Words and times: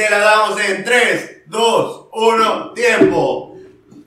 se 0.00 0.08
la 0.08 0.18
damos 0.18 0.58
en 0.58 0.82
3, 0.82 1.42
2, 1.48 2.06
1, 2.12 2.72
tiempo. 2.72 3.54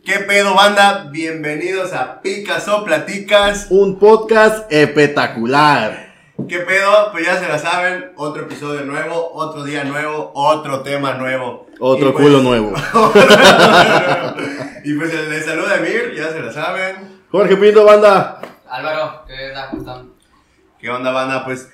¿Qué 0.03 0.17
pedo, 0.21 0.55
banda? 0.55 1.07
Bienvenidos 1.11 1.93
a 1.93 2.19
Picasso 2.19 2.83
Platicas. 2.83 3.67
Un 3.69 3.99
podcast 3.99 4.65
espectacular. 4.71 6.15
¿Qué 6.49 6.61
pedo? 6.61 7.11
Pues 7.11 7.27
ya 7.27 7.39
se 7.39 7.47
la 7.47 7.59
saben. 7.59 8.11
Otro 8.15 8.41
episodio 8.41 8.81
nuevo, 8.85 9.33
otro 9.35 9.63
día 9.63 9.83
nuevo, 9.83 10.31
otro 10.33 10.81
tema 10.81 11.13
nuevo. 11.13 11.67
Otro 11.79 12.09
Y 12.09 12.11
pues- 12.13 12.23
culo 12.25 12.39
nuevo. 12.39 12.73
y 14.83 14.93
pues 14.95 15.13
les 15.29 15.45
saluda 15.45 15.75
Emir, 15.75 16.15
ya 16.17 16.31
se 16.31 16.41
la 16.41 16.51
saben. 16.51 17.21
Jorge 17.29 17.55
Pinto, 17.55 17.85
banda. 17.85 18.41
Álvaro, 18.67 19.25
¿qué 19.27 19.51
tal? 19.53 19.69
¿Cómo 19.69 19.81
están? 19.83 20.09
¿Qué 20.79 20.89
onda, 20.89 21.11
banda? 21.11 21.45
Pues 21.45 21.69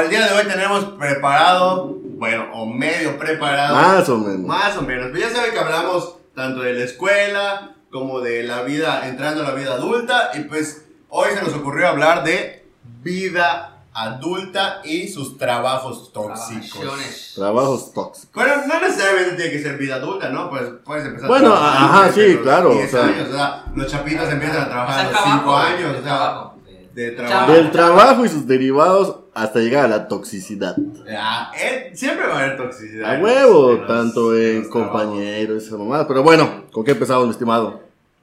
el 0.00 0.10
día 0.10 0.28
de 0.28 0.32
hoy 0.32 0.44
tenemos 0.46 0.84
preparado, 0.96 2.03
bueno, 2.18 2.46
o 2.52 2.66
medio 2.66 3.18
preparado. 3.18 3.74
Más 3.74 4.08
o 4.08 4.18
menos. 4.18 4.40
Más 4.40 4.76
o 4.76 4.82
menos. 4.82 5.10
Pero 5.12 5.26
ya 5.28 5.34
saben 5.34 5.52
que 5.52 5.58
hablamos 5.58 6.16
tanto 6.34 6.60
de 6.62 6.74
la 6.74 6.84
escuela 6.84 7.74
como 7.90 8.20
de 8.20 8.42
la 8.42 8.62
vida, 8.62 9.06
entrando 9.08 9.42
a 9.44 9.48
la 9.48 9.54
vida 9.54 9.74
adulta. 9.74 10.30
Y 10.34 10.40
pues 10.40 10.84
hoy 11.08 11.28
se 11.34 11.42
nos 11.42 11.54
ocurrió 11.54 11.88
hablar 11.88 12.24
de 12.24 12.66
vida 13.02 13.70
adulta 13.96 14.80
y 14.84 15.06
sus 15.08 15.38
trabajos 15.38 16.12
tóxicos. 16.12 17.32
Trabajos 17.36 17.92
tóxicos. 17.94 18.34
Bueno, 18.34 18.66
no 18.66 18.80
necesariamente 18.80 19.36
tiene 19.36 19.50
que 19.52 19.62
ser 19.62 19.76
vida 19.78 19.94
adulta, 19.96 20.30
¿no? 20.30 20.50
Pues 20.50 20.62
puedes 20.84 21.06
empezar 21.06 21.28
Bueno, 21.28 21.52
a 21.54 21.58
trabajar 21.58 21.84
ajá, 21.84 22.06
desde 22.06 22.26
sí, 22.28 22.32
los 22.34 22.42
claro, 22.42 22.70
10 22.72 22.86
o 22.86 22.90
sea. 22.96 23.06
años, 23.06 23.28
o 23.28 23.32
sea, 23.32 23.64
los 23.76 23.86
chapitos 23.86 24.28
empiezan 24.30 24.62
a 24.62 24.68
trabajar 24.68 25.06
a 25.06 25.10
los 25.12 25.20
5 25.20 25.28
trabajo, 25.42 25.56
años, 25.56 25.80
el 25.80 25.86
o 25.90 25.92
sea, 26.02 26.02
trabajo. 26.02 26.54
de 26.94 27.10
trabajo. 27.12 27.52
Del 27.52 27.70
trabajo 27.70 28.24
y 28.24 28.28
sus 28.28 28.46
derivados 28.48 29.16
hasta 29.34 29.58
llegar 29.60 29.84
a 29.86 29.88
la 29.88 30.08
toxicidad. 30.08 30.76
Ah, 31.16 31.52
eh, 31.60 31.90
siempre 31.94 32.26
va 32.26 32.34
a 32.34 32.44
haber 32.44 32.56
toxicidad. 32.56 33.14
A 33.16 33.18
huevo, 33.20 33.72
en 33.72 33.78
los- 33.78 33.88
tanto 33.88 34.36
en 34.36 34.56
en 34.56 34.68
compañeros 34.68 35.62
y 35.62 35.66
esas 35.66 35.78
mamadas. 35.78 36.06
Pero 36.08 36.22
bueno, 36.22 36.64
¿con 36.72 36.84
qué 36.84 36.92
empezamos, 36.92 37.24
mi 37.26 37.30
estimado? 37.32 37.80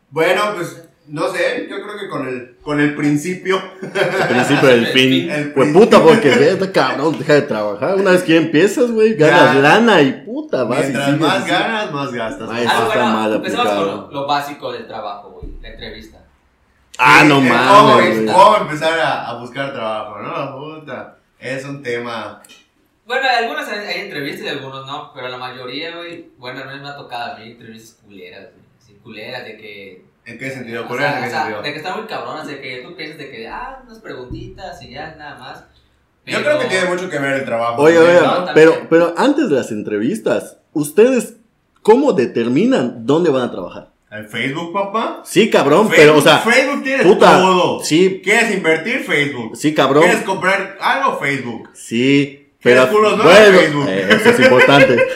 Bueno, 0.10 0.42
pues 0.56 0.84
no 1.08 1.28
sé, 1.32 1.68
yo 1.70 1.76
creo 1.82 1.98
que 2.00 2.08
con 2.10 2.28
el, 2.28 2.56
con 2.62 2.80
el 2.80 2.96
principio. 2.96 3.62
El 3.82 4.28
principio 4.30 4.70
del 4.70 4.88
fin. 4.94 5.30
El 5.30 5.52
Pues 5.54 5.74
puta, 5.74 6.02
porque 6.02 6.30
ve, 6.30 6.52
está 6.52 6.72
cabrón, 6.72 7.18
deja 7.18 7.34
de 7.34 7.42
trabajar. 7.44 7.96
Una 7.96 8.12
vez 8.12 8.24
que 8.24 8.38
empiezas, 8.38 8.92
güey, 8.92 9.16
ganas 9.16 9.56
Ya. 9.56 9.60
lana 9.62 10.02
y 10.02 10.24
puta, 10.24 10.64
vas 10.64 10.80
y 10.80 10.82
Mientras 10.84 11.06
sigues 11.06 11.22
más 11.22 11.46
ganas, 11.48 11.92
más 11.92 12.12
gastas. 12.14 12.50
Ah, 12.52 12.62
está 12.62 12.86
bueno, 12.86 13.06
mal 13.08 13.34
empecemos 13.34 13.68
con 13.68 13.86
lo, 13.88 14.12
lo 14.12 14.28
básico 14.28 14.72
del 14.72 14.88
trabajo, 14.88 15.32
güey, 15.32 15.54
la 15.62 15.70
entrevista. 15.70 16.20
Ah, 16.98 17.24
no 17.26 17.42
mames, 17.42 18.32
¿Cómo, 18.32 18.58
empezar 18.58 19.00
a, 19.00 19.30
a 19.30 19.38
buscar 19.40 19.74
trabajo, 19.74 20.20
no? 20.20 20.58
Puta, 20.80 21.18
es 21.40 21.66
un 21.66 21.82
tema. 21.82 22.42
Bueno, 23.06 23.28
algunas 23.28 23.68
hay, 23.70 23.80
hay 23.88 24.02
entrevistas 24.02 24.46
y 24.46 24.50
algunos 24.50 24.86
no, 24.86 25.12
pero 25.14 25.28
la 25.30 25.38
mayoría, 25.38 25.96
güey, 25.98 26.30
bueno, 26.38 26.64
menos 26.66 26.82
me 26.82 26.90
ha 26.90 26.96
tocado 26.96 27.34
a 27.34 27.38
mí 27.40 27.52
entrevistas 27.52 27.98
culeras, 28.06 28.50
güey. 28.54 29.00
Culeras 29.02 29.46
de 29.46 29.58
que... 29.58 30.06
¿En 30.26 30.38
qué 30.38 30.52
sentido? 30.52 30.86
o 30.86 30.88
¿Por 30.88 31.00
sea, 31.00 31.18
¿En 31.18 31.24
qué 31.24 31.28
o 31.28 31.32
sea, 31.32 31.40
sentido? 31.42 31.62
de 31.64 31.72
que 31.72 31.78
están 31.80 31.98
muy 31.98 32.08
cabronas, 32.08 32.46
de 32.46 32.62
que 32.62 32.84
tú 32.86 32.96
piensas 32.96 33.18
de 33.18 33.32
que, 33.32 33.48
ah, 33.48 33.82
unas 33.84 33.98
preguntitas 34.00 34.80
y 34.84 34.92
ya, 34.92 35.16
nada 35.18 35.40
más. 35.40 35.60
Yo 36.28 36.38
Pero- 36.38 36.44
creo 36.44 36.60
que 36.60 36.66
tiene 36.68 36.88
mucho 36.88 37.10
que 37.10 37.18
ver 37.18 37.34
el 37.40 37.46
trabajo. 37.46 37.82
Oye, 37.82 37.96
¿no? 37.96 38.02
oye, 38.04 38.22
No, 38.22 38.46
pero, 38.54 38.88
pero 38.92 39.14
antes 39.18 39.50
de 39.50 39.56
las 39.56 39.72
entrevistas, 39.72 40.58
¿ustedes 40.74 41.38
cómo 41.82 42.14
determinan 42.14 43.08
dónde 43.08 43.32
van 43.32 43.42
a 43.44 43.52
trabajar? 43.52 43.90
¿En 44.12 44.28
Facebook, 44.28 44.74
papá? 44.74 45.22
Sí, 45.26 45.50
cabrón, 45.50 45.88
Facebook, 45.90 45.96
pero, 45.98 46.18
o 46.18 46.22
sea, 46.22 46.40
Facebook 46.40 46.84
tiene 46.84 47.04
puta, 47.04 47.38
todo. 47.38 47.82
sí, 47.84 48.20
¿Quieres 48.24 48.54
invertir? 48.54 49.00
Facebook. 49.06 49.56
sí, 49.56 49.74
cabrón, 49.74 50.04
¿Quieres 50.04 50.24
comprar 50.24 50.78
algo? 50.82 51.18
Facebook. 51.18 51.70
sí, 51.74 52.48
pero, 52.62 52.82
¿Quieres 52.82 52.94
culos, 52.96 53.18
no? 53.18 53.24
bueno, 53.24 53.58
Facebook. 53.60 53.86
eh, 53.88 54.08
eso 54.10 54.30
es 54.32 54.40
importante. 54.42 54.98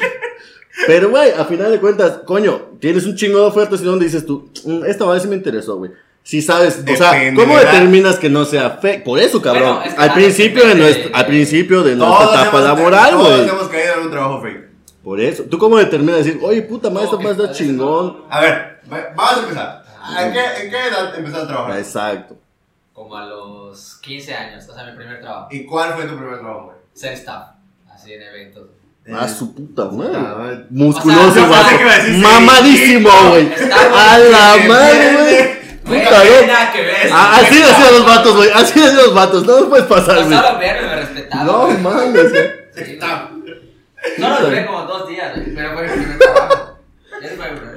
Pero, 0.88 1.09
güey, 1.09 1.31
a 1.31 1.45
final 1.45 1.71
de 1.71 1.79
cuentas, 1.79 2.19
coño, 2.25 2.71
tienes 2.81 3.05
un 3.05 3.16
chingo 3.16 3.39
de 3.39 3.45
ofertas 3.45 3.79
y 3.81 3.85
donde 3.85 4.03
dices 4.05 4.25
tú, 4.25 4.49
"Mm, 4.66 4.83
esta 4.85 5.05
vez 5.05 5.21
sí 5.21 5.27
me 5.29 5.35
interesó, 5.35 5.77
güey. 5.77 5.91
Si 6.21 6.41
sabes, 6.41 6.83
o 6.91 6.95
sea, 6.97 7.33
¿cómo 7.33 7.55
¿verdad? 7.55 7.72
determinas 7.72 8.17
que 8.19 8.29
no 8.29 8.44
sea 8.44 8.72
fe? 8.81 9.01
Por 9.03 9.17
eso, 9.19 9.41
cabrón. 9.41 9.75
Bueno, 9.78 9.84
es 9.85 9.94
que 9.94 10.01
al 10.01 10.13
principio 10.13 10.67
de 10.67 10.75
de- 10.75 11.09
al 11.13 11.25
principio 11.28 11.81
de 11.81 11.95
nuestra 11.95 12.17
Todos 12.25 12.34
etapa 12.41 12.50
hemos- 12.57 12.63
laboral, 12.63 13.09
Todos 13.11 13.38
güey. 13.38 13.50
hemos 13.50 13.67
caído 13.69 13.94
en 13.94 14.00
un 14.01 14.11
trabajo 14.11 14.41
fake. 14.41 14.65
Por 15.05 15.21
eso. 15.21 15.43
¿Tú 15.43 15.57
cómo 15.57 15.77
determinas 15.77 16.17
decir, 16.25 16.39
oye, 16.43 16.63
puta, 16.63 16.89
Ok, 16.89 16.93
más 16.95 17.38
da 17.38 17.43
parece 17.43 17.53
chingón? 17.53 18.23
A 18.29 18.41
ver, 18.41 18.81
va- 18.91 19.13
vamos 19.16 19.38
a 19.38 19.39
empezar. 19.43 19.85
¿En 20.19 20.33
qué, 20.33 20.39
¿En 20.63 20.69
qué 20.71 20.88
edad 20.88 21.16
empezaste 21.16 21.45
a 21.45 21.47
trabajar? 21.47 21.77
Exacto. 21.79 22.35
Como 22.91 23.16
a 23.16 23.25
los 23.25 23.95
15 24.01 24.33
años, 24.33 24.67
o 24.67 24.73
sea, 24.73 24.83
mi 24.85 24.95
primer 24.97 25.21
trabajo. 25.21 25.47
¿Y 25.51 25.66
cuál 25.66 25.93
fue 25.93 26.05
tu 26.05 26.16
primer 26.17 26.39
trabajo, 26.39 26.63
güey? 26.66 26.77
Ser 26.93 27.13
staff, 27.13 27.49
así 27.93 28.13
en 28.13 28.21
eventos. 28.23 28.63
A 29.13 29.27
su 29.27 29.53
puta 29.53 29.85
madre. 29.85 30.13
Ah, 30.16 30.35
madre. 30.39 30.66
Musculoso, 30.71 31.27
O 31.29 31.31
sea, 31.31 31.59
a 31.59 31.69
decir 31.99 32.17
Mamadísimo, 32.23 33.09
güey. 33.29 33.53
Está 33.53 34.13
A 34.13 34.17
la 34.17 34.55
madre, 34.67 35.13
güey. 35.13 35.55
Güey, 35.85 36.03
Puta, 36.03 36.16
no 36.17 36.22
tiene 36.22 36.35
güey. 36.37 36.47
nada 36.47 36.72
que 36.73 36.81
ver. 36.81 37.09
Ah, 37.11 37.37
Así 37.39 37.55
decían 37.59 37.93
los 37.93 38.05
vatos, 38.07 38.35
güey. 38.35 38.49
Así 38.51 38.79
decían 38.79 38.95
los 38.97 39.13
vatos. 39.13 39.45
No 39.45 39.59
nos 39.59 39.69
puedes 39.69 39.85
pasar, 39.85 40.16
güey. 40.25 40.29
Me. 40.29 41.43
No 41.45 41.66
güey. 41.67 41.77
mames, 41.77 42.31
güey. 42.31 42.51
Sí, 42.75 42.97
Está. 44.05 44.35
Solo 44.35 44.49
duré 44.49 44.66
como 44.66 44.81
dos 44.83 45.07
días, 45.07 45.31
pero 45.55 45.73
fue 45.73 45.83
mi 45.83 45.89
primer 45.89 46.17
trabajo. 46.19 46.66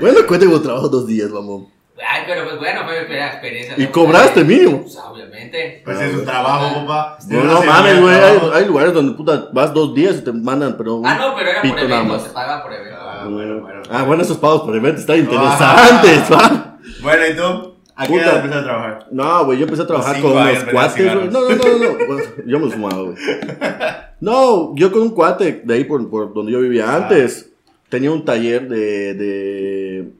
Bueno, 0.00 0.18
cuéntame 0.26 0.52
que 0.52 0.58
trabajo 0.60 0.88
dos 0.88 1.06
días, 1.06 1.30
mamón. 1.30 1.68
Ay, 2.06 2.22
pero 2.26 2.44
pues 2.44 2.58
bueno, 2.58 2.84
fue 2.84 3.00
mi 3.00 3.04
primera 3.06 3.26
experiencia. 3.28 3.74
¿Y 3.76 3.86
cobraste 3.88 4.44
mínimo? 4.44 4.82
Pues 4.82 4.96
obviamente. 4.96 5.82
Pues 5.84 6.00
es 6.00 6.14
un 6.14 6.24
trabajo, 6.24 6.86
papá. 6.86 7.18
No, 7.28 7.44
no 7.44 7.62
mames, 7.62 8.00
güey. 8.00 8.14
Hay, 8.14 8.40
hay 8.54 8.64
lugares 8.66 8.92
donde 8.92 9.16
puta 9.16 9.48
vas 9.52 9.74
dos 9.74 9.94
días 9.94 10.16
y 10.16 10.20
te 10.22 10.32
mandan, 10.32 10.76
pero. 10.76 11.02
Ah, 11.04 11.14
no, 11.14 11.34
pero 11.34 11.50
era 11.50 11.62
por 11.62 12.04
más. 12.04 12.22
se 12.22 12.30
pagaban 12.30 12.62
por 12.62 12.72
eventos. 12.72 12.98
Ah, 13.00 13.26
bueno, 13.28 13.60
bueno. 13.60 13.82
Ah, 13.90 14.02
bueno, 14.04 14.22
esos 14.22 14.36
pagos 14.38 14.62
por 14.62 14.76
eventos 14.76 15.00
están 15.00 15.18
interesantes, 15.18 16.30
va. 16.32 16.78
Bueno, 17.02 17.26
¿y 17.26 17.36
tú? 17.36 17.67
¿A 18.00 18.06
qué 18.06 18.14
edad 18.14 18.36
empezaste 18.36 18.58
a 18.58 18.64
trabajar? 18.64 19.08
No, 19.10 19.44
güey, 19.44 19.58
yo 19.58 19.64
empecé 19.64 19.82
a 19.82 19.86
trabajar 19.86 20.20
con 20.22 20.32
unos 20.32 20.64
cuates, 20.72 21.14
güey. 21.14 21.28
No, 21.30 21.40
no, 21.40 21.48
no, 21.50 21.56
no. 21.56 22.44
Yo 22.46 22.60
me 22.60 22.70
fumaba, 22.70 23.02
güey. 23.02 23.16
No, 24.20 24.74
yo 24.74 24.90
con 24.90 25.02
un 25.02 25.10
cuate 25.10 25.62
de 25.64 25.74
ahí 25.74 25.84
por, 25.84 26.08
por 26.10 26.34
donde 26.34 26.50
yo 26.50 26.60
vivía 26.60 26.90
Ah. 26.90 26.96
antes, 26.96 27.50
tenía 27.88 28.10
un 28.10 28.24
taller 28.24 28.68
de, 28.68 29.14
de, 29.14 30.12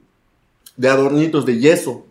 de 0.77 0.89
adornitos 0.89 1.45
de 1.45 1.59
yeso. 1.59 2.05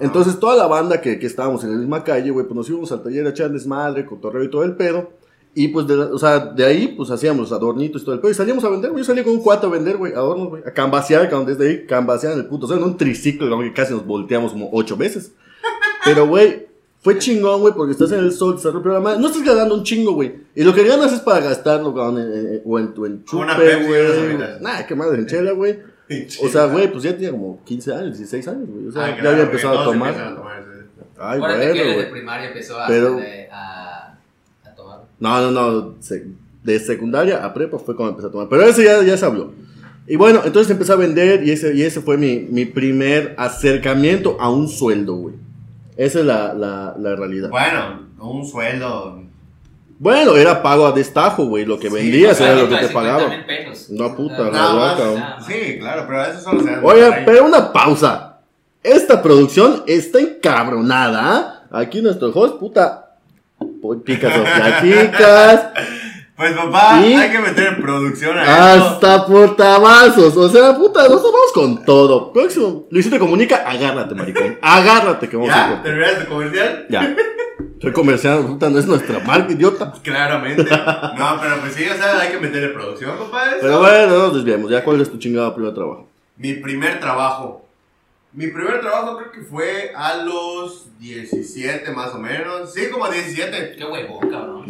Entonces, 0.00 0.38
toda 0.38 0.54
la 0.56 0.66
banda 0.66 1.00
que, 1.00 1.18
que 1.18 1.26
estábamos 1.26 1.64
en 1.64 1.70
la 1.72 1.76
misma 1.78 2.04
calle, 2.04 2.30
güey, 2.30 2.44
pues 2.46 2.54
nos 2.56 2.68
íbamos 2.68 2.92
al 2.92 3.02
taller 3.02 3.26
a 3.26 3.30
echar 3.30 3.50
desmadre, 3.50 4.04
cotorreo 4.04 4.44
y 4.44 4.50
todo 4.50 4.64
el 4.64 4.76
pedo. 4.76 5.12
Y 5.56 5.68
pues, 5.68 5.86
de, 5.86 5.96
la- 5.96 6.06
o 6.06 6.18
sea, 6.18 6.38
de 6.40 6.64
ahí, 6.64 6.88
pues 6.96 7.10
hacíamos 7.10 7.52
adornitos 7.52 8.02
y 8.02 8.04
todo 8.04 8.14
el 8.16 8.20
pedo. 8.20 8.30
Y 8.32 8.34
salíamos 8.34 8.64
a 8.64 8.68
vender, 8.70 8.90
güey. 8.90 9.02
Yo 9.02 9.06
salía 9.06 9.22
con 9.22 9.34
un 9.34 9.40
cuate 9.42 9.66
a 9.66 9.70
vender, 9.70 9.96
güey, 9.96 10.12
adornos, 10.12 10.48
güey. 10.48 10.62
A 10.66 10.72
cambasear, 10.72 11.28
cabrón, 11.30 11.46
desde 11.46 11.68
ahí, 11.68 11.86
cambasear 11.86 12.32
en 12.32 12.40
el 12.40 12.46
puto. 12.46 12.66
O 12.66 12.68
sea, 12.68 12.76
en 12.76 12.82
un 12.82 12.96
triciclo, 12.96 13.58
que 13.60 13.72
casi 13.72 13.92
nos 13.92 14.04
volteamos 14.04 14.52
como 14.52 14.68
ocho 14.72 14.96
veces. 14.96 15.32
Pero, 16.04 16.26
güey, 16.26 16.66
fue 17.00 17.18
chingón, 17.18 17.60
güey, 17.60 17.72
porque 17.74 17.92
estás 17.92 18.10
en 18.12 18.18
el 18.20 18.32
sol, 18.32 18.58
te 18.60 18.68
rompió 18.70 18.92
la 18.92 19.00
madre. 19.00 19.20
No 19.20 19.28
estás 19.28 19.44
ganando 19.44 19.74
un 19.76 19.84
chingo, 19.84 20.12
güey. 20.14 20.34
Y 20.56 20.64
lo 20.64 20.74
que 20.74 20.82
ganas 20.84 21.12
es 21.12 21.20
para 21.20 21.40
gastarlo, 21.40 21.94
cabrón, 21.94 22.18
en- 22.20 22.32
en- 22.54 22.62
o 22.64 22.78
en 22.78 22.92
tu 22.94 23.06
en 23.06 23.24
Una 23.32 23.54
chupe, 23.54 23.66
Pepsi 23.66 23.84
y 23.84 24.34
unas 24.34 24.48
güey. 24.50 24.60
Nah, 24.62 24.82
qué 24.88 24.94
madre, 24.96 25.18
en 25.18 25.26
chela, 25.26 25.52
güey. 25.52 25.78
O 26.42 26.48
sea, 26.48 26.66
güey, 26.66 26.90
pues 26.90 27.04
ya 27.04 27.12
tenía 27.14 27.30
como 27.30 27.62
15 27.64 27.94
años, 27.94 28.18
16 28.18 28.48
años, 28.48 28.68
güey. 28.68 28.88
O 28.88 28.92
sea, 28.92 29.04
Ah, 29.04 29.08
ya 29.10 29.14
claro, 29.16 29.30
había 29.30 29.44
empezado 29.44 29.78
a 29.78 29.84
tomar. 29.84 30.14
Ay, 31.16 31.38
bueno, 31.38 31.56
güey. 31.94 32.10
primaria 32.10 32.48
empezó 32.48 32.78
a, 32.80 32.86
Pero- 32.88 33.18
a. 33.52 33.93
No, 35.20 35.40
no, 35.40 35.50
no. 35.50 35.94
de 36.62 36.78
secundaria 36.80 37.44
a 37.44 37.52
prepa 37.54 37.78
fue 37.78 37.94
cuando 37.96 38.10
empecé 38.12 38.28
a 38.28 38.30
tomar. 38.32 38.48
Pero 38.48 38.62
eso 38.64 38.82
ya, 38.82 39.02
ya 39.02 39.16
se 39.16 39.24
habló. 39.26 39.52
Y 40.06 40.16
bueno, 40.16 40.42
entonces 40.44 40.70
empecé 40.70 40.92
a 40.92 40.96
vender 40.96 41.44
y 41.46 41.50
ese, 41.50 41.74
y 41.74 41.82
ese 41.82 42.00
fue 42.00 42.18
mi, 42.18 42.40
mi 42.40 42.66
primer 42.66 43.34
acercamiento 43.38 44.36
a 44.38 44.50
un 44.50 44.68
sueldo, 44.68 45.14
güey. 45.14 45.34
Esa 45.96 46.20
es 46.20 46.26
la, 46.26 46.52
la, 46.54 46.94
la 46.98 47.16
realidad. 47.16 47.48
Bueno, 47.50 48.02
un 48.18 48.46
sueldo. 48.46 49.22
Bueno, 49.98 50.36
era 50.36 50.62
pago 50.62 50.86
a 50.86 50.92
destajo, 50.92 51.46
güey. 51.46 51.64
Lo 51.64 51.78
que 51.78 51.88
Sí, 51.88 51.94
vendías 51.94 52.38
era 52.40 52.54
lo 52.56 52.68
que 52.68 52.74
te 52.76 52.88
50 52.88 52.92
pagaban. 52.92 53.46
pesos. 53.46 53.90
No, 53.90 54.14
puta, 54.16 54.50
más. 54.50 55.46
Sí, 55.46 55.78
claro, 55.78 56.04
pero 56.06 56.24
eso 56.24 56.40
solo 56.40 56.60
se 56.62 56.76
Oye, 56.82 57.22
pero 57.24 57.46
una 57.46 57.72
pausa. 57.72 58.40
Esta 58.82 59.22
producción 59.22 59.84
está 59.86 60.18
encabronada. 60.20 61.66
Aquí 61.70 62.02
nuestro 62.02 62.30
host, 62.34 62.58
puta. 62.58 63.03
Picas 64.04 64.32
o 64.38 64.42
platicas. 64.44 65.68
Pues 66.36 66.52
papá, 66.52 67.00
Y- 67.06 67.14
hay 67.14 67.30
que 67.30 67.38
meter 67.38 67.80
producción 67.80 68.36
a 68.36 68.42
esto. 68.42 68.84
Hasta 68.88 69.24
portavazos. 69.26 70.36
O 70.36 70.48
sea, 70.48 70.74
puta, 70.74 71.02
nosotros 71.04 71.32
vamos 71.32 71.52
con 71.54 71.84
todo. 71.84 72.32
Próximo. 72.32 72.86
Luisito 72.90 73.20
comunica, 73.20 73.58
agárrate, 73.64 74.16
maricón. 74.16 74.58
Agárrate 74.60 75.28
que 75.28 75.36
vamos 75.36 75.52
a 75.52 75.76
¿Ya? 75.76 75.82
¿Terminaste 75.84 76.24
tu 76.24 76.30
comercial? 76.32 76.86
Ya. 76.90 77.14
Estoy 77.74 77.92
comercial, 77.92 78.44
puta, 78.46 78.68
no 78.68 78.80
es 78.80 78.86
nuestra 78.86 79.20
marca, 79.20 79.52
idiota. 79.52 79.92
Claramente. 80.02 80.64
No, 80.64 81.38
pero 81.40 81.60
pues 81.60 81.72
sí, 81.74 81.84
o 81.88 81.94
sea, 81.96 82.18
hay 82.20 82.32
que 82.32 82.38
meterle 82.40 82.70
producción, 82.70 83.16
papá. 83.16 83.50
eso. 83.50 83.58
Pero 83.60 83.78
bueno, 83.78 84.06
no 84.08 84.18
nos 84.18 84.34
desviamos. 84.34 84.70
Ya, 84.72 84.82
¿cuál 84.82 85.00
es 85.00 85.10
tu 85.12 85.18
chingado 85.18 85.54
primer 85.54 85.72
trabajo? 85.72 86.08
Mi 86.36 86.54
primer 86.54 86.98
trabajo. 86.98 87.63
Mi 88.34 88.48
primer 88.48 88.80
trabajo 88.80 89.16
creo 89.16 89.30
que 89.32 89.42
fue 89.42 89.92
a 89.94 90.16
los 90.16 90.88
17 90.98 91.90
más 91.92 92.14
o 92.14 92.18
menos. 92.18 92.72
Sí, 92.74 92.88
como 92.90 93.04
a 93.04 93.10
17. 93.10 93.76
Qué 93.76 93.84
huevón, 93.84 94.28
cabrón. 94.28 94.64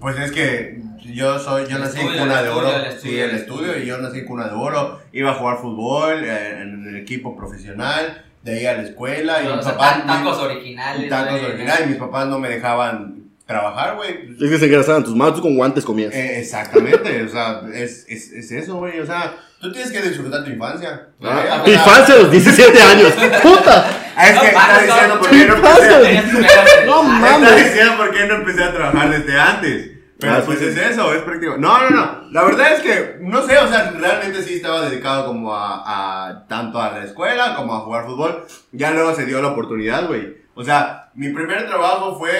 Pues 0.00 0.18
es 0.20 0.30
que 0.30 0.80
yo 1.12 1.38
soy, 1.40 1.66
yo 1.68 1.76
El 1.76 1.82
nací 1.82 1.98
en 2.00 2.06
estudio, 2.06 2.22
cuna 2.22 2.38
el 2.40 2.44
de 2.44 2.50
estudio, 2.50 2.68
oro. 2.68 2.76
el 2.76 2.82
sí, 2.92 2.96
estudio, 2.96 3.24
el 3.24 3.30
el 3.30 3.36
estudio, 3.36 3.66
estudio. 3.66 3.82
y 3.82 3.86
yo 3.88 3.98
nací 3.98 4.18
en 4.20 4.24
cuna 4.24 4.48
de 4.48 4.54
oro. 4.54 5.00
Iba 5.12 5.30
a 5.32 5.34
jugar 5.34 5.58
fútbol 5.58 6.22
eh, 6.24 6.60
en 6.62 6.86
el 6.88 6.96
equipo 6.96 7.36
profesional, 7.36 8.24
de 8.44 8.52
ahí 8.58 8.66
a 8.66 8.74
la 8.74 8.82
escuela. 8.82 9.42
Y 9.42 9.48
O 9.48 9.56
mis 9.56 9.64
sea, 9.64 9.74
papás. 9.76 10.06
tacos 10.06 10.38
originales. 10.38 11.08
tacos 11.10 11.42
originales, 11.42 11.86
y 11.86 11.88
mis 11.90 11.98
papás 11.98 12.28
no 12.28 12.38
me 12.38 12.48
dejaban 12.50 13.24
trabajar, 13.46 13.96
güey. 13.96 14.30
Es 14.40 14.48
que 14.48 14.58
se 14.58 14.66
engrasaban 14.66 15.02
tus 15.02 15.16
manos, 15.16 15.34
tú 15.34 15.42
con 15.42 15.56
guantes 15.56 15.84
comías. 15.84 16.14
Eh, 16.14 16.38
exactamente, 16.38 17.22
o 17.24 17.28
sea, 17.28 17.62
es, 17.74 18.06
es, 18.08 18.30
es 18.30 18.52
eso, 18.52 18.76
güey. 18.76 19.00
O 19.00 19.06
sea, 19.06 19.34
tú 19.62 19.72
tienes 19.72 19.90
que 19.92 20.02
disfrutar 20.02 20.44
tu 20.44 20.50
infancia. 20.50 21.08
Ah, 21.22 21.62
mi 21.64 21.72
infancia 21.72 22.14
a 22.16 22.18
los 22.18 22.30
17 22.30 22.82
años. 22.82 23.12
¡Puta! 23.42 23.86
Ah, 24.14 24.28
es 24.28 24.34
No 24.34 24.40
que 24.42 24.46
está 24.48 24.60
mames, 24.66 24.86
diciendo 24.86 25.14
no, 25.14 25.20
por 25.20 25.30
qué 25.30 25.46
no 25.46 25.54
empecé. 25.54 25.98
De- 25.98 26.86
No 26.86 27.02
mames. 27.04 27.40
Está 27.50 27.54
diciendo 27.56 27.96
por 27.96 28.10
qué 28.10 28.26
no 28.26 28.34
empecé 28.34 28.64
a 28.64 28.72
trabajar 28.74 29.10
desde 29.10 29.40
antes. 29.40 29.88
Pero 30.18 30.34
Ah, 30.34 30.42
pues 30.44 30.58
sí, 30.58 30.66
es 30.66 30.76
eso, 30.76 31.12
es 31.14 31.22
práctico. 31.22 31.56
No, 31.56 31.80
no, 31.82 31.90
no. 31.90 32.20
La 32.30 32.44
verdad 32.44 32.74
es 32.74 32.80
que, 32.80 33.16
no 33.20 33.42
sé, 33.46 33.56
o 33.58 33.66
sea, 33.68 33.90
realmente 33.98 34.42
sí 34.42 34.54
estaba 34.54 34.82
dedicado 34.88 35.26
como 35.26 35.52
a, 35.54 36.28
a 36.28 36.46
tanto 36.46 36.80
a 36.80 36.92
la 36.92 37.04
escuela 37.04 37.56
como 37.56 37.74
a 37.74 37.80
jugar 37.80 38.04
fútbol. 38.06 38.46
Ya 38.72 38.90
luego 38.92 39.14
se 39.14 39.24
dio 39.26 39.40
la 39.42 39.48
oportunidad, 39.48 40.06
güey. 40.06 40.36
O 40.54 40.62
sea, 40.62 41.10
mi 41.14 41.30
primer 41.30 41.66
trabajo 41.66 42.18
fue. 42.18 42.30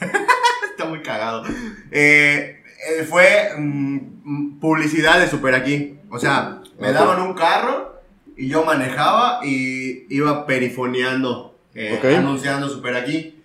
Está 0.70 0.84
muy 0.86 1.00
cagado. 1.02 1.44
Eh, 1.92 2.62
eh, 2.98 3.06
fue 3.08 3.52
mm, 3.56 3.98
mm, 4.24 4.60
publicidad 4.60 5.20
de 5.20 5.28
Super 5.28 5.54
Aquí. 5.54 5.99
O 6.10 6.18
sea, 6.18 6.60
me 6.78 6.92
daban 6.92 7.22
un 7.22 7.34
carro 7.34 8.00
y 8.36 8.48
yo 8.48 8.64
manejaba 8.64 9.40
y 9.44 10.06
iba 10.14 10.44
perifoneando, 10.46 11.56
eh, 11.74 11.96
Ok. 11.98 12.04
anunciando 12.18 12.68
Super 12.68 12.96
Aquí. 12.96 13.36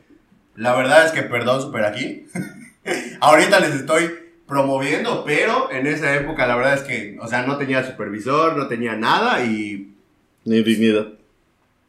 La 0.56 0.76
verdad 0.76 1.06
es 1.06 1.12
que, 1.12 1.22
perdón, 1.24 1.62
Super 1.62 1.86
Aquí. 1.86 2.26
Ahorita 3.22 3.60
les 3.60 3.76
estoy 3.76 4.12
promoviendo, 4.48 5.24
pero 5.26 5.72
en 5.72 5.88
esa 5.88 6.16
época 6.16 6.46
la 6.46 6.56
verdad 6.56 6.76
es 6.76 6.82
que, 6.82 7.18
o 7.20 7.28
sea, 7.28 7.44
no 7.44 7.58
tenía 7.58 7.84
supervisor, 7.84 8.56
no 8.56 8.68
tenía 8.68 8.96
nada 8.96 9.44
y... 9.44 9.94
Ni 10.44 10.62
dignidad. 10.64 11.08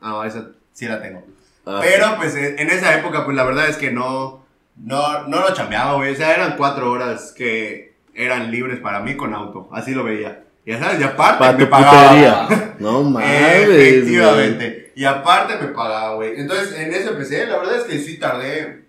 Ah, 0.00 0.24
esa 0.26 0.50
sí 0.72 0.86
la 0.86 1.00
tengo. 1.02 1.24
Ah, 1.66 1.80
Pero 1.82 2.16
pues 2.16 2.34
en 2.36 2.58
en 2.58 2.70
esa 2.70 2.96
época 2.98 3.24
pues 3.24 3.36
la 3.36 3.44
verdad 3.44 3.68
es 3.68 3.76
que 3.76 3.90
no, 3.90 4.44
no, 4.76 5.26
no 5.26 5.40
lo 5.40 5.52
chambeaba, 5.52 5.94
güey. 5.94 6.12
O 6.12 6.16
sea, 6.16 6.32
eran 6.34 6.56
cuatro 6.56 6.90
horas 6.90 7.32
que 7.36 7.94
eran 8.14 8.50
libres 8.50 8.78
para 8.80 9.00
mí 9.00 9.16
con 9.16 9.34
auto. 9.34 9.68
Así 9.72 9.92
lo 9.92 10.04
veía. 10.04 10.44
Ya 10.66 10.80
sabes, 10.80 11.00
y 11.00 11.04
aparte 11.04 11.58
me 11.58 11.66
pagaba. 11.66 12.08
putería. 12.08 12.74
No 12.80 13.02
mames. 13.04 13.68
Efectivamente. 13.68 14.92
Y 14.94 15.04
aparte 15.04 15.56
me 15.56 15.68
pagaba, 15.68 16.14
güey. 16.16 16.38
Entonces 16.38 16.78
en 16.78 16.92
eso 16.92 17.10
empecé. 17.10 17.46
La 17.46 17.58
verdad 17.58 17.76
es 17.76 17.84
que 17.84 17.98
sí 17.98 18.18
tardé 18.18 18.84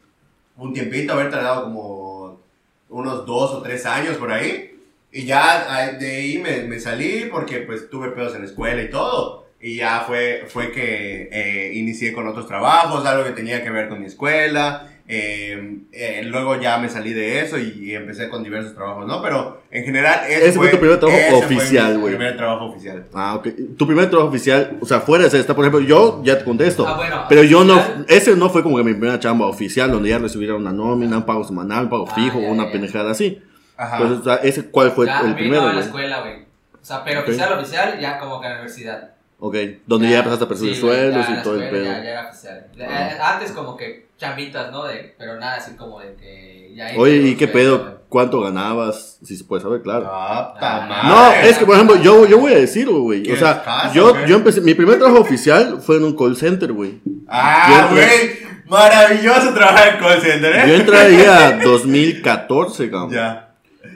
un 0.58 0.74
tiempito, 0.74 1.14
haber 1.14 1.30
tardado 1.30 1.66
como 1.66 2.42
unos 2.90 3.26
dos 3.26 3.52
o 3.52 3.62
tres 3.62 3.86
años 3.86 4.18
por 4.18 4.32
ahí. 4.32 4.76
Y 5.12 5.26
ya 5.26 5.66
ah, 5.70 5.92
de 5.92 6.08
ahí 6.08 6.38
me, 6.40 6.64
me 6.64 6.80
salí 6.80 7.30
porque 7.32 7.60
pues 7.60 7.90
tuve 7.90 8.10
pedos 8.10 8.36
en 8.36 8.42
la 8.42 8.48
escuela 8.48 8.82
y 8.82 8.90
todo. 8.90 9.47
Y 9.60 9.78
ya 9.78 10.02
fue, 10.06 10.46
fue 10.48 10.72
que 10.72 11.30
eh, 11.32 11.72
inicié 11.74 12.14
con 12.14 12.28
otros 12.28 12.48
trabajos, 12.48 13.06
algo 13.06 13.24
que 13.24 13.32
tenía 13.32 13.64
que 13.64 13.72
ver 13.72 13.90
con 13.90 14.00
mi 14.00 14.06
escuela. 14.06 14.88
eh, 15.08 15.80
eh, 15.94 16.22
luego 16.26 16.60
ya 16.62 16.78
me 16.78 16.90
salí 16.90 17.12
de 17.14 17.40
eso 17.40 17.58
y, 17.58 17.74
y 17.80 17.96
empecé 17.96 18.30
con 18.30 18.44
diversos 18.44 18.76
trabajos, 18.76 19.08
¿no? 19.08 19.20
Pero 19.22 19.64
en 19.72 19.84
general 19.86 20.20
ese, 20.30 20.50
Ese 20.50 20.58
fue 20.60 20.68
tu 20.70 20.78
primer 20.80 21.00
trabajo 21.00 21.38
oficial, 21.40 21.98
güey. 21.98 22.16
primer 22.16 22.38
trabajo 22.38 22.66
oficial. 22.66 23.06
Ah, 23.14 23.36
ok. 23.36 23.48
Tu 23.78 23.88
primer 23.88 24.10
trabajo 24.10 24.30
oficial, 24.30 24.78
o 24.82 24.86
sea, 24.86 25.00
fuera 25.00 25.28
de 25.28 25.40
esta, 25.40 25.56
por 25.56 25.66
ejemplo, 25.66 25.80
yo 25.82 26.22
ya 26.24 26.38
te 26.38 26.44
contesto. 26.44 26.86
Ah, 26.88 26.96
bueno, 26.98 27.26
pero 27.30 27.42
yo 27.44 27.64
no, 27.64 27.82
ese 28.10 28.36
no 28.36 28.50
fue 28.52 28.62
como 28.64 28.78
que 28.78 28.84
mi 28.84 28.94
primera 28.94 29.18
chamba 29.20 29.48
oficial, 29.48 29.90
donde 29.90 30.10
ya 30.10 30.20
recibiera 30.20 30.54
una 30.56 30.72
nómina, 30.72 31.18
un 31.18 31.26
pago 31.26 31.44
semanal, 31.46 31.86
un 31.86 31.90
pago 31.90 32.06
Ah, 32.10 32.14
fijo, 32.14 32.40
ya, 32.42 32.48
una 32.50 32.66
ya. 32.66 32.72
pendejada 32.74 33.10
así. 33.12 33.42
Ajá. 33.78 33.98
Entonces, 33.98 34.20
o 34.20 34.24
sea, 34.24 34.36
ese, 34.48 34.66
¿cuál 34.70 34.92
fue 34.92 35.06
Ya, 35.08 35.20
a 35.20 35.28
el 35.28 35.34
primero, 35.36 35.64
no, 35.64 35.70
en 35.72 35.76
la 35.78 35.82
escuela, 35.82 36.20
güey. 36.20 36.42
O 36.80 36.86
sea, 36.86 37.04
pero 37.04 37.22
Ok. 37.22 37.28
oficial, 37.30 37.54
oficial, 37.54 38.00
ya 38.00 38.20
como 38.20 38.40
que 38.40 38.48
en 38.48 38.52
la 38.54 38.58
universidad. 38.60 39.14
Ok, 39.40 39.56
donde 39.86 40.10
ya, 40.10 40.18
empezaste 40.20 40.46
a 40.46 40.48
percibir 40.48 40.76
sí, 40.76 40.82
ya 40.82 41.04
en 41.06 41.40
y 41.40 41.44
todo 41.44 41.62
el 41.62 41.70
pedo. 41.70 41.86
Ya, 41.86 42.04
ya 42.04 42.10
era 42.10 42.30
oficial. 42.30 42.68
Ah. 42.82 43.10
Eh, 43.12 43.18
Antes 43.22 43.52
como 43.52 43.78
que 43.78 44.08
chambitas, 44.18 44.72
¿no? 44.72 44.86
De, 44.86 45.14
pero 45.18 45.40
nada 45.40 45.58
así 45.58 45.76
como 45.76 46.00
de 46.00 46.16
que 46.16 46.74
ya... 46.76 46.88
Oye, 46.98 47.18
¿y 47.18 47.32
ya- 47.34 47.38
qué 47.38 47.48
pedo? 47.48 47.98
¿Cuánto 48.10 48.42
ganabas? 48.42 49.20
Si 49.24 49.36
se 49.38 49.44
puede 49.44 49.62
saber, 49.62 49.82
claro. 49.84 50.08
Ah, 50.10 50.56
Ah, 50.60 51.08
no. 51.44 51.48
es 51.50 51.58
que 51.58 51.66
por 51.66 51.76
ejemplo, 51.76 51.98
yo, 52.02 52.26
yo 52.26 52.40
voy 52.40 52.54
a 52.54 52.58
decirlo, 52.58 53.02
güey. 53.02 53.20
O 53.20 53.24
¿Quieres 53.24 53.40
sea, 53.42 53.92
yo, 53.94 54.26
yo 54.26 54.38
empecé, 54.38 54.62
mi 54.62 54.74
primer 54.74 54.98
trabajo 54.98 55.20
oficial 55.22 55.82
fue 55.82 55.98
en 55.98 56.06
un 56.06 56.16
call 56.18 56.36
center, 56.36 56.72
güey. 56.74 57.00
Ah, 57.28 57.90
güey. 57.92 58.40
Maravilloso 58.68 59.54
trabajar 59.54 59.96
en 59.96 60.00
call 60.00 60.22
center, 60.22 60.56
¿eh? 60.56 60.64
Yo 60.68 60.74
entré 60.76 60.98
ahí 60.98 61.22
a 61.26 61.60
2014, 61.64 62.90
cabrón. 62.90 63.12
Ya. 63.12 63.44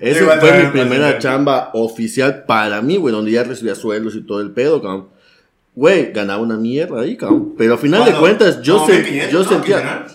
Esa 0.02 0.40
fue 0.40 0.64
mi 0.64 0.72
primera 0.72 1.18
chamba 1.20 1.70
oficial 1.74 2.44
para 2.46 2.82
mí, 2.82 2.98
güey, 2.98 3.14
donde 3.14 3.32
ya 3.32 3.44
recibía 3.44 3.76
sueldos 3.76 4.16
y 4.16 4.22
todo 4.26 4.42
el 4.42 4.52
pedo, 4.52 4.82
cabrón. 4.82 5.10
Güey, 5.76 6.12
ganaba 6.12 6.42
una 6.42 6.58
mierda 6.58 7.02
ahí, 7.02 7.16
cabrón. 7.16 7.54
Pero 7.58 7.74
al 7.74 7.80
final 7.80 8.04
de 8.06 8.14
cuentas, 8.14 8.62
yo, 8.62 8.78
No, 8.78 8.86
sé, 8.88 8.94
1500, 9.00 9.32
yo 9.32 9.40
¿no? 9.44 9.50
sentía. 9.50 10.06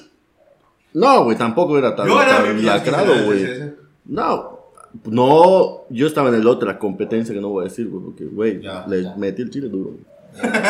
No, 0.93 1.25
güey, 1.25 1.37
tampoco 1.37 1.79
era 1.79 1.95
tan, 1.97 2.07
Yo 2.07 2.17
ganaba 2.17 2.45
tan 2.45 2.57
1500 2.57 2.87
lacrado, 2.87 3.25
güey. 3.25 3.47
No, 4.07 4.57
no, 5.05 5.85
yo 5.91 6.07
estaba 6.07 6.29
en 6.29 6.37
el 6.37 6.47
otro, 6.47 6.69
la 6.69 6.79
competencia 6.79 7.35
que 7.35 7.41
no 7.41 7.49
voy 7.49 7.63
a 7.67 7.69
decir, 7.69 7.89
güey, 7.89 8.05
porque, 8.05 8.25
güey, 8.25 8.61
le 8.87 9.03
ya. 9.03 9.15
metí 9.17 9.43
el 9.43 9.51
chile 9.51 9.69
duro. 9.69 9.91
güey. 9.91 10.05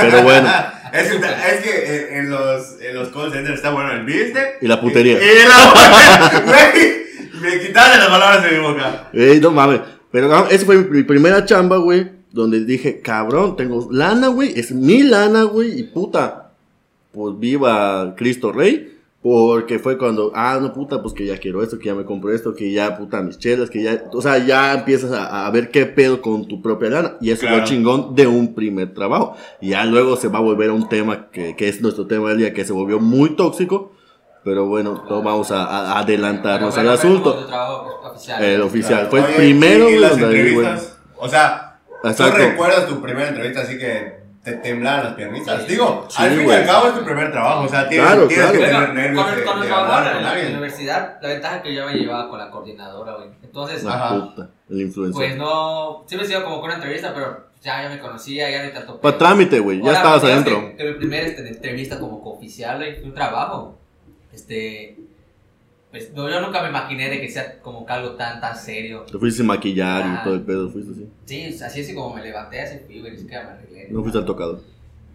Pero 0.00 0.22
bueno, 0.22 0.48
Es 0.92 1.08
que, 1.08 1.16
es 1.16 1.60
que 1.64 1.96
en, 2.12 2.18
en 2.24 2.30
los, 2.30 2.80
en 2.80 2.94
los 2.96 3.08
call 3.08 3.32
centers 3.32 3.56
está 3.56 3.70
bueno 3.72 3.90
el 3.92 4.02
business. 4.04 4.46
y 4.60 4.66
la 4.68 4.80
putería. 4.80 5.14
Y, 5.14 5.24
y 5.24 5.48
la 5.48 6.40
güey. 6.44 7.06
Me 7.42 7.60
quitaste 7.60 7.98
las 7.98 8.08
palabras 8.08 8.44
de 8.44 8.52
mi 8.52 8.58
boca. 8.66 9.08
Ey, 9.12 9.40
no 9.40 9.50
mames. 9.50 9.80
Pero 10.10 10.46
esa 10.48 10.64
fue 10.64 10.76
mi, 10.78 10.88
mi 10.88 11.02
primera 11.02 11.44
chamba, 11.44 11.76
güey. 11.76 12.15
Donde 12.36 12.64
dije, 12.64 13.00
cabrón, 13.00 13.56
tengo 13.56 13.88
lana, 13.90 14.28
güey. 14.28 14.52
Es 14.58 14.70
mi 14.70 15.02
lana, 15.02 15.44
güey. 15.44 15.80
Y 15.80 15.82
puta, 15.84 16.52
pues 17.12 17.38
viva 17.38 18.14
Cristo 18.16 18.52
Rey. 18.52 18.92
Porque 19.22 19.80
fue 19.80 19.98
cuando, 19.98 20.30
ah, 20.36 20.58
no, 20.62 20.72
puta, 20.72 21.02
pues 21.02 21.12
que 21.12 21.26
ya 21.26 21.36
quiero 21.38 21.60
esto, 21.60 21.80
que 21.80 21.86
ya 21.86 21.94
me 21.96 22.04
compro 22.04 22.32
esto, 22.32 22.54
que 22.54 22.70
ya, 22.70 22.96
puta, 22.96 23.22
mis 23.22 23.38
chelas, 23.38 23.70
que 23.70 23.82
ya, 23.82 24.04
o 24.12 24.22
sea, 24.22 24.38
ya 24.38 24.72
empiezas 24.74 25.10
a, 25.10 25.46
a 25.46 25.50
ver 25.50 25.72
qué 25.72 25.84
pedo 25.86 26.20
con 26.22 26.46
tu 26.46 26.62
propia 26.62 26.90
lana. 26.90 27.16
Y 27.20 27.30
eso 27.30 27.34
es 27.46 27.48
Claro. 27.48 27.56
lo 27.58 27.64
chingón 27.64 28.14
de 28.14 28.28
un 28.28 28.54
primer 28.54 28.94
trabajo. 28.94 29.34
Y 29.60 29.70
ya 29.70 29.84
luego 29.84 30.14
se 30.16 30.28
va 30.28 30.38
a 30.38 30.42
volver 30.42 30.70
a 30.70 30.74
un 30.74 30.88
tema 30.88 31.28
que, 31.32 31.56
que 31.56 31.68
es 31.68 31.80
nuestro 31.80 32.06
tema 32.06 32.28
del 32.28 32.38
día, 32.38 32.52
que 32.54 32.64
se 32.64 32.72
volvió 32.72 33.00
muy 33.00 33.30
tóxico. 33.30 33.90
Pero 34.44 34.66
bueno, 34.66 35.02
no 35.10 35.22
vamos 35.24 35.50
a, 35.50 35.64
a 35.64 35.98
adelantarnos 35.98 36.78
al 36.78 36.88
asunto. 36.90 37.46
trabajo 37.46 37.88
oficial. 38.12 38.44
El 38.44 38.60
oficial. 38.62 39.06
Fue 39.10 39.18
el 39.20 39.24
Oye, 39.24 39.34
primero, 39.34 39.88
y- 39.90 39.94
y 39.94 39.96
güey, 39.96 39.98
las 39.98 40.10
donde 40.20 40.26
ahí, 40.26 40.54
güey. 40.54 40.66
entrevistas. 40.66 40.98
O 41.16 41.28
sea, 41.28 41.65
¿tú 42.14 42.22
Exacto. 42.22 42.38
recuerdas 42.38 42.86
tu 42.86 43.00
primera 43.02 43.28
entrevista 43.28 43.60
así 43.62 43.78
que 43.78 44.24
te 44.44 44.52
temblaban 44.58 45.04
las 45.04 45.14
piernitas? 45.14 45.62
Sí. 45.62 45.68
Digo, 45.70 46.06
Sí, 46.08 46.22
al 46.22 46.30
fin 46.30 46.40
y 46.40 46.44
güey. 46.44 46.56
al 46.58 46.66
cabo 46.66 46.86
es 46.88 46.94
tu 46.94 47.04
primer 47.04 47.32
trabajo. 47.32 47.64
O 47.64 47.68
sea, 47.68 47.88
tienes, 47.88 48.06
Claro, 48.06 48.28
tienes 48.28 48.50
que 48.52 48.58
claro. 48.58 48.72
Bueno, 48.72 48.86
tener 48.86 49.04
nervios 49.04 49.24
con, 49.26 49.36
de, 49.36 49.44
con 49.44 49.56
el 49.62 49.68
de 49.68 49.74
hablar 49.74 50.06
en 50.06 50.12
con 50.14 50.22
la 50.22 50.30
alguien. 50.30 50.50
universidad, 50.52 51.18
la 51.20 51.28
ventaja 51.28 51.62
que 51.62 51.74
yo 51.74 51.86
me 51.86 51.94
llevaba 51.94 52.28
con 52.30 52.38
la 52.38 52.50
coordinadora, 52.50 53.14
güey. 53.16 53.28
Entonces, 53.42 53.82
La 53.82 53.94
Ajá. 53.94 54.14
puta, 54.14 54.50
el 54.70 54.80
influencer. 54.82 55.14
pues 55.20 55.36
no, 55.36 56.04
siempre 56.06 56.26
he 56.26 56.28
sido 56.30 56.44
como 56.44 56.56
con 56.60 56.66
una 56.66 56.74
entrevista, 56.74 57.12
pero 57.12 57.46
ya, 57.62 57.82
ya 57.82 57.88
me 57.88 57.98
conocía, 57.98 58.48
ya 58.50 58.62
ni 58.64 58.72
tanto. 58.72 59.00
Pa' 59.00 59.08
pedo. 59.10 59.18
trámite, 59.18 59.58
güey. 59.58 59.82
Ya 59.82 59.92
estabas 59.94 60.22
adentro. 60.22 60.60
Que, 60.60 60.76
que 60.76 60.84
mi 60.84 60.92
primera 60.94 61.26
este, 61.26 61.48
entrevista 61.48 61.98
como 61.98 62.22
oficial, 62.30 62.76
güey, 62.76 62.94
fue 62.96 63.04
un 63.04 63.14
trabajo. 63.14 63.78
Este. 64.32 64.96
Pues 65.96 66.12
no, 66.12 66.28
yo 66.28 66.40
nunca 66.42 66.62
me 66.62 66.68
imaginé 66.68 67.08
de 67.08 67.20
que 67.22 67.28
sea 67.30 67.58
como 67.62 67.86
que 67.86 67.92
algo 67.94 68.10
tan, 68.16 68.38
tan 68.38 68.54
serio. 68.54 69.06
Te 69.10 69.18
fuiste 69.18 69.38
sin 69.38 69.46
maquillar 69.46 70.00
y 70.04 70.08
Ah. 70.08 70.20
todo 70.24 70.34
el 70.34 70.42
pedo, 70.42 70.68
fuiste 70.70 70.92
así. 70.92 71.08
Sí, 71.24 71.64
así 71.64 71.80
es 71.80 71.94
como 71.94 72.14
me 72.14 72.22
levanté, 72.22 72.60
así 72.60 72.80
fui, 72.86 73.00
güey, 73.00 73.12
ni 73.12 73.18
siquiera 73.18 73.44
me 73.44 73.50
arreglé. 73.52 73.86
No 73.90 74.02
fuiste 74.02 74.18
al 74.18 74.26
tocador. 74.26 74.60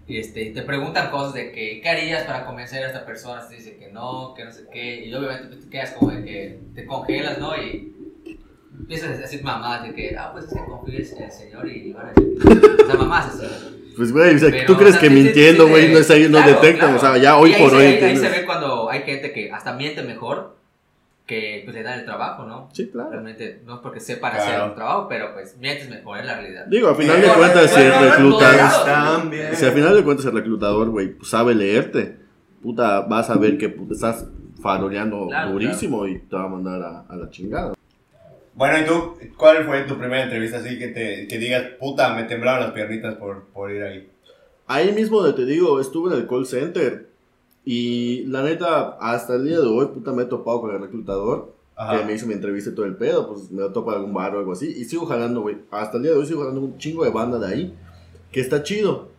Y 0.07 0.17
este, 0.17 0.45
te 0.47 0.63
preguntan 0.63 1.11
cosas 1.11 1.35
de 1.35 1.51
que, 1.51 1.79
¿qué 1.81 1.88
harías 1.88 2.23
para 2.23 2.45
convencer 2.47 2.83
a 2.83 2.88
esta 2.88 3.05
persona? 3.05 3.47
Te 3.47 3.55
dice 3.57 3.77
que 3.77 3.91
no, 3.91 4.33
que 4.35 4.43
no 4.43 4.51
sé 4.51 4.65
qué. 4.73 5.05
Y 5.05 5.13
obviamente 5.13 5.50
pues, 5.50 5.61
te 5.65 5.69
quedas 5.69 5.91
como 5.91 6.11
de 6.11 6.23
que 6.25 6.59
te 6.73 6.85
congelas, 6.88 7.38
¿no? 7.38 7.55
Y 7.55 7.93
empiezas 8.79 9.09
a 9.11 9.21
decir 9.21 9.43
mamás 9.43 9.83
de 9.83 9.93
que, 9.93 10.15
ah, 10.17 10.31
pues 10.33 10.45
es 10.45 10.53
que 10.55 10.65
confíes 10.65 11.13
en 11.13 11.23
el 11.23 11.31
Señor 11.31 11.67
y 11.69 11.93
van 11.93 12.07
a 12.07 12.09
decir. 12.13 12.38
O 12.83 12.85
sea, 12.88 12.95
mamás 12.95 13.35
así. 13.35 13.45
Pues, 13.95 14.11
güey, 14.11 14.35
o 14.35 14.39
sea, 14.39 14.50
Pero, 14.50 14.65
tú 14.65 14.75
crees 14.77 14.95
o 14.95 15.00
sea, 15.00 15.01
que 15.01 15.07
sí, 15.09 15.13
mintiendo, 15.13 15.65
sí, 15.65 15.69
güey, 15.69 15.88
sí, 15.88 15.93
no, 15.93 16.00
es 16.00 16.09
ahí, 16.09 16.23
no 16.23 16.29
claro, 16.39 16.47
detectan. 16.53 16.79
claro. 16.79 16.95
O 16.95 17.00
sea, 17.00 17.17
ya 17.21 17.38
hoy 17.38 17.51
Y 17.53 17.61
por 17.61 17.69
se- 17.69 17.75
hoy 17.75 17.85
ahí, 17.85 18.03
ahí 18.03 18.17
se 18.17 18.29
ve 18.29 18.45
cuando 18.45 18.89
hay 18.89 19.01
gente 19.03 19.31
que 19.31 19.51
hasta 19.51 19.73
miente 19.73 20.01
mejor 20.01 20.59
que 21.31 21.61
pues 21.63 21.73
le 21.73 21.81
dan 21.83 22.00
el 22.00 22.05
trabajo, 22.05 22.43
¿no? 22.45 22.67
Sí, 22.73 22.89
claro. 22.89 23.09
Realmente 23.11 23.61
no 23.65 23.75
es 23.75 23.79
porque 23.79 24.01
sepan 24.01 24.33
Claro. 24.33 24.45
hacer 24.51 24.69
un 24.69 24.75
trabajo, 24.75 25.07
pero 25.07 25.31
pues 25.33 25.55
mientes 25.57 25.89
mejor 25.89 26.19
en 26.19 26.25
la 26.27 26.35
realidad. 26.41 26.65
Digo, 26.67 26.89
al 26.89 26.95
final 26.97 27.15
Eh, 27.15 27.21
de 27.21 27.27
bueno, 27.27 27.39
cuentas, 27.41 27.69
si 27.71 27.75
bueno, 27.79 27.93
el 27.93 28.00
bueno, 28.00 28.15
reclutador. 28.15 29.29
bien. 29.29 29.55
Si 29.55 29.65
al 29.65 29.71
final 29.71 29.95
de 29.95 30.03
cuentas 30.03 30.25
el 30.25 30.33
reclutador, 30.33 30.89
güey, 30.89 31.07
pues, 31.13 31.29
sabe 31.29 31.55
leerte, 31.55 32.17
puta, 32.61 33.00
vas 33.01 33.29
a 33.29 33.38
ver 33.38 33.57
que 33.57 33.69
puta, 33.69 33.93
estás 33.93 34.27
faroleando 34.61 35.27
Claro, 35.29 35.51
durísimo 35.53 36.05
y 36.05 36.19
te 36.19 36.35
va 36.35 36.43
a 36.43 36.47
mandar 36.50 36.81
a, 36.81 37.00
a 37.07 37.15
la 37.15 37.29
chingada. 37.29 37.73
Bueno, 38.53 38.79
¿y 38.79 38.85
tú? 38.85 39.17
¿Cuál 39.38 39.63
fue 39.63 39.83
tu 39.83 39.97
primera 39.97 40.23
entrevista 40.23 40.57
así 40.57 40.77
que 40.77 40.89
te 40.89 41.27
que 41.29 41.38
digas, 41.38 41.63
puta, 41.79 42.13
me 42.13 42.23
temblaban 42.23 42.59
las 42.59 42.71
piernitas 42.71 43.15
por, 43.15 43.45
por 43.53 43.71
ir 43.71 43.81
ahí? 43.83 44.09
Ahí 44.67 44.91
mismo 44.91 45.21
donde 45.21 45.38
te 45.38 45.45
digo, 45.50 45.79
estuve 45.79 46.13
en 46.13 46.19
el 46.21 46.27
call 46.27 46.45
center 46.45 47.07
y 47.65 48.25
la 48.25 48.43
neta, 48.43 48.97
hasta 48.99 49.35
el 49.35 49.45
día 49.45 49.59
de 49.59 49.67
hoy, 49.67 49.87
puta, 49.87 50.13
me 50.13 50.23
he 50.23 50.25
topado 50.25 50.61
con 50.61 50.71
el 50.71 50.81
reclutador. 50.81 51.53
Ajá. 51.73 51.99
que 51.99 52.05
me 52.05 52.13
hizo 52.13 52.27
mi 52.27 52.33
entrevista 52.33 52.69
y 52.69 52.75
todo 52.75 52.85
el 52.85 52.95
pedo, 52.95 53.27
pues 53.27 53.49
me 53.49 53.61
lo 53.61 53.71
topo 53.71 53.89
algún 53.89 54.13
bar 54.13 54.35
o 54.35 54.39
algo 54.39 54.51
así. 54.51 54.67
Y 54.67 54.85
sigo 54.85 55.07
jalando, 55.07 55.41
güey. 55.41 55.57
Hasta 55.71 55.97
el 55.97 56.03
día 56.03 56.11
de 56.11 56.17
hoy 56.17 56.27
sigo 56.27 56.41
jalando 56.41 56.61
un 56.61 56.77
chingo 56.77 57.03
de 57.03 57.09
banda 57.09 57.39
de 57.39 57.47
ahí, 57.47 57.73
que 58.31 58.39
está 58.39 58.61
chido. 58.61 59.09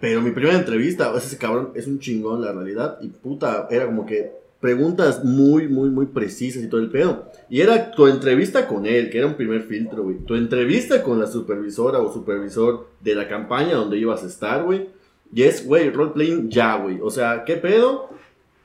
Pero 0.00 0.22
mi 0.22 0.30
primera 0.30 0.56
entrevista, 0.56 1.10
o 1.10 1.18
sea, 1.18 1.26
ese 1.26 1.36
cabrón 1.36 1.72
es 1.74 1.86
un 1.86 1.98
chingón, 1.98 2.40
la 2.40 2.52
realidad. 2.52 2.98
Y 3.02 3.08
puta, 3.08 3.68
era 3.70 3.86
como 3.86 4.06
que 4.06 4.32
preguntas 4.60 5.22
muy, 5.24 5.68
muy, 5.68 5.90
muy 5.90 6.06
precisas 6.06 6.62
y 6.62 6.68
todo 6.68 6.80
el 6.80 6.90
pedo. 6.90 7.30
Y 7.50 7.60
era 7.60 7.90
tu 7.90 8.06
entrevista 8.06 8.66
con 8.66 8.86
él, 8.86 9.10
que 9.10 9.18
era 9.18 9.26
un 9.26 9.34
primer 9.34 9.64
filtro, 9.64 10.04
güey. 10.04 10.18
Tu 10.18 10.36
entrevista 10.36 11.02
con 11.02 11.20
la 11.20 11.26
supervisora 11.26 11.98
o 11.98 12.10
supervisor 12.10 12.86
de 13.00 13.14
la 13.14 13.28
campaña 13.28 13.74
donde 13.74 13.98
ibas 13.98 14.24
a 14.24 14.26
estar, 14.26 14.64
güey. 14.64 14.88
Y 15.32 15.42
es, 15.42 15.66
güey, 15.66 15.90
roleplaying 15.90 16.50
ya, 16.50 16.76
güey. 16.76 17.00
O 17.02 17.10
sea, 17.10 17.44
¿qué 17.44 17.56
pedo? 17.56 18.08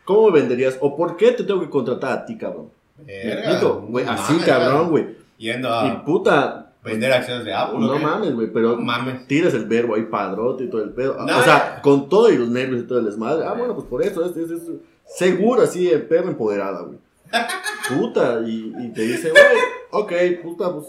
¿Cómo 0.06 0.32
venderías? 0.32 0.78
¿O 0.82 0.96
por 0.96 1.18
qué 1.18 1.32
te 1.32 1.44
tengo 1.44 1.62
que 1.62 1.70
contratar 1.70 2.12
a 2.12 2.26
ti, 2.26 2.38
cabrón? 2.38 2.70
Güey, 3.88 4.06
así, 4.08 4.34
mames, 4.34 4.46
cabrón, 4.46 4.90
güey. 4.90 5.06
Yendo 5.38 5.68
Y 5.70 5.72
a 5.90 6.04
puta, 6.04 6.74
vender 6.84 7.14
acciones 7.14 7.46
de 7.46 7.54
Apple. 7.54 7.78
¿o 7.78 7.80
no 7.80 7.98
mames, 8.00 8.34
güey, 8.36 8.52
pero 8.52 8.76
No 8.76 8.82
mames. 8.82 9.26
tiras 9.28 9.54
el 9.54 9.66
verbo 9.66 9.96
ahí 9.96 10.04
padrote 10.04 10.66
y 10.66 10.70
todo 10.70 10.84
el 10.84 10.90
pedo. 10.90 11.16
No, 11.26 11.40
o 11.40 11.44
sea, 11.44 11.80
con 11.82 12.10
todo 12.10 12.30
y 12.30 12.38
los 12.38 12.50
nervios 12.50 12.82
y 12.82 12.88
todo 12.88 13.00
el 13.00 13.06
desmadre. 13.06 13.46
Ah, 13.46 13.54
bueno, 13.54 13.74
pues 13.74 13.88
por 13.88 14.04
eso, 14.04 14.26
es, 14.26 14.36
es, 14.36 14.52
es 14.52 14.62
seguro 15.06 15.62
así, 15.62 15.90
el 15.90 16.04
perro 16.04 16.30
empoderada, 16.30 16.82
güey. 16.82 17.00
Puta, 18.00 18.42
y, 18.46 18.74
y 18.80 18.90
te 18.90 19.02
dice, 19.04 19.32
güey, 19.32 19.44
ok, 19.92 20.42
puta, 20.44 20.74
pues, 20.74 20.88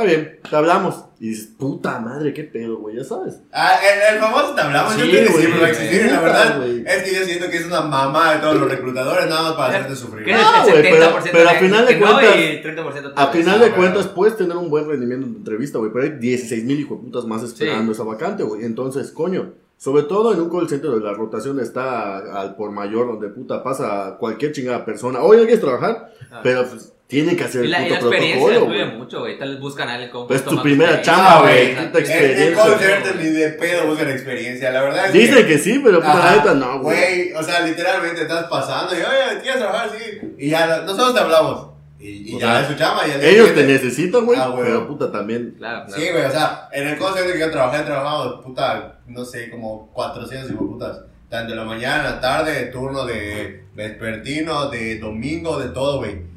está 0.00 0.04
bien, 0.04 0.40
te 0.48 0.56
hablamos. 0.56 1.04
Y 1.18 1.30
dices, 1.30 1.48
puta 1.58 1.98
madre, 1.98 2.34
qué 2.34 2.44
pedo, 2.44 2.76
güey, 2.76 2.96
ya 2.96 3.04
sabes. 3.04 3.40
Ah, 3.52 3.78
el, 3.82 4.14
el 4.16 4.20
famoso 4.20 4.54
te 4.54 4.60
hablamos, 4.60 4.92
Sí, 4.94 5.00
yo 5.00 5.06
creo 5.10 5.22
que 5.24 5.28
güey, 5.30 5.40
siempre 5.40 5.60
va 5.62 5.66
a 5.66 5.70
existir. 5.70 6.12
La 6.12 6.20
verdad 6.20 6.56
güey. 6.58 6.84
es 6.86 7.02
que 7.02 7.14
yo 7.14 7.24
siento 7.24 7.50
que 7.50 7.56
es 7.56 7.66
una 7.66 7.80
mamá 7.80 8.34
de 8.34 8.40
todos 8.40 8.56
los 8.56 8.70
reclutadores, 8.70 9.26
nada 9.26 9.42
más 9.42 9.52
para 9.54 9.68
hacerte 9.78 9.96
sufrir. 9.96 10.24
¿Qué 10.26 10.32
No, 10.32 10.38
es 10.40 10.68
el 10.68 10.72
güey, 10.82 10.82
pero- 10.92 11.06
70% 11.18 11.30
pero 11.32 11.48
a 11.48 11.52
final 11.54 11.86
de 11.86 11.96
no 11.96 12.06
cuentas- 12.06 12.36
y 12.36 12.62
30% 12.62 13.12
A 13.16 13.26
final 13.28 13.60
de 13.60 13.70
cuentas, 13.72 14.06
puedes 14.08 14.36
tener 14.36 14.56
un 14.58 14.68
buen 14.68 14.86
rendimiento 14.86 15.26
en 15.26 15.32
tu 15.32 15.38
entrevista, 15.38 15.78
güey, 15.78 15.90
pero 15.90 16.04
hay 16.04 16.10
16 16.18 16.64
mil 16.64 16.78
hijueputas 16.80 17.24
más 17.24 17.42
esperando 17.42 17.92
esa 17.92 18.02
vacante, 18.04 18.42
güey. 18.42 18.64
Entonces, 18.64 19.10
coño, 19.10 19.54
sobre 19.78 20.02
todo 20.02 20.34
en 20.34 20.40
un 20.42 20.50
call 20.50 20.68
center 20.68 20.90
donde 20.90 21.04
la 21.06 21.14
rotación 21.14 21.60
está 21.60 22.18
al 22.40 22.56
por 22.56 22.70
mayor, 22.72 23.06
donde 23.06 23.28
puta 23.28 23.62
pasa 23.62 24.16
cualquier 24.20 24.52
chingada 24.52 24.84
persona. 24.84 25.20
Oye, 25.22 25.40
¿quieres 25.44 25.60
trabajar? 25.60 26.12
Ah. 26.30 26.40
Pero 26.42 26.66
pues, 26.68 26.92
tiene 27.06 27.36
que 27.36 27.44
hacer 27.44 27.62
Y 27.62 27.64
el 27.66 27.70
la, 27.70 27.80
y 27.80 27.90
puto 27.90 27.94
la 27.94 28.16
experiencia 28.16 28.46
protocolo, 28.48 28.66
güey. 28.84 28.98
mucho, 28.98 29.20
güey. 29.20 29.38
Tal 29.38 29.50
vez 29.50 29.60
buscan 29.60 29.88
a 29.88 29.92
alguien 29.94 30.10
con 30.10 30.26
Pues 30.26 30.44
tu 30.44 30.60
primera 30.62 31.00
chamba, 31.02 31.42
güey, 31.42 31.70
exacto. 31.70 31.98
puta 31.98 31.98
En, 31.98 32.20
en 32.20 32.20
experiencia. 32.20 32.64
call 32.64 32.78
center 32.78 33.16
ni 33.16 33.28
de 33.30 33.48
pedo 33.50 33.86
buscan 33.86 34.10
experiencia, 34.10 34.70
la 34.72 34.82
verdad 34.82 35.06
es 35.06 35.12
Dicen 35.12 35.36
que... 35.36 35.46
que 35.46 35.58
sí, 35.58 35.80
pero 35.84 35.98
puta, 35.98 36.12
Ajá, 36.12 36.30
la 36.30 36.36
neta 36.36 36.54
no, 36.54 36.80
güey. 36.80 36.96
Güey, 36.96 37.32
o 37.34 37.42
sea, 37.42 37.60
literalmente 37.60 38.22
estás 38.22 38.44
pasando 38.46 38.92
y, 38.94 38.98
oye, 38.98 39.40
¿quieres 39.42 39.60
trabajar? 39.60 39.90
Sí. 39.96 40.18
Y 40.38 40.50
ya, 40.50 40.66
nosotros 40.82 41.14
te 41.14 41.20
hablamos. 41.20 41.68
Y, 41.98 42.08
y 42.36 42.38
ya 42.38 42.46
sea, 42.52 42.60
es 42.62 42.66
su 42.68 42.74
chamba. 42.74 43.06
y 43.06 43.10
día 43.18 43.28
Ellos 43.30 43.54
te 43.54 43.64
necesitan, 43.64 44.26
güey, 44.26 44.38
Ah, 44.38 44.48
güey. 44.48 44.64
pero 44.64 44.86
puta 44.88 45.10
también. 45.12 45.54
Claro, 45.58 45.86
claro. 45.86 46.02
Sí, 46.02 46.08
güey, 46.10 46.24
o 46.24 46.30
sea, 46.30 46.68
en 46.72 46.88
el 46.88 46.98
call 46.98 47.14
center 47.14 47.32
que 47.32 47.38
yo 47.40 47.50
trabajé, 47.50 47.84
trabajamos, 47.84 48.44
puta, 48.44 48.98
no 49.06 49.24
sé, 49.24 49.48
como 49.50 49.90
400 49.92 50.52
putas. 50.56 51.00
Tanto 51.30 51.52
en 51.54 51.58
la 51.58 51.64
mañana, 51.64 52.02
la 52.02 52.20
tarde, 52.20 52.66
turno 52.66 53.04
de 53.06 53.64
vespertino, 53.74 54.68
de 54.70 54.98
domingo, 54.98 55.58
de 55.58 55.68
todo, 55.70 55.98
güey. 55.98 56.34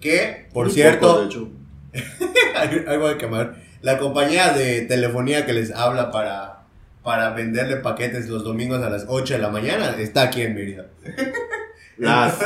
Que, 0.00 0.46
por 0.52 0.66
Muy 0.66 0.74
cierto, 0.74 1.06
poco, 1.08 1.20
de 1.20 1.26
hecho. 1.26 1.48
algo 2.90 3.08
de 3.08 3.16
quemar. 3.18 3.56
La 3.82 3.98
compañía 3.98 4.52
de 4.52 4.82
telefonía 4.82 5.46
que 5.46 5.52
les 5.52 5.70
habla 5.72 6.10
para, 6.10 6.60
para 7.02 7.30
venderle 7.30 7.76
paquetes 7.76 8.28
los 8.28 8.44
domingos 8.44 8.82
a 8.82 8.90
las 8.90 9.04
8 9.08 9.34
de 9.34 9.40
la 9.40 9.48
mañana 9.50 9.94
está 9.98 10.22
aquí 10.22 10.42
en 10.42 10.54
Mérida. 10.54 10.86
Las, 11.98 12.36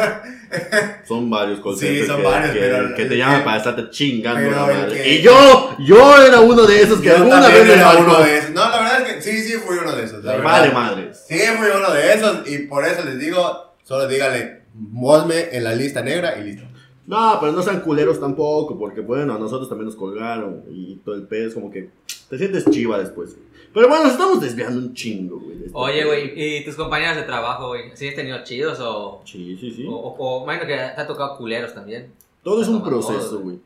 son 1.07 1.29
varios 1.29 1.61
Sí, 1.79 2.07
son 2.07 2.17
que, 2.17 2.23
varios, 2.23 2.53
que- 2.55 2.59
pero- 2.61 2.95
que 2.95 3.05
te 3.05 3.17
llaman 3.19 3.41
eh, 3.43 3.45
para 3.45 3.57
estarte 3.59 3.91
chingando 3.91 4.51
la 4.51 4.57
madre. 4.65 4.95
que- 5.03 5.09
Y 5.17 5.21
yo, 5.21 5.77
yo 5.79 6.23
era 6.23 6.41
uno 6.41 6.63
de 6.65 6.81
esos 6.81 7.01
que 7.03 7.11
alguna 7.11 7.47
vez 7.49 7.69
era 7.69 7.91
uno 7.99 8.19
de 8.23 8.39
esos. 8.39 8.51
No, 8.53 8.71
la 8.71 8.79
verdad 8.81 9.07
es 9.07 9.15
que 9.17 9.21
sí, 9.23 9.43
sí 9.43 9.53
fui 9.59 9.77
uno 9.77 9.95
de 9.95 10.05
esos. 10.05 10.25
La 10.25 10.39
Vale, 10.39 10.71
madres. 10.73 11.23
Sí, 11.29 11.39
fui 11.59 11.67
uno 11.69 11.91
de 11.93 12.15
esos 12.15 12.49
y 12.51 12.59
por 12.61 12.87
eso 12.87 13.05
les 13.05 13.19
digo, 13.19 13.75
solo 13.85 14.09
díganle, 14.09 14.63
mosme 14.75 15.49
en 15.53 15.65
la 15.65 15.75
lista 15.75 16.01
negra 16.01 16.39
y 16.39 16.45
listo. 16.45 16.65
No, 17.07 17.39
pero 17.41 17.53
no 17.53 17.63
sean 17.63 17.81
culeros 17.81 18.21
tampoco, 18.21 18.79
porque 18.79 19.01
bueno, 19.01 19.35
a 19.35 19.39
nosotros 19.39 19.69
también 19.69 19.87
nos 19.87 19.97
colgaron 19.97 20.63
y 20.71 20.97
todo 21.05 21.17
el 21.17 21.27
pedo 21.27 21.49
es 21.49 21.55
como 21.55 21.71
que 21.71 21.91
te 22.31 22.39
sientes 22.39 22.65
chiva 22.71 22.99
después. 22.99 23.37
Pero 23.75 23.89
bueno, 23.89 24.05
nos 24.05 24.13
estamos 24.13 24.41
desviando 24.41 24.79
un 24.79 24.95
chingo, 24.95 25.41
güey. 25.41 25.57
este 25.57 25.71
Oye, 25.73 26.05
güey, 26.05 26.59
¿y 26.59 26.65
tus 26.65 26.75
compañeros 26.75 27.17
de 27.17 27.23
trabajo, 27.23 27.69
güey? 27.69 27.85
¿Sí 27.95 28.07
has 28.07 28.15
tenido 28.15 28.45
chidos 28.45 28.79
o...? 28.81 29.23
Sí, 29.25 29.57
sí, 29.59 29.71
sí. 29.71 29.87
O, 29.89 29.93
o, 29.93 30.15
o 30.19 30.45
imagino 30.45 30.67
que 30.67 30.75
te 30.75 31.01
ha 31.01 31.07
tocado 31.07 31.37
culeros 31.39 31.73
también. 31.75 32.13
Todo 32.43 32.61
es 32.61 32.69
un 32.69 32.81
todo, 32.81 32.91
proceso, 32.91 33.37
güey. 33.37 33.43
güey. 33.45 33.59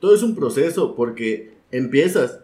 Todo 0.00 0.14
es 0.14 0.22
un 0.22 0.34
proceso 0.36 0.94
porque 0.94 1.54
empiezas, 1.70 2.40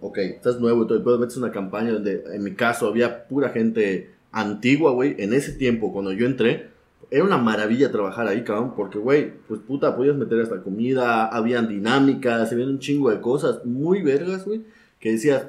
ok, 0.00 0.18
estás 0.18 0.60
nuevo 0.60 0.82
y 0.82 0.86
todo, 0.86 0.98
después 0.98 1.18
metes 1.18 1.36
una 1.36 1.52
campaña 1.52 1.92
donde 1.92 2.24
en 2.32 2.42
mi 2.42 2.54
caso 2.54 2.88
había 2.88 3.26
pura 3.28 3.50
gente 3.50 4.10
antigua, 4.32 4.90
güey. 4.92 5.14
En 5.18 5.32
ese 5.32 5.52
tiempo, 5.52 5.92
cuando 5.92 6.12
yo 6.12 6.26
entré, 6.26 6.67
era 7.10 7.24
una 7.24 7.38
maravilla 7.38 7.90
trabajar 7.90 8.26
ahí, 8.26 8.44
cabrón, 8.44 8.74
porque, 8.76 8.98
güey, 8.98 9.32
pues 9.48 9.60
puta, 9.60 9.96
podías 9.96 10.16
meter 10.16 10.40
hasta 10.40 10.62
comida, 10.62 11.26
habían 11.26 11.68
dinámicas, 11.68 12.52
habían 12.52 12.70
un 12.70 12.78
chingo 12.78 13.10
de 13.10 13.20
cosas 13.20 13.64
muy 13.64 14.02
vergas, 14.02 14.44
güey, 14.44 14.62
que 15.00 15.12
decías, 15.12 15.46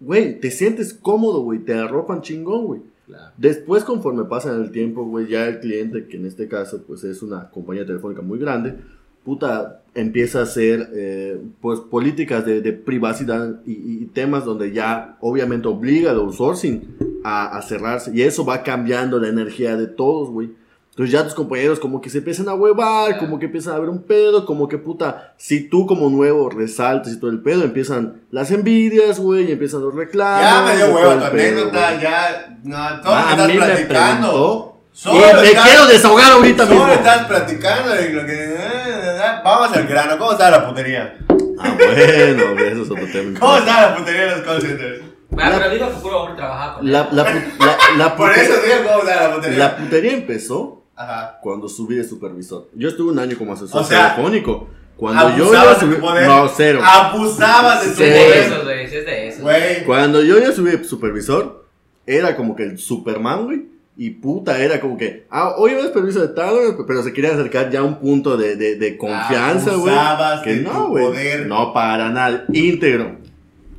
güey, 0.00 0.38
te 0.38 0.50
sientes 0.50 0.94
cómodo, 0.94 1.42
güey, 1.42 1.60
te 1.60 1.74
arropan 1.74 2.22
chingón, 2.22 2.66
güey. 2.66 2.80
Claro. 3.06 3.32
Después, 3.36 3.84
conforme 3.84 4.24
pasa 4.24 4.54
el 4.54 4.70
tiempo, 4.70 5.04
güey, 5.04 5.28
ya 5.28 5.48
el 5.48 5.58
cliente, 5.58 6.06
que 6.06 6.16
en 6.16 6.26
este 6.26 6.46
caso, 6.46 6.82
pues 6.86 7.02
es 7.04 7.22
una 7.22 7.50
compañía 7.50 7.84
telefónica 7.84 8.22
muy 8.22 8.38
grande, 8.38 8.76
puta, 9.24 9.82
empieza 9.94 10.40
a 10.40 10.42
hacer, 10.42 10.88
eh, 10.94 11.40
pues, 11.60 11.80
políticas 11.80 12.46
de, 12.46 12.60
de 12.60 12.72
privacidad 12.72 13.60
y, 13.66 14.02
y 14.02 14.06
temas 14.06 14.44
donde 14.44 14.72
ya, 14.72 15.16
obviamente, 15.20 15.66
obliga 15.68 16.12
al 16.12 16.18
outsourcing 16.18 16.96
a, 17.24 17.56
a 17.56 17.62
cerrarse. 17.62 18.12
Y 18.14 18.22
eso 18.22 18.44
va 18.44 18.62
cambiando 18.62 19.18
la 19.18 19.28
energía 19.28 19.76
de 19.76 19.88
todos, 19.88 20.30
güey. 20.30 20.61
Entonces 20.92 21.10
ya 21.12 21.24
tus 21.24 21.34
compañeros 21.34 21.80
como 21.80 22.00
que 22.02 22.10
se 22.10 22.18
empiezan 22.18 22.48
a 22.50 22.54
huevar, 22.54 23.16
como 23.18 23.38
que 23.38 23.46
empiezan 23.46 23.74
a 23.74 23.78
ver 23.78 23.88
un 23.88 24.02
pedo, 24.02 24.44
como 24.44 24.68
que 24.68 24.76
puta, 24.76 25.32
si 25.38 25.68
tú 25.70 25.86
como 25.86 26.10
nuevo 26.10 26.50
resaltas 26.50 27.14
y 27.14 27.18
todo 27.18 27.30
el 27.30 27.40
pedo, 27.40 27.64
empiezan 27.64 28.20
las 28.30 28.50
envidias, 28.50 29.18
güey, 29.18 29.48
y 29.48 29.52
empiezan 29.52 29.80
los 29.80 29.94
reclamos. 29.94 30.42
Ya 30.42 30.62
me 30.62 30.76
dio 30.76 30.94
huevo 30.94 31.14
tu 31.14 31.24
anécdota, 31.24 32.00
ya, 32.00 32.58
no, 32.62 33.00
todo 33.00 33.14
Ah, 33.14 33.34
lo 33.38 33.46
que 33.46 33.52
estás 33.54 33.66
platicando. 33.70 34.28
preguntó. 34.30 34.68
Solo 34.92 35.16
Y 35.16 35.20
me 35.40 35.48
estás- 35.48 35.64
quiero 35.66 35.86
desahogar 35.86 36.32
ahorita 36.32 36.66
Solo 36.66 36.78
mismo. 36.80 36.92
estás 36.92 37.26
platicando 37.26 37.90
de 37.94 38.08
lo 38.10 38.26
que... 38.26 38.56
Vamos 39.42 39.74
al 39.74 39.86
grano, 39.86 40.18
¿cómo 40.18 40.32
está 40.32 40.50
la 40.50 40.68
putería? 40.68 41.16
Ah, 41.58 41.74
bueno, 41.78 42.52
güey, 42.52 42.66
eso 42.68 42.82
es 42.82 42.90
otro 42.90 43.06
tema. 43.10 43.38
¿Cómo 43.40 43.56
está 43.56 43.80
la 43.88 43.96
putería 43.96 44.24
en 44.24 44.30
los 44.32 44.40
call 44.42 44.60
centers? 44.60 45.00
La- 45.34 45.50
pero 45.58 45.70
digo 45.70 45.86
que 45.88 45.94
puro 46.02 46.20
hombre 46.20 46.36
trabaja 46.36 46.74
con 46.74 46.92
La, 46.92 47.08
la, 47.10 47.24
la, 47.24 47.76
la 47.96 48.16
Por 48.18 48.30
eso 48.32 48.52
digo 48.52 48.86
cómo 48.86 49.08
está 49.08 49.28
la 49.28 49.34
putería. 49.34 49.58
la 49.58 49.76
putería 49.78 50.12
empezó 50.12 50.81
Ajá. 50.96 51.38
cuando 51.42 51.68
subí 51.68 51.96
de 51.96 52.04
supervisor. 52.04 52.68
Yo 52.74 52.88
estuve 52.88 53.12
un 53.12 53.18
año 53.18 53.36
como 53.38 53.52
asesor 53.54 53.80
O 53.80 53.84
sea, 53.84 54.14
telefónico. 54.14 54.68
Cuando 54.96 55.36
yo 55.36 55.44
Abusabas 55.44 55.74
ya 55.74 55.80
subí. 55.80 55.94
poder. 55.96 56.28
No, 56.28 56.48
cero. 56.48 56.80
Abusabas 56.84 57.82
de 57.82 57.88
tu 57.90 57.96
Cero. 57.96 58.54
de 58.56 58.60
poder. 58.62 58.88
sí 58.90 58.96
es 58.96 59.06
de 59.06 59.28
esos. 59.28 59.42
Güey. 59.42 59.84
Cuando 59.84 60.22
yo 60.22 60.38
ya 60.38 60.52
subí 60.52 60.70
de 60.70 60.84
supervisor, 60.84 61.66
era 62.06 62.36
como 62.36 62.54
que 62.54 62.62
el 62.64 62.78
Superman, 62.78 63.44
güey. 63.46 63.72
Y 63.96 64.10
puta, 64.10 64.58
era 64.62 64.80
como 64.80 64.96
que, 64.96 65.26
ah, 65.30 65.54
hoy 65.58 65.74
ves 65.74 65.88
permiso 65.88 66.20
de 66.20 66.28
tal, 66.28 66.54
güey, 66.54 66.86
pero 66.86 67.02
se 67.02 67.12
quería 67.12 67.32
acercar 67.32 67.68
ya 67.70 67.80
a 67.80 67.82
un 67.82 67.98
punto 67.98 68.36
de, 68.38 68.56
de, 68.56 68.76
de 68.76 68.96
confianza, 68.96 69.74
güey. 69.74 69.94
Abusabas 69.94 70.42
Que 70.42 70.54
de 70.54 70.62
no, 70.62 70.88
güey. 70.88 71.44
No, 71.46 71.72
para 71.74 72.08
nada. 72.08 72.44
Íntegro. 72.52 73.16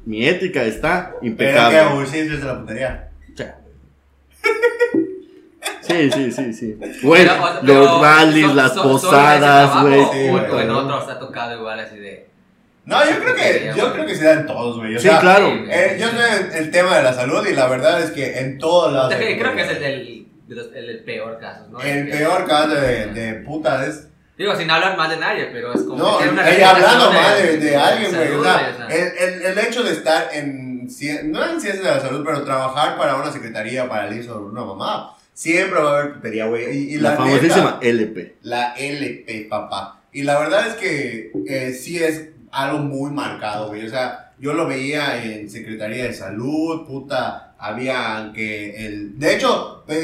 Mi 0.05 0.27
ética 0.27 0.63
está 0.65 1.09
Pero 1.09 1.19
que 1.21 1.27
impecable. 1.27 1.77
de 2.11 2.37
la 2.39 2.59
putería. 2.59 3.09
Sí, 5.87 6.11
sí, 6.11 6.31
sí, 6.31 6.53
sí. 6.53 6.77
Güey, 7.03 7.23
Pero, 7.27 7.43
o 7.43 7.47
sea, 7.47 7.59
pero 7.61 7.79
los 7.83 8.01
rallies, 8.01 8.45
son- 8.47 8.55
las 8.55 8.73
son- 8.73 8.91
posadas, 8.91 9.81
güey. 9.83 10.01
Sí, 10.11 10.29
O, 10.29 10.59
en 10.59 10.69
otros 10.71 11.09
ha 11.09 11.19
tocado 11.19 11.55
igual 11.57 11.79
así 11.79 11.97
de. 11.97 12.29
No, 12.85 12.97
yo 13.05 13.17
creo 13.19 13.35
que, 13.35 13.71
yo 13.77 13.93
creo 13.93 14.05
que 14.05 14.15
se 14.15 14.25
dan 14.25 14.45
todos, 14.45 14.77
güey. 14.77 14.95
O 14.95 14.99
Sí, 14.99 15.07
sea, 15.07 15.19
claro. 15.19 15.47
eh, 15.69 15.97
yo 15.99 16.07
estoy 16.07 16.21
en 16.51 16.57
el 16.65 16.71
tema 16.71 16.97
de 16.97 17.03
la 17.03 17.13
salud 17.13 17.45
y 17.47 17.53
la 17.53 17.67
verdad 17.67 18.01
es 18.01 18.11
que 18.11 18.39
en 18.39 18.57
todos 18.57 18.89
O 18.89 18.91
lados. 18.91 19.09
sea, 19.09 19.19
que 19.19 19.27
hay 19.27 19.39
creo 19.39 19.55
que 19.55 19.61
es 19.61 19.69
el 19.69 19.75
putería. 19.77 19.97
del, 19.97 20.27
de 20.47 20.55
los- 20.55 20.73
el 20.75 20.87
del 20.87 21.03
peor 21.03 21.39
caso, 21.39 21.67
¿no? 21.71 21.79
El 21.81 22.05
Que- 22.09 22.17
peor 22.17 22.45
caso 22.45 22.69
de, 22.75 23.05
de 23.07 23.33
puta 23.35 23.85
es. 23.85 24.07
Digo, 24.37 24.55
sin 24.55 24.69
hablar 24.69 24.97
mal 24.97 25.09
de 25.09 25.17
nadie, 25.17 25.45
pero 25.53 25.73
es 25.73 25.83
como. 25.83 25.95
No, 25.97 26.17
que 26.17 26.27
una 26.27 26.49
ella 26.49 26.71
hablando 26.71 27.11
mal 27.11 27.37
de, 27.41 27.57
de 27.57 27.77
alguien, 27.77 28.15
güey. 28.15 28.31
O 28.33 28.43
sea, 28.43 28.73
sea. 28.75 28.87
el, 28.87 29.17
el, 29.17 29.41
el 29.45 29.59
hecho 29.59 29.83
de 29.83 29.91
estar 29.91 30.29
en. 30.33 30.73
No 30.83 31.45
en 31.45 31.61
ciencias 31.61 31.81
de 31.81 31.89
la 31.91 32.01
salud, 32.01 32.23
pero 32.25 32.43
trabajar 32.43 32.97
para 32.97 33.15
una 33.15 33.31
secretaría, 33.31 33.87
para 33.87 34.07
el 34.09 34.17
ISO, 34.19 34.37
una 34.39 34.65
mamá. 34.65 35.15
Siempre 35.33 35.79
va 35.79 35.89
a 35.89 35.99
haber 35.99 36.13
putería, 36.13 36.45
güey. 36.45 36.77
Y, 36.77 36.93
y 36.93 36.97
La 36.97 37.11
la, 37.11 37.17
famosísima 37.17 37.79
neta, 37.81 37.87
LP. 37.87 38.35
La 38.43 38.73
LP, 38.73 39.47
papá. 39.49 40.01
Y 40.11 40.23
la 40.23 40.39
verdad 40.39 40.67
es 40.67 40.75
que 40.75 41.31
eh, 41.47 41.73
sí 41.73 42.01
es 42.01 42.29
algo 42.51 42.79
muy 42.79 43.11
marcado, 43.11 43.69
güey. 43.69 43.85
O 43.85 43.89
sea, 43.89 44.33
yo 44.39 44.53
lo 44.53 44.67
veía 44.67 45.23
en 45.23 45.49
Secretaría 45.49 46.05
de 46.05 46.13
Salud, 46.13 46.85
puta. 46.85 47.55
Había 47.57 48.31
que 48.35 48.85
el. 48.85 49.17
De 49.17 49.35
hecho, 49.35 49.83
al, 49.87 49.95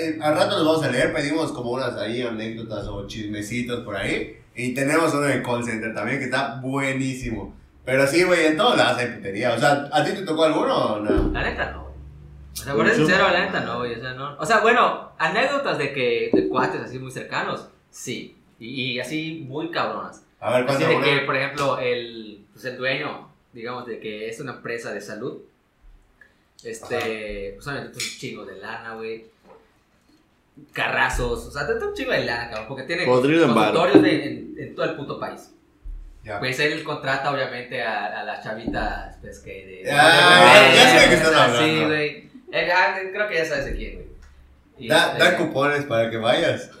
eh, 0.00 0.18
al 0.22 0.34
rato 0.36 0.56
les 0.56 0.64
vamos 0.64 0.84
a 0.84 0.90
leer, 0.90 1.12
pedimos 1.12 1.52
como 1.52 1.72
unas 1.72 1.96
ahí 1.96 2.22
anécdotas 2.22 2.86
o 2.86 3.06
chismecitos 3.06 3.84
por 3.84 3.96
ahí. 3.96 4.36
Y 4.54 4.72
tenemos 4.74 5.12
uno 5.14 5.28
en 5.28 5.42
call 5.42 5.64
center 5.64 5.94
también 5.94 6.18
que 6.18 6.24
está 6.24 6.60
buenísimo. 6.60 7.54
Pero 7.84 8.06
sí, 8.06 8.22
güey, 8.22 8.46
en 8.46 8.56
todos 8.56 8.76
lados 8.76 8.98
hay 8.98 9.06
putería. 9.06 9.54
O 9.54 9.58
sea, 9.58 9.88
¿a 9.92 10.04
ti 10.04 10.12
te 10.12 10.22
tocó 10.22 10.44
alguno 10.44 10.74
o 10.74 11.00
no? 11.00 11.32
La 11.32 11.42
neta 11.42 11.72
no. 11.72 11.87
O 12.60 12.64
sea, 12.64 12.74
por 12.74 12.90
sincero, 12.90 13.28
la 13.30 13.44
neta 13.46 13.60
no, 13.60 13.78
güey. 13.78 13.94
O 13.94 14.00
sea, 14.00 14.12
no. 14.14 14.36
O 14.38 14.44
sea, 14.46 14.60
bueno, 14.60 15.12
anécdotas 15.18 15.78
de 15.78 15.92
que 15.92 16.30
de 16.32 16.48
cuates 16.48 16.80
así 16.80 16.98
muy 16.98 17.10
cercanos, 17.10 17.68
sí. 17.90 18.36
Y, 18.58 18.92
y 18.92 19.00
así 19.00 19.44
muy 19.48 19.70
cabronas. 19.70 20.24
A 20.40 20.52
ver, 20.58 20.68
Así 20.70 20.84
de 20.84 21.00
que, 21.00 21.18
por 21.20 21.36
ejemplo, 21.36 21.78
el, 21.78 22.44
pues 22.52 22.64
el 22.64 22.76
dueño, 22.76 23.28
digamos, 23.52 23.86
de 23.86 23.98
que 24.00 24.28
es 24.28 24.40
una 24.40 24.52
empresa 24.52 24.92
de 24.92 25.00
salud, 25.00 25.38
este, 26.64 27.52
pues 27.54 27.66
obviamente 27.66 27.94
un 27.98 28.18
chingo 28.18 28.44
de 28.44 28.56
lana, 28.58 28.94
güey. 28.94 29.26
Carrazos, 30.72 31.46
o 31.46 31.50
sea, 31.52 31.66
te 31.66 31.72
un 31.84 31.94
chingo 31.94 32.10
de 32.12 32.24
lana, 32.24 32.50
cabrón, 32.50 32.66
porque 32.68 32.82
tiene 32.82 33.04
consultorios 33.04 34.02
de- 34.02 34.24
en, 34.26 34.54
en 34.58 34.74
todo 34.74 34.86
el 34.86 34.96
puto 34.96 35.20
país. 35.20 35.52
Ya. 36.24 36.40
Pues 36.40 36.58
él 36.58 36.82
contrata, 36.82 37.30
obviamente, 37.32 37.80
a, 37.80 38.20
a 38.20 38.24
las 38.24 38.42
chavitas, 38.42 39.16
pues 39.20 39.38
que 39.38 39.84
de. 39.84 39.90
Ah, 39.92 40.68
ya 40.74 40.90
sé 40.90 41.00
de 41.00 41.08
qué 41.08 41.14
estás 41.14 41.30
Sí, 41.32 41.38
hablando. 41.62 41.86
güey. 41.86 42.27
Eh, 42.52 42.70
ah, 42.74 42.96
creo 43.12 43.28
que 43.28 43.34
ya 43.36 43.44
sabes 43.44 43.66
de 43.66 43.76
quién, 43.76 43.94
güey. 43.94 44.08
Y, 44.78 44.88
Da, 44.88 45.12
este, 45.12 45.18
da 45.24 45.36
cupones 45.36 45.84
para 45.84 46.08
que 46.10 46.16
vayas. 46.16 46.70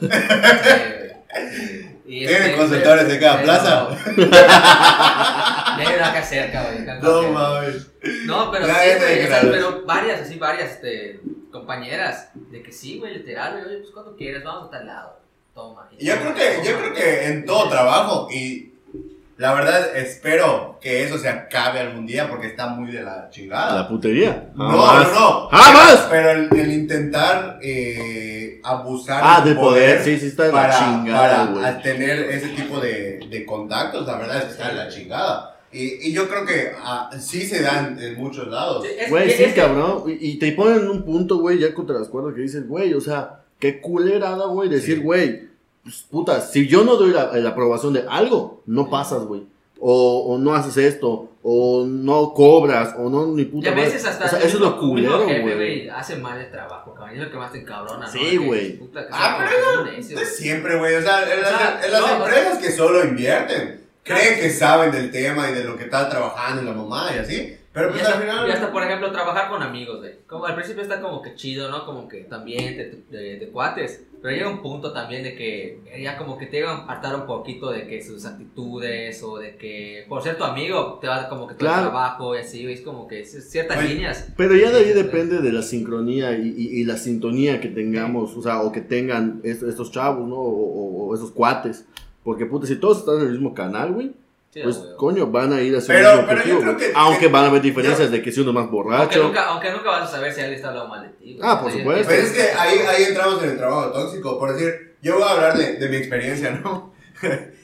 Y 2.10 2.20
Tiene 2.26 2.46
este, 2.46 2.56
consultores 2.56 3.12
en 3.12 3.20
cada 3.20 3.42
plaza. 3.42 3.88
Una 4.16 6.08
acá 6.10 6.22
cerca, 6.22 6.62
güey. 6.64 6.80
No 7.02 7.20
que- 7.20 7.28
mames. 7.28 7.86
No, 8.24 8.50
pero 8.50 8.64
sí, 8.64 8.70
güey, 8.72 9.18
esas- 9.18 9.40
creas. 9.40 9.44
pero 9.50 9.84
varias, 9.84 10.20
así, 10.22 10.38
varias, 10.38 10.70
este, 10.72 11.20
compañeras, 11.52 12.30
de 12.34 12.62
que 12.62 12.72
sí, 12.72 12.98
güey, 12.98 13.12
literal, 13.14 13.52
güey, 13.54 13.64
oye, 13.66 13.76
pues 13.78 13.90
cuando 13.90 14.16
quieres, 14.16 14.42
vamos 14.42 14.68
a 14.68 14.70
tal 14.70 14.86
lado, 14.86 15.20
toma. 15.54 15.86
y 15.98 16.06
Yo 16.06 16.14
toma, 16.18 16.34
creo 16.34 16.62
que, 16.62 16.66
yo 16.68 16.78
creo 16.78 16.94
que 16.94 17.24
en 17.26 17.44
todo 17.44 17.68
trabajo 17.68 18.28
y 18.32 18.72
la 19.38 19.54
verdad 19.54 19.96
espero 19.96 20.78
que 20.80 21.04
eso 21.04 21.16
se 21.16 21.28
acabe 21.28 21.80
algún 21.80 22.06
día 22.06 22.28
porque 22.28 22.48
está 22.48 22.66
muy 22.68 22.90
de 22.92 23.02
la 23.02 23.28
chingada. 23.30 23.74
La 23.82 23.88
putería. 23.88 24.50
No, 24.54 24.70
no, 24.70 25.12
no. 25.14 25.48
¡Jamás! 25.48 26.06
Pero 26.10 26.30
el, 26.32 26.48
el 26.58 26.72
intentar 26.72 27.58
eh, 27.62 28.60
abusar 28.64 29.20
Ah, 29.24 29.40
de 29.44 29.54
poder, 29.54 30.02
sí, 30.02 30.18
sí 30.18 30.26
está 30.26 30.44
de 30.44 30.52
la 30.52 30.54
para, 30.62 30.78
chingada, 30.78 31.54
para 31.54 31.70
güey. 31.72 31.82
tener 31.82 32.18
ese 32.30 32.48
tipo 32.48 32.80
de, 32.80 33.20
de 33.30 33.46
contactos, 33.46 34.06
la 34.06 34.16
verdad 34.18 34.38
es 34.38 34.44
que 34.44 34.50
está 34.52 34.68
de 34.68 34.74
la 34.74 34.88
chingada. 34.88 35.54
Y, 35.70 36.08
y 36.08 36.12
yo 36.12 36.28
creo 36.28 36.46
que 36.46 36.72
ah, 36.82 37.10
sí 37.20 37.42
se 37.46 37.62
dan 37.62 37.98
en 38.02 38.16
muchos 38.16 38.48
lados. 38.48 38.84
Sí, 38.86 38.90
es- 38.98 39.10
Güey, 39.10 39.30
es- 39.30 39.36
sí, 39.36 39.44
cabrón. 39.54 40.04
Y, 40.06 40.30
y 40.30 40.38
te 40.38 40.52
ponen 40.52 40.78
en 40.80 40.88
un 40.88 41.02
punto, 41.04 41.38
güey, 41.38 41.58
ya 41.58 41.74
contra 41.74 41.98
las 41.98 42.08
cuerdas 42.08 42.34
que 42.34 42.40
dices, 42.42 42.66
güey, 42.66 42.94
o 42.94 43.00
sea, 43.00 43.40
qué 43.58 43.80
culerada, 43.80 44.46
güey, 44.46 44.68
decir, 44.68 44.96
Sí. 44.96 45.02
Pues, 45.88 46.04
puta, 46.10 46.40
si 46.40 46.66
yo 46.68 46.84
no 46.84 46.96
doy 46.96 47.12
la, 47.12 47.32
la 47.36 47.48
aprobación 47.50 47.92
de 47.94 48.04
algo, 48.08 48.62
no 48.66 48.90
pasas, 48.90 49.22
güey. 49.24 49.42
O, 49.80 50.34
o 50.34 50.38
no 50.38 50.54
haces 50.54 50.76
esto, 50.76 51.30
o 51.42 51.84
no 51.86 52.34
cobras, 52.34 52.94
o 52.98 53.08
no 53.08 53.28
ni 53.28 53.42
Y 53.42 53.44
puta 53.44 53.68
a 53.68 53.72
madre. 53.72 53.84
veces 53.86 54.04
hasta 54.04 54.24
O 54.24 54.28
sea, 54.28 54.38
eso 54.40 54.56
es 54.56 54.60
lo 54.60 54.76
culero, 54.76 55.24
güey. 55.24 55.88
hace 55.88 56.16
mal 56.16 56.38
el 56.40 56.50
trabajo, 56.50 56.92
cabrón, 56.92 57.14
y 57.14 57.18
es 57.20 57.24
lo 57.24 57.30
que 57.30 57.36
más 57.36 57.52
te 57.52 57.60
encabrona, 57.60 58.06
¿no? 58.06 58.12
Sí, 58.12 58.36
güey. 58.38 58.80
Ah, 59.12 59.38
pero 59.48 59.86
eso 59.92 60.18
es 60.20 60.36
siempre, 60.36 60.76
güey. 60.78 60.96
O 60.96 61.02
sea, 61.02 61.22
en 61.32 61.40
las, 61.42 61.52
O 61.52 61.56
sea, 61.56 61.80
en 61.84 61.92
las 61.92 62.00
no, 62.00 62.16
empresas 62.24 62.58
que 62.58 62.72
solo 62.72 63.04
invierten, 63.04 63.84
creen 64.02 64.40
que 64.40 64.50
saben 64.50 64.90
del 64.90 65.12
tema 65.12 65.48
y 65.48 65.54
de 65.54 65.62
lo 65.64 65.76
que 65.76 65.84
está 65.84 66.08
trabajando 66.10 66.60
en 66.62 66.66
la 66.66 66.72
mamá 66.74 67.10
y 67.14 67.18
así. 67.20 67.56
Pero 67.72 67.88
Y 67.88 67.90
pues 67.92 68.02
hasta, 68.02 68.14
al 68.16 68.22
final. 68.22 68.48
y 68.48 68.50
hasta, 68.52 68.72
por 68.72 68.82
ejemplo, 68.82 69.12
trabajar 69.12 69.50
con 69.50 69.62
amigos, 69.62 69.98
güey. 69.98 70.12
Como 70.26 70.46
al 70.46 70.54
principio 70.54 70.82
está 70.82 71.00
como 71.00 71.20
que 71.22 71.34
chido, 71.34 71.70
¿no? 71.70 71.84
Como 71.84 72.08
que 72.08 72.20
también 72.24 72.76
de, 72.76 73.02
de- 73.10 73.38
de 73.38 73.48
cuates. 73.50 74.04
Pero 74.20 74.34
llega 74.34 74.48
un 74.50 74.62
punto 74.62 74.92
también 74.92 75.22
de 75.22 75.36
que 75.36 75.78
ya 76.02 76.16
como 76.18 76.36
que 76.38 76.46
te 76.46 76.56
llegan 76.56 76.78
a 76.88 76.92
hartar 76.92 77.14
un 77.14 77.24
poquito 77.26 77.70
de 77.70 77.86
que 77.86 78.02
sus 78.02 78.24
actitudes 78.24 79.22
o 79.22 79.38
de 79.38 79.54
que 79.56 80.06
por 80.08 80.22
ser 80.22 80.36
tu 80.36 80.42
amigo 80.44 80.98
te 81.00 81.06
va 81.06 81.28
como 81.28 81.46
que 81.46 81.54
todo 81.54 81.68
Claro. 81.68 81.82
el 81.84 81.90
trabajo 81.90 82.34
y 82.34 82.38
así, 82.38 82.66
es 82.66 82.80
como 82.80 83.06
que 83.06 83.24
ciertas 83.24 83.78
Oye, 83.78 83.90
líneas. 83.94 84.32
Pero 84.36 84.56
ya 84.56 84.70
de 84.70 84.78
ahí 84.78 84.84
Sí, 84.86 84.92
sí, 84.92 84.96
sí. 84.98 85.04
depende 85.04 85.38
de 85.40 85.52
la 85.52 85.62
sincronía 85.62 86.32
y, 86.36 86.48
y- 86.48 86.80
y 86.80 86.84
la 86.84 86.96
sintonía 86.96 87.60
que 87.60 87.68
tengamos, 87.68 88.36
o 88.36 88.42
sea, 88.42 88.60
o 88.62 88.72
que 88.72 88.80
tengan 88.80 89.40
est- 89.44 89.62
estos 89.62 89.92
chavos, 89.92 90.26
¿no? 90.28 90.34
O, 90.36 90.48
o- 90.50 91.08
o 91.10 91.14
esos 91.14 91.30
cuates. 91.30 91.86
Porque, 92.24 92.44
puta, 92.46 92.66
si 92.66 92.74
todos 92.76 92.98
están 92.98 93.16
en 93.20 93.26
el 93.26 93.32
mismo 93.32 93.54
canal, 93.54 93.92
güey, 93.92 94.12
Sí, 94.50 94.60
pues, 94.62 94.78
güey. 94.78 94.96
coño, 94.96 95.26
van 95.26 95.52
a 95.52 95.60
ir 95.60 95.76
hacia 95.76 95.94
Pero- 95.94 96.10
el 96.10 96.16
mismo 96.16 96.28
pero 96.28 96.38
yo 96.44 96.56
objetivo, 96.56 96.76
creo 96.76 96.76
que- 96.92 96.98
Aunque 96.98 97.28
van 97.28 97.44
a 97.44 97.48
haber 97.48 97.60
diferencias 97.62 98.10
de 98.10 98.22
que 98.22 98.32
si 98.32 98.40
uno 98.40 98.50
es 98.50 98.54
más 98.54 98.62
Aunque 98.62 98.76
borracho. 98.76 99.22
nunca, 99.24 99.44
aunque 99.48 99.70
nunca 99.72 99.90
vas 99.90 100.02
a 100.08 100.12
saber 100.16 100.32
si 100.32 100.40
alguien 100.40 100.56
está 100.56 100.68
hablando 100.68 100.88
mal 100.88 101.02
de 101.02 101.08
ti. 101.10 101.34
güey. 101.34 101.38
Ah, 101.42 101.60
por 101.60 101.70
supuesto. 101.70 102.04
Pues 102.06 102.24
es 102.24 102.32
que 102.32 102.42
ahí, 102.58 102.78
ahí 102.88 103.02
entramos 103.04 103.42
en 103.42 103.50
el 103.50 103.56
trabajo 103.58 103.92
tóxico. 103.92 104.38
Por 104.38 104.54
decir, 104.54 104.96
yo 105.02 105.14
voy 105.14 105.22
a 105.24 105.30
hablar 105.32 105.56
de, 105.58 105.74
de 105.74 105.88
mi 105.90 105.96
experiencia, 105.96 106.50
¿no? 106.64 106.92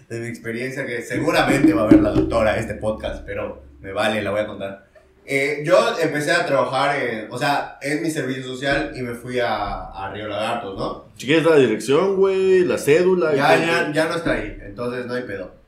de 0.09 0.21
mi 0.21 0.27
experiencia, 0.29 0.85
que 0.87 1.01
seguramente 1.03 1.73
va 1.73 1.83
a 1.85 1.87
ver 1.87 2.01
la 2.01 2.11
doctora 2.11 2.59
este 2.59 2.75
podcast, 2.75 3.25
pero 3.25 3.63
me 3.81 3.93
vale, 3.93 4.21
la 4.23 4.31
voy 4.31 4.41
a 4.41 4.47
contar. 4.47 4.85
Eh, 5.27 5.63
yo 5.65 5.79
empecé 6.03 6.33
a 6.33 6.45
trabajar, 6.45 6.97
en, 7.01 7.29
o 7.33 7.39
sea, 7.39 7.79
en 7.81 8.03
mi 8.03 8.11
servicio 8.11 8.43
social 8.45 8.93
y 8.95 9.01
me 9.01 9.15
fui 9.15 9.41
a, 9.41 9.87
a 9.87 10.13
Río 10.13 10.29
Lagartos, 10.29 10.77
¿no? 10.77 11.07
Si 11.17 11.25
quieres 11.27 11.47
la 11.47 11.57
dirección, 11.57 12.17
güey, 12.17 12.63
la 12.65 12.77
cédula. 12.77 13.33
y 13.33 13.37
Ya, 13.39 13.55
todo. 13.57 13.65
ya, 13.67 13.93
ya 13.93 14.05
no 14.09 14.17
está 14.17 14.33
ahí, 14.33 14.59
entonces 14.61 15.07
no 15.07 15.15
hay 15.15 15.23
pedo. 15.23 15.64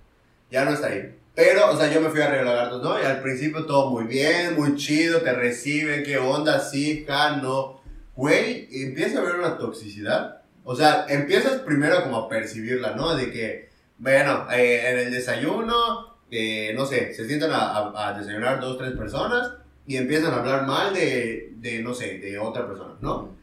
Ya 0.50 0.64
no 0.64 0.72
está 0.72 0.88
ahí. 0.88 1.14
Pero, 1.34 1.70
o 1.70 1.76
sea, 1.76 1.92
yo 1.92 2.00
me 2.00 2.08
fui 2.08 2.20
a 2.22 2.30
Río 2.30 2.44
Lagartos, 2.44 2.82
¿no? 2.82 3.00
Y 3.00 3.04
al 3.04 3.20
principio 3.20 3.66
todo 3.66 3.90
muy 3.90 4.04
bien, 4.04 4.54
muy 4.56 4.74
chido, 4.76 5.20
te 5.20 5.32
reciben, 5.32 6.02
qué 6.02 6.16
onda, 6.18 6.60
sí, 6.60 7.04
ja, 7.06 7.36
no. 7.36 7.80
Güey, 8.14 8.68
empieza 8.84 9.18
a 9.18 9.22
haber 9.22 9.34
una 9.36 9.58
toxicidad. 9.58 10.42
O 10.64 10.74
sea, 10.74 11.04
empiezas 11.08 11.60
primero 11.60 12.02
como 12.02 12.16
a 12.16 12.28
percibirla, 12.28 12.92
¿no? 12.96 13.14
De 13.14 13.30
que, 13.30 13.68
bueno, 13.98 14.46
eh, 14.50 14.90
en 14.90 14.98
el 14.98 15.12
desayuno, 15.12 16.16
eh, 16.30 16.72
no 16.74 16.86
sé, 16.86 17.12
se 17.12 17.26
sientan 17.26 17.50
a, 17.52 17.58
a- 17.76 18.08
a 18.08 18.18
desayunar 18.18 18.58
dos, 18.60 18.78
tres 18.78 18.92
personas 18.92 19.52
y 19.86 19.96
empiezan 19.96 20.32
a 20.32 20.36
hablar 20.38 20.66
mal 20.66 20.94
de, 20.94 21.52
de, 21.56 21.80
no 21.82 21.92
sé, 21.94 22.18
de 22.18 22.38
otra 22.38 22.66
persona, 22.66 22.94
¿no? 23.02 23.36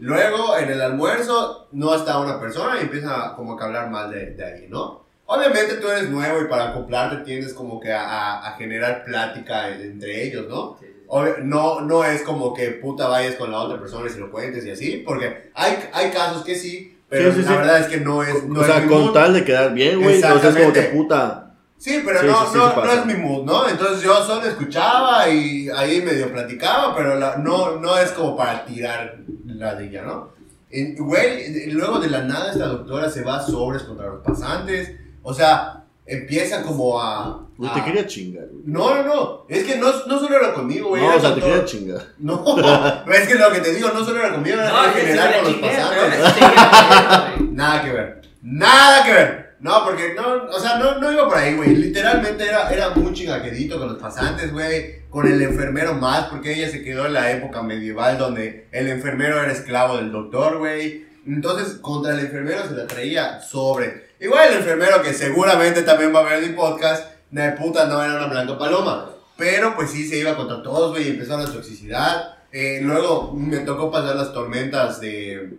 Luego, 0.00 0.56
en 0.58 0.70
el 0.70 0.80
almuerzo, 0.80 1.68
no 1.72 1.94
está 1.94 2.18
una 2.20 2.38
persona 2.40 2.78
y 2.78 2.82
empiezan 2.84 3.10
a, 3.10 3.34
como 3.34 3.56
que 3.56 3.64
hablar 3.64 3.90
mal 3.90 4.10
de, 4.10 4.30
de 4.32 4.44
ahí, 4.44 4.66
¿no? 4.68 5.04
Obviamente 5.32 5.74
tú 5.74 5.88
eres 5.88 6.10
nuevo 6.10 6.40
y 6.42 6.48
para 6.48 6.70
acoplarte 6.70 7.24
tienes 7.24 7.54
como 7.54 7.78
que 7.78 7.92
a, 7.92 8.02
a- 8.02 8.48
a 8.48 8.52
generar 8.56 9.04
plática 9.04 9.68
entre 9.68 10.24
ellos, 10.26 10.46
¿no? 10.48 10.76
Sí, 10.80 10.86
sí, 10.86 10.92
sí. 11.00 11.04
Obvio- 11.08 11.38
no, 11.42 11.80
no 11.82 12.04
es 12.04 12.22
como 12.22 12.52
que 12.52 12.68
puta 12.70 13.06
vayas 13.08 13.36
con 13.36 13.50
la 13.52 13.58
otra 13.58 13.78
persona 13.78 14.06
y 14.08 14.10
se 14.12 14.18
lo 14.18 14.30
cuentes 14.30 14.64
y 14.66 14.70
así, 14.70 15.02
porque 15.06 15.50
hay, 15.54 15.78
hay 15.92 16.10
casos 16.10 16.44
que 16.44 16.54
sí, 16.56 16.96
pero 17.08 17.30
Sí, 17.32 17.38
sí, 17.38 17.42
la 17.44 17.48
sí. 17.50 17.56
verdad 17.58 17.80
es 17.80 17.86
que 17.86 17.96
no 18.00 18.22
es, 18.22 18.44
no 18.44 18.60
o 18.60 18.64
sea, 18.64 18.78
es 18.78 18.82
mi 18.84 18.88
con 18.88 19.02
mood. 19.06 19.12
tal 19.12 19.32
de 19.34 19.44
quedar 19.44 19.72
bien, 19.72 20.00
güey. 20.02 20.16
Entonces 20.16 20.50
es 20.50 20.56
como 20.56 20.72
que 20.72 20.80
Exactamente. 20.80 20.96
puta. 21.08 21.46
Sí, 21.78 22.02
pero 22.04 22.20
Sí, 22.20 22.26
no, 22.26 22.32
no, 22.44 22.46
sí 22.52 22.58
no 22.84 22.92
es 22.92 23.06
mi 23.06 23.14
mood, 23.14 23.44
¿no? 23.44 23.68
Entonces 23.68 24.02
yo 24.02 24.14
solo 24.24 24.46
escuchaba 24.46 25.28
y 25.28 25.68
ahí 25.70 26.02
medio 26.02 26.30
platicaba, 26.32 26.94
pero 26.94 27.16
la- 27.18 27.36
no, 27.36 27.76
no 27.76 27.96
es 27.98 28.10
como 28.10 28.36
para 28.36 28.64
tirar 28.64 29.16
la 29.46 29.74
de 29.76 29.86
ella, 29.86 30.02
¿no? 30.02 30.30
Y, 30.72 30.94
Güey, 30.96 31.70
luego 31.72 31.98
de 31.98 32.10
la 32.10 32.22
nada 32.22 32.52
esta 32.52 32.66
doctora 32.66 33.08
se 33.10 33.22
va 33.24 33.40
sobres 33.44 33.82
contra 33.84 34.06
los 34.08 34.22
pasantes, 34.22 34.92
o 35.22 35.32
sea, 35.34 35.84
empieza 36.06 36.62
como 36.62 37.00
a... 37.00 37.46
Güey, 37.56 37.70
a- 37.70 37.74
te 37.74 37.84
quería 37.84 38.06
chingar, 38.06 38.46
güey. 38.46 38.62
No, 38.66 38.94
no, 38.94 39.02
no, 39.04 39.46
es 39.48 39.64
que 39.64 39.76
no, 39.76 39.86
no 40.06 40.18
solo 40.18 40.36
era 40.36 40.52
conmigo, 40.54 40.88
güey. 40.88 41.02
No, 41.02 41.08
era 41.08 41.16
o 41.18 41.20
sea, 41.20 41.34
te 41.34 41.40
todo- 41.40 41.50
quería 41.50 41.64
chingar. 41.66 42.02
No, 42.18 43.04
es 43.12 43.28
que 43.28 43.34
lo 43.34 43.50
que 43.52 43.60
te 43.60 43.74
digo, 43.74 43.90
no 43.92 44.04
solo 44.04 44.18
era 44.20 44.32
conmigo, 44.32 44.56
era 44.56 44.68
No, 44.70 44.84
en 44.86 44.92
general 44.92 45.34
con 45.42 45.52
los 45.52 45.60
pasantes. 45.60 46.20
Nada 47.52 47.82
que 47.84 47.92
ver. 47.92 48.20
Nada 48.42 49.04
que 49.04 49.12
ver. 49.12 49.50
No, 49.60 49.84
porque 49.84 50.14
no, 50.14 50.44
o 50.56 50.58
sea, 50.58 50.78
no, 50.78 50.98
no 50.98 51.12
iba 51.12 51.28
por 51.28 51.36
ahí, 51.36 51.54
güey. 51.54 51.74
Literalmente 51.76 52.44
era, 52.48 52.70
era 52.70 52.90
muy 52.90 53.12
chingaquedito 53.12 53.78
con 53.78 53.88
los 53.88 53.98
pasantes, 53.98 54.52
güey. 54.52 55.06
Con 55.10 55.26
el 55.30 55.42
enfermero 55.42 55.92
más, 55.94 56.26
porque 56.26 56.54
ella 56.54 56.70
se 56.70 56.82
quedó 56.82 57.04
en 57.06 57.12
la 57.12 57.30
época 57.30 57.62
medieval 57.62 58.16
donde 58.16 58.68
el 58.72 58.88
enfermero 58.88 59.42
era 59.42 59.52
esclavo 59.52 59.98
del 59.98 60.12
doctor, 60.12 60.56
güey. 60.58 61.04
Entonces, 61.26 61.74
contra 61.82 62.14
el 62.14 62.20
enfermero 62.20 62.66
se 62.66 62.74
la 62.74 62.86
traía 62.86 63.40
sobre. 63.42 64.08
Igual 64.20 64.48
el 64.52 64.58
enfermero, 64.58 65.02
que 65.02 65.14
seguramente 65.14 65.82
también 65.82 66.14
va 66.14 66.20
a 66.20 66.24
ver 66.24 66.42
mi 66.42 66.54
podcast, 66.54 67.10
de 67.30 67.52
puta 67.52 67.86
no 67.86 68.02
era 68.02 68.16
una 68.16 68.26
blanca 68.26 68.58
paloma. 68.58 69.10
Pero 69.36 69.74
pues 69.74 69.90
sí 69.90 70.06
se 70.06 70.18
iba 70.18 70.36
contra 70.36 70.62
todos, 70.62 70.90
güey, 70.92 71.06
y 71.06 71.10
empezó 71.10 71.38
la 71.38 71.46
toxicidad. 71.50 72.34
Eh, 72.52 72.80
luego 72.82 73.32
me 73.34 73.58
tocó 73.58 73.90
pasar 73.90 74.16
las 74.16 74.32
tormentas 74.34 75.00
de, 75.00 75.54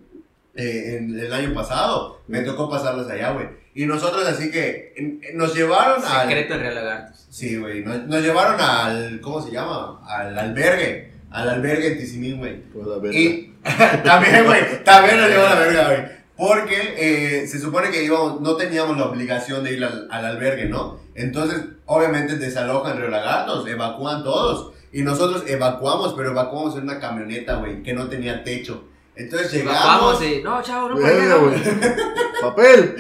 eh, 0.56 0.98
en 1.00 1.18
el 1.20 1.34
año 1.34 1.54
pasado. 1.54 2.22
Me 2.28 2.42
tocó 2.42 2.70
pasarlas 2.70 3.10
allá, 3.10 3.32
güey. 3.32 3.48
Y 3.74 3.86
nosotros 3.86 4.28
así 4.28 4.52
que 4.52 4.94
en- 4.98 5.22
nos 5.38 5.56
llevaron 5.56 6.04
al... 6.06 6.28
Secreto 6.28 6.54
en 6.56 6.60
Real 6.60 6.76
Lagartos. 6.76 7.26
Sí, 7.30 7.58
güey. 7.58 7.84
Nos, 7.84 8.06
nos 8.06 8.22
llevaron 8.22 8.60
al... 8.60 9.22
¿Cómo 9.22 9.42
se 9.42 9.52
llama? 9.52 10.02
Al 10.06 10.38
albergue. 10.38 11.14
Al 11.32 11.50
albergue 11.50 11.94
en 11.94 11.98
Tizimín, 11.98 12.38
güey. 12.38 12.62
Pues, 12.64 13.16
Y 13.16 13.56
también, 14.04 14.44
güey, 14.46 14.84
también 14.84 15.18
nos 15.18 15.30
llevó 15.30 15.46
a 15.48 15.56
la 15.56 15.60
verga, 15.62 15.86
güey. 15.88 16.21
Porque 16.42 16.96
eh, 16.98 17.48
se 17.48 17.60
supone 17.60 17.92
que 17.92 18.04
íbamos, 18.04 18.42
no 18.42 18.56
teníamos 18.56 18.98
la 18.98 19.06
obligación 19.06 19.64
de 19.64 19.74
ir 19.74 19.86
al, 19.86 20.08
al 20.10 20.26
albergue, 20.26 20.66
¿no? 20.66 20.98
Entonces, 21.14 21.62
obviamente 21.86 22.36
desalojan 22.36 22.98
Río 22.98 23.10
Lagartos, 23.10 23.68
evacúan 23.68 24.24
todos. 24.24 24.74
Y 24.92 25.04
nosotros 25.04 25.44
evacuamos, 25.46 26.16
pero 26.18 26.32
evacuamos 26.32 26.76
en 26.78 26.86
una 26.86 27.00
camioneta, 27.00 27.58
güey, 27.58 27.84
que 27.84 27.94
no 27.94 28.10
tenía 28.10 28.44
techo. 28.44 28.86
Entonces 29.16 29.54
llegamos. 29.54 29.84
Vamos, 29.84 30.20
sí. 30.20 30.42
No, 30.44 30.64
chavo, 30.64 30.90
no 30.90 30.96
güey. 30.96 31.62
Papel. 32.42 32.96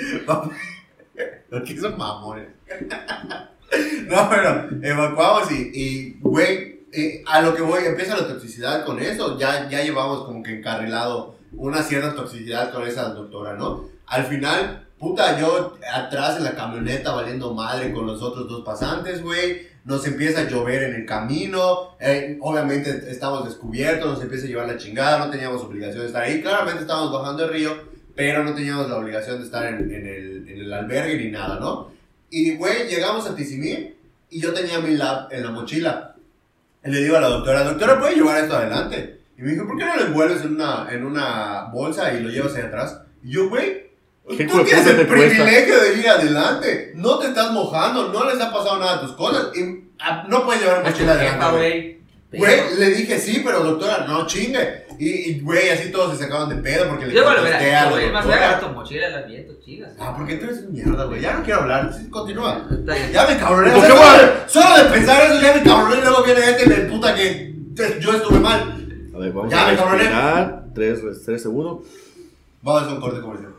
Porque 1.49 1.79
son 1.79 1.97
mamones. 1.97 2.47
no, 4.07 4.29
pero 4.29 4.69
evacuamos 4.83 5.51
y, 5.51 5.71
y 5.73 6.19
güey, 6.21 6.85
eh, 6.91 7.23
a 7.25 7.41
lo 7.41 7.55
que 7.55 7.63
voy, 7.63 7.85
empieza 7.85 8.17
la 8.17 8.27
toxicidad 8.27 8.85
con 8.85 8.99
eso. 9.01 9.39
Ya, 9.39 9.67
ya 9.67 9.81
llevamos 9.81 10.25
como 10.25 10.43
que 10.43 10.59
encarrilado 10.59 11.40
una 11.53 11.83
cierta 11.83 12.15
toxicidad 12.15 12.71
con 12.71 12.87
esa 12.87 13.09
doctora, 13.09 13.55
¿no? 13.55 13.89
Al 14.07 14.25
final, 14.25 14.87
puta, 14.99 15.39
yo 15.39 15.77
atrás 15.93 16.37
en 16.37 16.43
la 16.43 16.55
camioneta 16.55 17.13
valiendo 17.13 17.53
madre 17.53 17.91
con 17.91 18.05
los 18.05 18.21
otros 18.21 18.47
dos 18.47 18.63
pasantes, 18.63 19.21
güey. 19.21 19.69
Nos 19.83 20.05
empieza 20.05 20.41
a 20.41 20.47
llover 20.47 20.83
en 20.83 20.95
el 20.95 21.05
camino. 21.05 21.95
eh, 21.99 22.37
obviamente 22.41 23.05
estamos 23.09 23.45
descubiertos, 23.45 24.11
nos 24.11 24.21
empieza 24.21 24.45
a 24.45 24.49
llevar 24.49 24.67
la 24.67 24.77
chingada. 24.77 25.25
No 25.25 25.31
teníamos 25.31 25.63
obligación 25.63 26.01
de 26.01 26.07
estar 26.07 26.23
ahí. 26.23 26.41
Claramente 26.41 26.81
estábamos 26.81 27.11
bajando 27.11 27.45
el 27.45 27.51
río, 27.51 27.71
pero 28.15 28.43
no 28.43 28.53
teníamos 28.53 28.89
la 28.89 28.97
obligación 28.97 29.39
de 29.39 29.45
estar 29.45 29.65
en, 29.65 29.75
el, 29.91 30.47
en 30.47 30.59
el 30.59 30.73
albergue 30.73 31.17
ni 31.17 31.31
nada, 31.31 31.59
¿no? 31.59 31.91
Y, 32.29 32.55
güey, 32.57 32.87
llegamos 32.87 33.27
a 33.27 33.35
Tizimín 33.35 33.95
y 34.29 34.39
yo 34.39 34.53
tenía 34.53 34.79
mi 34.79 34.95
lab 34.95 35.27
en 35.31 35.43
la 35.43 35.51
mochila. 35.51 36.15
Y 36.83 36.89
le 36.89 37.01
digo 37.01 37.17
a 37.17 37.21
la 37.21 37.29
doctora, 37.29 37.63
doctora, 37.63 37.99
¿puede 37.99 38.15
llevar 38.15 38.43
esto 38.43 38.55
adelante? 38.55 39.20
Y 39.41 39.43
me 39.43 39.51
dijo, 39.53 39.67
¿por 39.67 39.75
qué 39.77 39.85
no 39.85 39.95
lo 39.95 40.05
envuelves 40.05 40.41
en 40.43 40.53
una, 40.55 40.87
en 40.91 41.03
una 41.05 41.63
bolsa 41.73 42.13
y 42.13 42.21
lo 42.21 42.29
llevas 42.29 42.51
hacia 42.53 42.65
atrás? 42.65 43.01
Y 43.23 43.31
yo, 43.31 43.49
güey, 43.49 43.89
¿Qué 44.37 44.45
tú 44.45 44.63
tienes 44.63 44.85
el 44.85 44.97
te 44.97 45.07
cuesta? 45.07 45.27
privilegio 45.29 45.81
de 45.81 45.93
ir 45.99 46.07
adelante. 46.07 46.91
No 46.95 47.17
te 47.17 47.27
estás 47.27 47.51
mojando, 47.51 48.09
no 48.13 48.29
les 48.29 48.39
ha 48.39 48.51
pasado 48.53 48.77
nada 48.79 48.97
a 48.97 49.01
tus 49.01 49.13
cosas. 49.13 49.47
Y, 49.57 49.89
ah, 49.99 50.25
no 50.29 50.45
puedes 50.45 50.61
llevar 50.61 50.85
A 50.85 50.89
mochila 50.89 51.13
adelante, 51.13 51.45
güey. 51.57 52.01
güey. 52.31 52.77
Le 52.77 52.89
dije 52.91 53.17
sí, 53.19 53.41
pero 53.43 53.61
doctora, 53.63 54.05
no 54.07 54.27
chingue. 54.27 54.85
Y, 54.99 55.09
y, 55.31 55.39
güey, 55.41 55.69
así 55.71 55.91
todos 55.91 56.15
se 56.15 56.23
sacaban 56.23 56.49
de 56.49 56.55
pedo 56.57 56.87
porque 56.87 57.07
le 57.07 57.21
contesté 57.23 57.75
a 57.75 57.85
la 57.85 57.89
güey, 57.91 58.05
es 58.05 58.13
más 58.13 58.23
doctora. 58.23 58.47
verga 58.47 58.59
tu 58.67 58.69
mochila, 58.75 59.09
la 59.09 59.21
viento, 59.23 59.53
chicas. 59.65 59.89
Ah, 59.99 60.13
porque 60.15 60.35
tú 60.35 60.45
eres 60.45 60.69
mierda, 60.69 61.05
güey. 61.05 61.19
Ya 61.19 61.33
no 61.33 61.43
quiero 61.43 61.61
hablar. 61.61 61.91
Sí, 61.91 62.07
continúa. 62.11 62.67
Ya 63.11 63.25
me 63.27 63.37
cabroné. 63.37 63.71
¿Por 63.71 63.81
qué, 63.81 63.87
solo, 63.89 64.01
güey? 64.01 64.19
de- 64.19 64.31
solo 64.49 64.77
de 64.77 64.83
pensar 64.91 65.23
eso 65.31 65.41
ya 65.41 65.53
me 65.55 65.63
cabroné 65.63 65.97
y 65.97 66.01
luego 66.01 66.23
viene 66.23 66.41
este 66.41 66.63
y 66.65 66.67
me 66.69 66.75
puta 66.75 67.15
que 67.15 67.55
te- 67.75 67.99
yo 67.99 68.13
estuve 68.13 68.39
mal. 68.39 68.77
A 69.21 69.25
ver, 69.25 69.33
vamos 69.33 69.51
Ya 69.51 69.67
a 69.67 69.91
respirar. 69.91 70.65
3, 70.73 71.01
3 71.25 71.41
segundos. 71.41 71.85
Vamos 72.63 72.81
a 72.81 72.85
hacer 72.85 72.95
un 72.97 73.01
corte 73.01 73.21
comercial. 73.21 73.51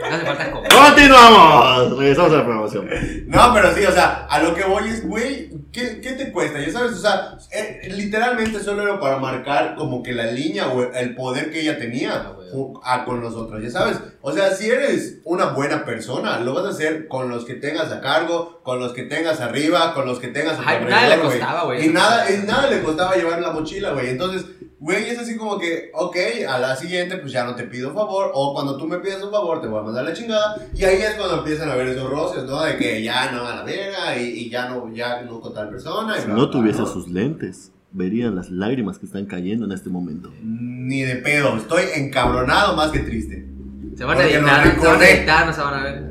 No 0.00 0.06
hace 0.16 0.24
falta 0.26 0.50
comer. 0.50 0.70
¡Continuamos! 0.72 1.98
Regresamos 1.98 2.32
a 2.32 2.36
la 2.36 2.44
programación. 2.44 2.88
No, 3.26 3.54
pero 3.54 3.74
sí, 3.74 3.84
o 3.84 3.92
sea, 3.92 4.26
a 4.28 4.40
lo 4.40 4.54
que 4.54 4.64
voy 4.64 4.88
es, 4.88 5.06
güey, 5.06 5.50
¿qué, 5.72 6.00
¿qué 6.00 6.12
te 6.12 6.30
cuesta? 6.30 6.60
Ya 6.60 6.70
sabes, 6.72 6.92
o 6.92 6.98
sea, 6.98 7.38
eh, 7.52 7.88
literalmente 7.90 8.60
solo 8.60 8.82
era 8.82 9.00
para 9.00 9.18
marcar 9.18 9.74
como 9.76 10.02
que 10.02 10.12
la 10.12 10.26
línea 10.26 10.68
o 10.68 10.92
el 10.92 11.14
poder 11.14 11.50
que 11.50 11.60
ella 11.60 11.78
tenía 11.78 12.36
Ah, 12.82 12.94
a 12.94 13.04
con 13.04 13.20
nosotros, 13.20 13.62
ya 13.62 13.70
sabes. 13.70 13.98
O 14.22 14.32
sea, 14.32 14.54
si 14.54 14.68
eres 14.70 15.18
una 15.24 15.46
buena 15.46 15.84
persona, 15.84 16.38
lo 16.40 16.54
vas 16.54 16.64
a 16.64 16.68
hacer 16.70 17.08
con 17.08 17.28
los 17.28 17.44
que 17.44 17.54
tengas 17.54 17.90
a 17.92 18.00
cargo, 18.00 18.60
con 18.62 18.78
los 18.78 18.92
que 18.92 19.02
tengas 19.02 19.40
arriba, 19.40 19.94
con 19.94 20.06
los 20.06 20.18
que 20.18 20.28
tengas 20.28 20.58
a 20.58 20.62
tu 20.62 20.68
Ay, 20.68 20.84
nada 20.88 21.16
le 21.16 21.20
costaba, 21.22 21.64
güey. 21.64 21.86
Y 21.86 21.88
nada, 21.88 22.30
y 22.30 22.46
nada 22.46 22.70
le 22.70 22.82
costaba 22.82 23.16
llevar 23.16 23.40
la 23.40 23.50
mochila, 23.50 23.92
güey. 23.92 24.10
Entonces, 24.10 24.46
güey, 24.78 25.08
es 25.08 25.18
así 25.18 25.36
como 25.36 25.58
que, 25.58 25.90
ok, 25.94 26.16
a 26.48 26.58
la 26.58 26.76
siguiente, 26.76 27.16
pues 27.18 27.32
ya 27.32 27.44
no 27.44 27.54
te 27.54 27.64
pido 27.64 27.92
favor. 27.94 28.30
O 28.34 28.54
cuando 28.54 28.76
tú 28.76 28.86
me 28.86 28.98
pides 28.98 29.22
un 29.22 29.30
favor, 29.30 29.60
te 29.60 29.68
voy 29.68 29.80
a 29.80 29.82
mandar 29.82 30.04
la 30.04 30.12
chingada. 30.12 30.56
Y 30.74 30.84
ahí 30.84 30.96
es 31.00 31.14
cuando 31.14 31.38
empiezan 31.38 31.68
a 31.70 31.74
ver 31.76 31.88
esos 31.88 32.08
roces, 32.10 32.44
¿no? 32.44 32.62
De 32.62 32.76
que 32.76 33.02
ya 33.02 33.30
no 33.32 33.46
a 33.46 33.56
la 33.56 33.62
verga 33.64 34.16
y, 34.18 34.24
y 34.28 34.50
ya 34.50 34.68
no, 34.68 34.92
ya 34.94 35.22
no 35.22 35.40
con 35.40 35.54
tal 35.54 35.70
persona. 35.70 36.16
y 36.16 36.20
Si 36.20 36.26
bla, 36.26 36.34
no 36.34 36.42
bla, 36.42 36.50
tuviese 36.50 36.80
¿no? 36.80 36.86
sus 36.86 37.08
lentes, 37.08 37.72
verían 37.92 38.34
las 38.36 38.50
lágrimas 38.50 38.98
que 38.98 39.06
están 39.06 39.26
cayendo 39.26 39.64
en 39.64 39.72
este 39.72 39.88
momento. 39.88 40.30
Ni 40.42 41.02
de 41.02 41.16
pedo, 41.16 41.56
estoy 41.56 41.84
encabronado 41.94 42.76
más 42.76 42.90
que 42.90 42.98
triste. 43.00 43.46
Se 43.96 44.04
van 44.04 44.18
a 44.18 44.24
editar, 44.24 44.78
se 44.78 44.86
van 44.86 45.00
a 45.00 45.08
editar, 45.08 45.46
no 45.46 45.52
se 45.54 45.60
van 45.62 45.74
a 45.74 45.82
ver. 45.84 46.02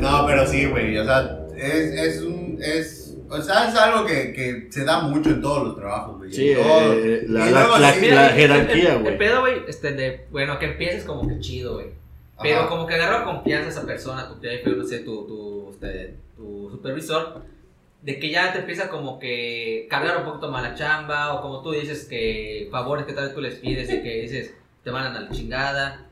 No, 0.00 0.24
pero 0.26 0.46
sí, 0.46 0.64
güey, 0.66 0.96
o 0.96 1.04
sea, 1.04 1.38
es, 1.56 2.16
es 2.16 2.22
un, 2.22 2.56
es, 2.62 3.01
o 3.32 3.42
sea, 3.42 3.68
es 3.68 3.74
algo 3.74 4.04
que, 4.06 4.32
que 4.32 4.68
se 4.70 4.84
da 4.84 5.00
mucho 5.00 5.30
en 5.30 5.40
todos 5.42 5.66
los 5.68 5.76
trabajos, 5.76 6.18
güey. 6.18 6.32
Sí, 6.32 6.50
En 6.50 6.62
todo. 6.62 6.92
eh, 6.92 7.24
la, 7.28 7.46
la- 7.46 7.50
luego 7.60 7.78
la- 7.78 7.92
sí, 7.94 8.08
la 8.10 8.26
el- 8.28 8.34
jerarquía, 8.34 8.90
el- 8.90 8.96
El 8.96 9.02
güey. 9.02 9.18
pedo, 9.18 9.40
güey, 9.40 9.62
este, 9.68 9.92
de, 9.92 10.26
bueno, 10.30 10.58
que 10.58 10.66
empieces 10.66 11.04
como 11.04 11.26
que 11.28 11.40
chido, 11.40 11.74
güey. 11.74 11.86
Pero 12.42 12.60
Ajá. 12.60 12.68
como 12.68 12.86
que 12.86 12.94
agarra 12.94 13.24
confianza 13.24 13.68
esa 13.68 13.86
persona, 13.86 14.28
tu 14.28 14.40
jefe, 14.40 14.70
no 14.70 14.84
sé, 14.84 14.98
tu, 15.00 15.26
tu, 15.26 15.70
este, 15.70 16.14
tu 16.36 16.70
supervisor, 16.70 17.42
de 18.02 18.18
que 18.18 18.30
ya 18.30 18.52
te 18.52 18.58
empieza 18.60 18.88
como 18.88 19.18
que 19.20 19.86
cargar 19.88 20.16
un 20.18 20.24
poquito 20.24 20.50
más 20.50 20.62
la 20.62 20.74
chamba, 20.74 21.34
o 21.34 21.40
como 21.42 21.62
tú 21.62 21.70
dices, 21.72 22.04
que 22.06 22.68
favores 22.72 23.06
que 23.06 23.12
tal 23.12 23.26
vez 23.26 23.34
tú 23.34 23.40
les 23.40 23.54
pides 23.56 23.88
y 23.90 24.02
que 24.02 24.22
dices, 24.22 24.54
te 24.82 24.90
van 24.90 25.06
a 25.14 25.20
la 25.20 25.30
chingada. 25.30 26.06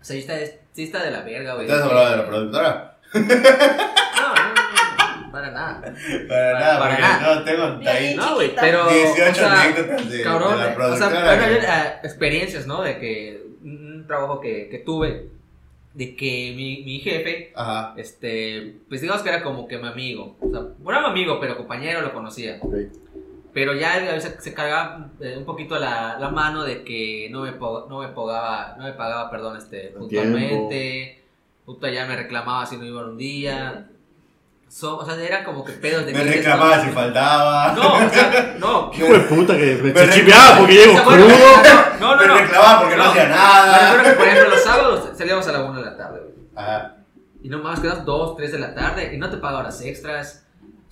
O 0.00 0.04
sea, 0.04 0.14
sí 0.16 0.20
está, 0.20 0.34
sí 0.74 0.82
está 0.84 1.02
de 1.02 1.10
la 1.10 1.22
verga, 1.22 1.54
güey. 1.54 1.66
¿Estás 1.66 1.82
hablando 1.82 2.10
de 2.10 2.16
la 2.18 2.26
productora? 2.26 2.98
Para 5.34 5.50
nada. 5.50 5.80
Para 6.28 6.52
nada, 6.60 6.78
para 6.78 6.90
porque 6.90 7.02
nada. 7.02 7.34
no 7.34 7.44
tengo 7.44 7.90
ahí 7.90 8.14
No, 8.14 8.34
güey, 8.36 8.54
pero. 8.54 8.88
18 8.88 9.30
o 9.30 9.34
sea, 9.34 9.62
anécdotas 9.62 10.10
de, 10.10 10.22
Cabrón, 10.22 10.52
de 10.52 10.56
la 10.58 10.68
eh, 10.68 10.72
o 10.72 10.74
productora. 10.76 11.10
sea, 11.10 11.32
haber 11.32 11.64
eh, 11.64 11.92
experiencias, 12.04 12.66
¿no? 12.68 12.82
De 12.82 12.98
que 12.98 13.42
un 13.64 14.04
trabajo 14.06 14.40
que, 14.40 14.68
que 14.68 14.78
tuve, 14.78 15.28
de 15.92 16.14
que 16.14 16.52
mi, 16.56 16.84
mi 16.84 17.00
jefe, 17.00 17.52
Ajá. 17.56 17.94
este, 17.96 18.76
pues 18.88 19.00
digamos 19.00 19.22
que 19.22 19.28
era 19.30 19.42
como 19.42 19.66
que 19.66 19.76
mi 19.78 19.88
amigo. 19.88 20.36
O 20.40 20.48
sea, 20.50 20.60
no 20.78 20.90
era 20.90 21.00
mi 21.00 21.06
amigo, 21.08 21.40
pero 21.40 21.56
compañero 21.56 22.00
lo 22.00 22.14
conocía. 22.14 22.58
Ok. 22.60 22.74
Pero 23.52 23.74
ya 23.74 23.94
a 23.94 23.98
veces 24.14 24.36
se 24.38 24.54
cargaba 24.54 25.10
eh, 25.20 25.34
un 25.36 25.44
poquito 25.44 25.78
la, 25.80 26.16
la 26.20 26.28
mano 26.28 26.62
de 26.62 26.84
que 26.84 27.28
no 27.32 27.42
me, 27.42 27.50
no 27.52 27.98
me 28.00 28.08
pagaba, 28.08 28.76
no 28.78 28.84
me 28.84 28.92
pagaba, 28.92 29.30
perdón, 29.32 29.56
este, 29.56 29.88
puntualmente. 29.96 31.22
Puta, 31.64 31.90
ya 31.90 32.04
me 32.06 32.14
reclamaba 32.14 32.66
si 32.66 32.76
no 32.76 32.84
iba 32.84 33.04
un 33.04 33.16
día. 33.16 33.88
So- 34.74 34.96
o 34.98 35.04
sea, 35.04 35.14
era 35.22 35.44
como 35.44 35.64
que 35.64 35.70
pedos 35.74 36.04
de 36.04 36.12
Me 36.12 36.24
reclamaba 36.24 36.78
no, 36.78 36.82
si 36.82 36.88
faltaba. 36.90 37.72
No, 37.74 37.94
o 38.06 38.10
sea, 38.10 38.56
no. 38.58 38.90
Hijo 38.94 39.06
de 39.12 39.20
puta 39.20 39.56
que 39.56 39.76
me 39.76 39.92
Me 39.92 39.92
porque 40.58 40.72
llego 40.74 40.94
sea, 40.94 41.04
crudo. 41.04 41.28
No, 42.00 42.16
no, 42.16 42.20
me 42.20 42.26
no. 42.26 42.34
reclamaba 42.38 42.80
porque 42.80 42.96
no, 42.96 43.04
hacía 43.04 43.22
Me 43.22 43.28
nada. 43.30 44.02
que, 44.02 44.10
por 44.10 44.26
ejemplo, 44.26 44.50
los 44.50 44.64
sábados 44.64 45.10
salíamos 45.16 45.46
a 45.46 45.52
la 45.52 45.62
1 45.62 45.78
de 45.78 45.84
la 45.84 45.96
tarde, 45.96 46.20
güey. 46.22 46.34
Ajá. 46.56 46.96
Y 47.40 47.48
nomás 47.50 47.78
quedas 47.78 48.04
2, 48.04 48.36
3 48.36 48.50
de 48.50 48.58
la 48.58 48.74
tarde 48.74 49.14
y 49.14 49.18
no 49.18 49.30
te 49.30 49.36
paga 49.36 49.58
horas 49.58 49.80
extras. 49.82 50.44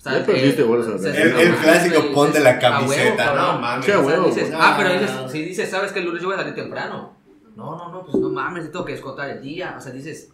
O 0.05 0.09
Ya 0.09 0.25
perdiste 0.25 0.63
o 0.63 0.97
sea, 0.99 1.11
al 1.11 1.17
El- 1.17 1.33
no 1.33 1.39
el 1.39 1.55
clásico 1.55 2.11
ponte 2.13 2.39
la 2.39 2.51
"A 2.51 2.53
huevo, 2.53 2.61
camiseta", 2.61 3.23
cabrón". 3.25 3.45
no 3.47 3.59
mames. 3.59 3.85
A 3.85 3.91
sea, 3.91 3.99
huevo, 3.99 4.25
dices, 4.27 4.53
ah, 4.55 4.75
pero 4.77 4.93
dices, 4.93 5.11
si 5.29 5.41
dices, 5.43 5.69
¿sabes 5.69 5.91
que 5.91 5.99
el 5.99 6.05
lunes 6.05 6.21
yo 6.21 6.27
voy 6.29 6.35
a 6.35 6.39
salir 6.39 6.55
temprano? 6.55 7.17
No, 7.57 7.75
no, 7.77 7.89
no, 7.91 8.03
pues 8.03 8.15
no 8.15 8.29
mames, 8.29 8.71
tengo 8.71 8.85
que 8.85 8.93
descontar 8.93 9.29
el 9.29 9.41
día. 9.41 9.75
O 9.77 9.81
sea, 9.81 9.91
dices, 9.91 10.29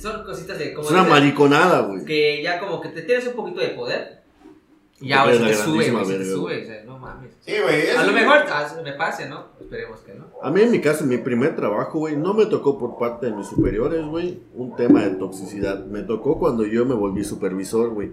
Son 0.00 0.24
cositas 0.24 0.58
de 0.58 0.72
como. 0.72 0.86
Es 0.86 0.92
una 0.92 1.00
dices, 1.04 1.12
mariconada, 1.18 1.80
güey. 1.82 2.04
Que 2.04 2.42
ya 2.42 2.60
como 2.60 2.80
que 2.80 2.88
te 2.90 3.02
tienes 3.02 3.26
un 3.26 3.34
poquito 3.34 3.60
de 3.60 3.68
poder. 3.70 4.18
Y 5.00 5.08
se 5.10 5.14
la 5.14 5.24
te 5.26 5.54
sube, 5.54 5.90
güey, 5.90 6.04
se 6.06 6.18
te 6.18 6.24
sube. 6.24 6.62
O 6.62 6.66
sea, 6.66 6.84
no 6.84 6.98
mames. 6.98 7.30
Sí, 7.40 7.52
güey. 7.62 7.90
A 7.90 8.02
lo 8.04 8.12
mejor 8.12 8.38
ah, 8.48 8.66
me 8.84 8.92
pase, 8.94 9.28
¿no? 9.28 9.46
Esperemos 9.60 10.00
que 10.00 10.14
no. 10.14 10.26
A 10.42 10.50
mí 10.50 10.60
en 10.60 10.70
mi 10.72 10.80
caso, 10.80 11.04
en 11.04 11.10
mi 11.10 11.18
primer 11.18 11.54
trabajo, 11.54 12.00
güey, 12.00 12.16
no 12.16 12.34
me 12.34 12.46
tocó 12.46 12.78
por 12.78 12.98
parte 12.98 13.26
de 13.26 13.32
mis 13.32 13.46
superiores, 13.46 14.04
güey, 14.06 14.40
un 14.54 14.74
tema 14.74 15.02
de 15.04 15.10
toxicidad. 15.10 15.84
Me 15.86 16.02
tocó 16.02 16.38
cuando 16.38 16.64
yo 16.64 16.84
me 16.84 16.94
volví 16.94 17.22
supervisor, 17.22 17.90
güey. 17.90 18.10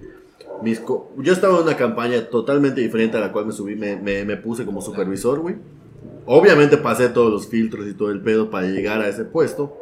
Mis 0.62 0.79
co- 0.79 1.12
yo 1.17 1.34
estaba 1.34 1.58
en 1.58 1.63
una 1.63 1.75
campaña 1.75 2.29
totalmente 2.29 2.81
diferente 2.81 3.17
a 3.17 3.19
la 3.19 3.31
cual 3.31 3.47
me 3.47 3.51
subí, 3.51 3.75
me, 3.75 3.95
me, 3.95 4.23
me 4.23 4.38
puse 4.38 4.63
como 4.63 4.81
supervisor, 4.81 5.39
güey. 5.39 5.55
Obviamente 6.27 6.77
pasé 6.77 7.10
todos 7.10 7.31
los 7.31 7.47
filtros 7.47 7.88
y 7.88 7.93
todo 7.93 8.12
el 8.12 8.21
pedo 8.21 8.49
para 8.49 8.67
llegar 8.67 9.01
a 9.01 9.08
ese 9.08 9.25
puesto. 9.25 9.75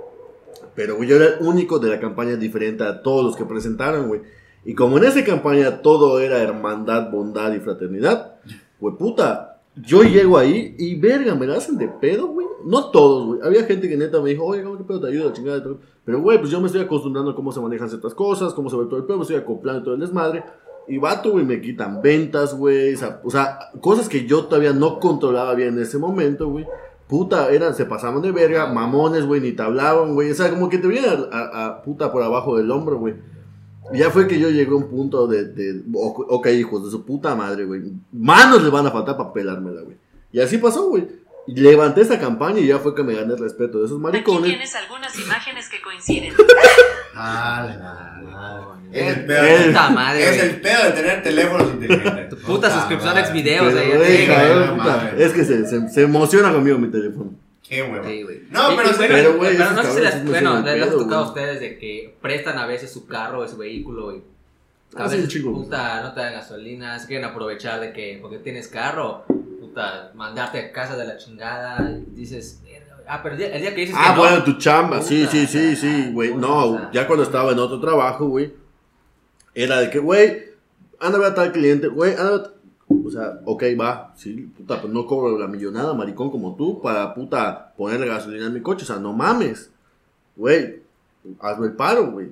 Pero 0.75 0.95
güey, 0.95 1.09
yo 1.09 1.15
era 1.17 1.25
el 1.25 1.45
único 1.45 1.79
de 1.79 1.89
la 1.89 1.99
campaña 1.99 2.35
diferente 2.35 2.83
a 2.83 3.01
todos 3.01 3.23
los 3.23 3.35
que 3.35 3.45
presentaron, 3.45 4.07
güey. 4.07 4.21
Y 4.65 4.75
como 4.75 4.97
en 4.97 5.05
esa 5.05 5.23
campaña 5.23 5.81
todo 5.81 6.19
era 6.19 6.41
hermandad, 6.41 7.11
bondad 7.11 7.53
y 7.53 7.59
fraternidad, 7.59 8.35
güey, 8.79 8.95
puta, 8.95 9.53
yo 9.75 10.03
llego 10.03 10.37
ahí 10.37 10.75
y 10.77 10.95
verga, 10.95 11.35
me 11.35 11.47
la 11.47 11.57
hacen 11.57 11.77
de 11.77 11.87
pedo, 11.87 12.27
güey. 12.27 12.47
No 12.65 12.91
todos, 12.91 13.25
güey. 13.25 13.39
Había 13.43 13.63
gente 13.63 13.89
que 13.89 13.97
neta 13.97 14.21
me 14.21 14.29
dijo, 14.29 14.45
oye, 14.45 14.63
¿cómo 14.63 14.77
que 14.77 14.83
pedo 14.83 15.01
te 15.01 15.07
ayuda? 15.07 15.33
Chingada. 15.33 15.63
Pero, 16.05 16.21
güey, 16.21 16.37
pues 16.37 16.51
yo 16.51 16.61
me 16.61 16.67
estoy 16.67 16.81
acostumbrando 16.81 17.31
a 17.31 17.35
cómo 17.35 17.51
se 17.51 17.59
manejan 17.59 17.89
ciertas 17.89 18.13
cosas, 18.13 18.53
cómo 18.53 18.69
se 18.69 18.77
ve 18.77 18.85
todo 18.85 18.97
el 18.97 19.05
pedo, 19.05 19.17
me 19.17 19.23
estoy 19.23 19.37
acoplando 19.37 19.83
todo 19.83 19.95
el 19.95 19.99
desmadre. 19.99 20.43
Y 20.87 20.97
vato, 20.97 21.31
güey, 21.31 21.45
me 21.45 21.59
quitan 21.59 22.01
ventas, 22.01 22.55
güey. 22.55 22.93
O 23.23 23.29
sea, 23.31 23.71
cosas 23.81 24.07
que 24.07 24.25
yo 24.25 24.45
todavía 24.45 24.73
no 24.73 24.99
controlaba 24.99 25.55
bien 25.55 25.69
en 25.69 25.79
ese 25.79 25.97
momento, 25.97 26.49
güey. 26.49 26.65
Puta, 27.13 27.51
eran, 27.51 27.75
se 27.75 27.85
pasaban 27.85 28.23
de 28.23 28.31
verga, 28.31 28.65
mamones, 28.73 29.27
güey, 29.27 29.39
ni 29.39 29.51
te 29.51 29.61
hablaban, 29.61 30.15
güey. 30.15 30.31
O 30.31 30.33
sea, 30.33 30.49
como 30.49 30.67
que 30.67 30.79
te 30.79 30.87
vienen 30.87 31.11
a, 31.31 31.37
a- 31.37 31.65
a 31.67 31.81
puta 31.83 32.11
por 32.11 32.23
abajo 32.23 32.57
del 32.57 32.71
hombro, 32.71 32.97
güey. 32.97 33.13
Ya 33.93 34.09
fue 34.09 34.27
que 34.27 34.39
yo 34.39 34.49
llegué 34.49 34.71
a 34.71 34.75
un 34.75 34.87
punto 34.89 35.27
de, 35.27 35.45
de 35.45 35.83
ok, 35.93 36.47
hijos 36.47 36.85
de 36.85 36.89
su 36.89 37.05
puta 37.05 37.35
madre, 37.35 37.65
güey. 37.65 37.83
Manos 38.11 38.63
le 38.63 38.71
van 38.71 38.87
a 38.87 38.91
faltar 38.91 39.15
para 39.15 39.31
pelármela, 39.31 39.81
güey. 39.83 39.95
Y 40.31 40.39
así 40.39 40.57
pasó, 40.57 40.89
güey. 40.89 41.07
Levanté 41.47 42.01
esa 42.01 42.19
campaña 42.19 42.59
y 42.59 42.67
ya 42.67 42.79
fue 42.79 42.95
que 42.95 43.03
me 43.03 43.15
gané 43.15 43.33
el 43.33 43.39
respeto 43.39 43.79
de 43.79 43.85
esos 43.85 43.97
Aquí 43.97 44.03
maricones. 44.03 44.43
tienes 44.49 44.75
algunas 44.75 45.19
imágenes 45.19 45.67
que 45.69 45.81
coinciden. 45.81 46.33
Ah, 47.15 47.65
la 47.67 48.31
madre. 48.31 48.63
Eh, 48.93 49.07
Es 49.09 49.17
el 49.17 49.25
pedo. 49.25 49.43
eh, 49.43 49.63
Puta 49.67 49.89
madre, 49.89 50.23
Es 50.23 50.37
güey. 50.37 50.49
el 50.49 50.61
pedo 50.61 50.83
de 50.83 50.91
tener 50.91 51.23
teléfonos 51.23 51.73
inteligentes. 51.73 52.39
Puta 52.39 52.69
suscripción 52.71 53.11
a 53.11 53.21
madre. 53.21 53.27
Xvideos, 53.29 53.73
Pero, 53.73 53.79
ahí, 53.79 53.97
güey, 53.97 54.15
así, 54.17 54.27
cabrón, 54.27 54.57
güey, 54.67 54.77
puta, 54.79 54.97
mames. 54.97 55.13
es 55.21 55.33
que 55.33 55.43
se, 55.45 55.65
se, 55.67 55.89
se 55.89 56.01
emociona 56.03 56.51
conmigo 56.53 56.77
mi 56.77 56.89
teléfono. 56.89 57.31
Qué 57.67 57.81
huevo. 57.81 58.05
Sí, 58.07 58.23
güey. 58.23 58.41
No, 58.49 58.71
Y- 58.73 58.75
pero 58.77 58.89
sí, 58.89 58.95
bueno, 58.97 59.13
pero, 59.15 59.37
güey, 59.37 59.57
pero 59.57 59.71
no 59.71 59.83
sé 59.83 59.87
si 60.11 60.27
bueno, 60.27 60.53
les, 60.61 60.63
les 60.75 60.83
ha 60.83 60.85
pedo, 60.89 60.97
tocado 60.99 61.15
a 61.15 61.29
güey. 61.29 61.29
ustedes 61.29 61.59
de 61.59 61.77
que 61.77 62.15
prestan 62.21 62.57
a 62.57 62.65
veces 62.65 62.91
su 62.91 63.05
carro 63.07 63.39
o 63.39 63.47
su 63.47 63.57
vehículo 63.57 64.15
y 64.15 64.17
a 64.95 65.03
Ah, 65.05 65.09
sí, 65.09 65.15
veces 65.15 65.29
chico. 65.29 65.53
puta, 65.53 66.01
no 66.03 66.13
te 66.13 66.19
dan 66.21 66.33
gasolina, 66.33 66.99
se 66.99 67.07
quieren 67.07 67.25
aprovechar 67.25 67.79
de 67.79 67.93
que 67.93 68.19
porque 68.21 68.37
tienes 68.37 68.67
carro, 68.67 69.25
puta, 69.73 70.11
mandarte 70.13 70.59
a 70.59 70.71
casa 70.71 70.95
de 70.95 71.05
la 71.05 71.17
chingada, 71.17 71.89
y 71.91 72.05
dices, 72.15 72.61
ah, 73.07 73.21
pero 73.23 73.33
el 73.33 73.39
día, 73.39 73.55
el 73.55 73.61
día 73.61 73.73
que 73.73 73.81
dices 73.81 73.95
Ah, 73.97 74.09
que 74.09 74.15
no, 74.15 74.21
bueno, 74.21 74.43
tu 74.43 74.53
chamba, 74.57 75.01
sí, 75.01 75.19
Puta, 75.21 75.31
sí, 75.31 75.47
sí, 75.47 75.75
sí, 75.75 76.11
güey. 76.13 76.35
No, 76.35 76.91
ya 76.91 77.07
cuando 77.07 77.23
estaba 77.23 77.51
en 77.51 77.59
otro 77.59 77.79
trabajo, 77.79 78.27
güey, 78.27 78.53
era 79.55 79.79
de 79.79 79.89
que, 79.89 79.99
güey, 79.99 80.43
anda 80.99 81.17
a 81.17 81.21
ver 81.21 81.31
a 81.31 81.35
tal 81.35 81.51
cliente, 81.51 81.87
güey, 81.87 82.11
anda 82.11 82.27
a 82.27 82.31
ver 82.37 82.41
a- 82.47 82.53
O 83.07 83.09
sea, 83.09 83.39
ok, 83.45 83.63
va, 83.79 84.13
sí, 84.15 84.51
puta, 84.55 84.79
pues 84.79 84.93
no 84.93 85.07
cobro 85.07 85.37
la 85.39 85.47
millonada, 85.47 85.93
maricón, 85.95 86.29
como 86.29 86.55
tú, 86.55 86.79
para, 86.81 87.13
puta, 87.15 87.73
ponerle 87.75 88.05
gasolina 88.07 88.45
en 88.45 88.53
mi 88.53 88.61
coche, 88.61 88.83
o 88.83 88.85
sea, 88.87 88.97
no 88.97 89.13
mames, 89.13 89.71
güey, 90.35 90.81
hazme 91.39 91.67
el 91.67 91.73
paro, 91.73 92.11
güey. 92.11 92.31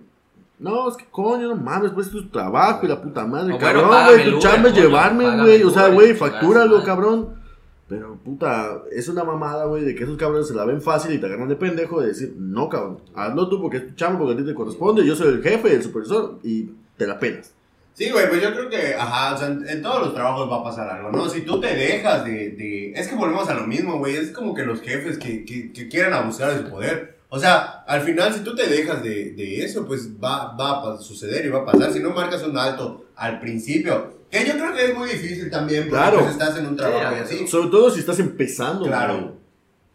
No, 0.61 0.87
es 0.87 0.95
que 0.95 1.05
coño, 1.09 1.47
no 1.47 1.55
mames, 1.55 1.91
pues 1.91 2.07
es 2.07 2.13
tu 2.13 2.29
trabajo 2.29 2.85
y 2.85 2.89
la 2.89 3.01
puta 3.01 3.25
madre, 3.25 3.57
cabrón, 3.57 3.89
güey, 3.89 4.31
tu 4.31 4.37
chamba 4.37 4.69
es 4.69 4.75
llevarme, 4.75 5.41
güey, 5.41 5.63
o 5.63 5.71
sea, 5.71 5.87
güey, 5.87 6.13
factúralo, 6.13 6.83
cabrón. 6.83 7.41
Pero, 7.89 8.15
puta, 8.23 8.83
es 8.91 9.09
una 9.09 9.23
mamada, 9.23 9.65
güey, 9.65 9.83
de 9.83 9.95
que 9.95 10.03
esos 10.03 10.17
cabrones 10.17 10.47
se 10.47 10.53
la 10.53 10.63
ven 10.63 10.81
fácil 10.81 11.13
y 11.13 11.17
te 11.17 11.25
agarran 11.25 11.49
de 11.49 11.55
pendejo 11.55 11.99
de 11.99 12.09
decir, 12.09 12.35
no, 12.37 12.69
cabrón, 12.69 12.99
hazlo 13.15 13.49
tú 13.49 13.59
porque 13.59 13.77
es 13.77 13.87
tu 13.87 13.95
chamba, 13.95 14.19
porque 14.19 14.33
a 14.33 14.37
ti 14.37 14.45
te 14.45 14.53
corresponde, 14.53 15.05
yo 15.05 15.15
soy 15.15 15.29
el 15.29 15.41
jefe, 15.41 15.73
el 15.73 15.83
supervisor, 15.83 16.39
y 16.43 16.69
te 16.95 17.07
la 17.07 17.17
penas. 17.19 17.53
Sí, 17.93 18.09
güey, 18.11 18.29
pues 18.29 18.41
yo 18.41 18.53
creo 18.53 18.69
que, 18.69 18.93
ajá, 18.93 19.33
o 19.33 19.37
sea, 19.37 19.47
en, 19.47 19.67
en 19.67 19.81
todos 19.81 20.05
los 20.05 20.13
trabajos 20.13 20.49
va 20.49 20.57
a 20.57 20.63
pasar 20.63 20.89
algo, 20.89 21.11
¿no? 21.11 21.27
Si 21.27 21.41
tú 21.41 21.59
te 21.59 21.75
dejas 21.75 22.23
de, 22.23 22.51
de... 22.51 22.91
Es 22.93 23.07
que 23.07 23.15
volvemos 23.15 23.49
a 23.49 23.55
lo 23.55 23.67
mismo, 23.67 23.97
güey, 23.97 24.15
es 24.15 24.31
como 24.31 24.53
que 24.53 24.63
los 24.63 24.79
jefes 24.81 25.17
que, 25.17 25.43
que, 25.43 25.73
que 25.73 25.89
quieren 25.89 26.13
abusar 26.13 26.53
de 26.53 26.63
su 26.63 26.69
poder. 26.69 27.17
O 27.33 27.39
sea, 27.39 27.83
al 27.87 28.01
final, 28.01 28.33
si 28.33 28.41
tú 28.41 28.53
te 28.53 28.67
dejas 28.67 29.01
de, 29.01 29.31
de 29.31 29.63
eso, 29.63 29.85
pues 29.85 30.09
va, 30.21 30.53
va 30.57 30.95
a 30.95 30.97
suceder 30.97 31.45
y 31.45 31.49
va 31.49 31.59
a 31.59 31.65
pasar. 31.65 31.93
Si 31.93 31.99
no 32.01 32.09
marcas 32.09 32.43
un 32.43 32.57
alto 32.57 33.05
al 33.15 33.39
principio, 33.39 34.19
que 34.29 34.45
yo 34.45 34.53
creo 34.53 34.73
que 34.75 34.85
es 34.87 34.97
muy 34.97 35.07
difícil 35.09 35.49
también, 35.49 35.83
porque 35.83 35.95
Claro. 35.95 36.19
pues 36.19 36.31
estás 36.31 36.57
en 36.57 36.65
un 36.67 36.75
trabajo 36.75 37.15
y 37.15 37.27
Sí, 37.29 37.35
así. 37.35 37.47
Sobre 37.47 37.69
todo 37.69 37.89
si 37.89 38.01
estás 38.01 38.19
empezando, 38.19 38.85
Claro. 38.85 39.37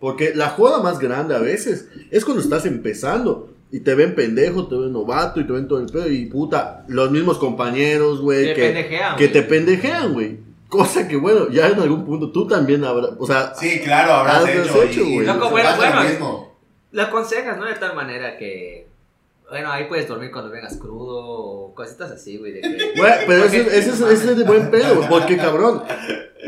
Porque 0.01 0.33
la 0.35 0.49
joda 0.51 0.83
más 0.83 0.99
grande 0.99 1.35
a 1.35 1.39
veces 1.39 1.89
es 2.11 2.25
cuando 2.25 2.43
estás 2.43 2.65
empezando. 2.67 3.51
Y 3.71 3.81
te 3.81 3.95
ven 3.95 4.15
pendejo, 4.15 4.67
te 4.69 4.77
ven 4.77 4.93
novato 4.93 5.41
y 5.41 5.47
te 5.47 5.53
ven 5.53 5.67
todo 5.69 5.81
el 5.81 5.87
pedo. 5.87 6.09
Y 6.09 6.27
puta, 6.27 6.85
los 6.89 7.11
mismos 7.11 7.37
compañeros, 7.39 8.21
güey, 8.21 8.45
Te 8.47 8.55
que, 8.55 8.63
pendejean, 8.63 9.17
que 9.17 9.25
güey. 9.27 9.33
te 9.33 9.43
pendejean, 9.43 10.13
güey. 10.15 10.39
Cosa 10.69 11.07
que, 11.09 11.17
bueno, 11.17 11.49
ya 11.51 11.69
en 11.69 11.81
algún 11.81 12.05
punto 12.05 12.31
tú 12.31 12.47
también 12.47 12.85
habrás. 12.85 13.11
O 13.19 13.27
sea, 13.27 13.53
Sí, 13.55 13.81
claro, 13.81 14.13
habrás 14.13 14.45
Has 14.45 14.49
hecho. 14.51 14.83
hecho, 14.83 15.01
y, 15.01 15.15
güey. 15.15 15.27
y 15.27 15.27
Loco, 15.27 15.51
bueno, 15.51 15.69
bueno, 15.77 16.03
mismo. 16.05 16.46
Lo 16.93 17.03
aconsejas, 17.03 17.59
¿no? 17.59 17.67
De 17.67 17.75
tal 17.75 17.95
manera 17.95 18.37
que. 18.37 18.87
Bueno, 19.49 19.71
ahí 19.71 19.85
puedes 19.89 20.09
dormir 20.09 20.33
cuando 20.33 20.51
vengas 20.51 20.77
crudo 20.77 21.19
o 21.25 21.75
cositas 21.75 22.11
así, 22.11 22.37
güey. 22.37 22.53
De 22.53 22.61
que, 22.63 22.69
Güey, 22.97 23.13
pero 23.27 23.45
ese, 23.45 23.61
ese, 23.61 23.91
es- 23.91 24.01
ese 24.01 24.31
es 24.33 24.37
de 24.37 24.45
buen 24.45 24.71
pedo, 24.71 24.97
güey, 24.97 25.09
porque 25.09 25.37
cabrón. 25.37 25.83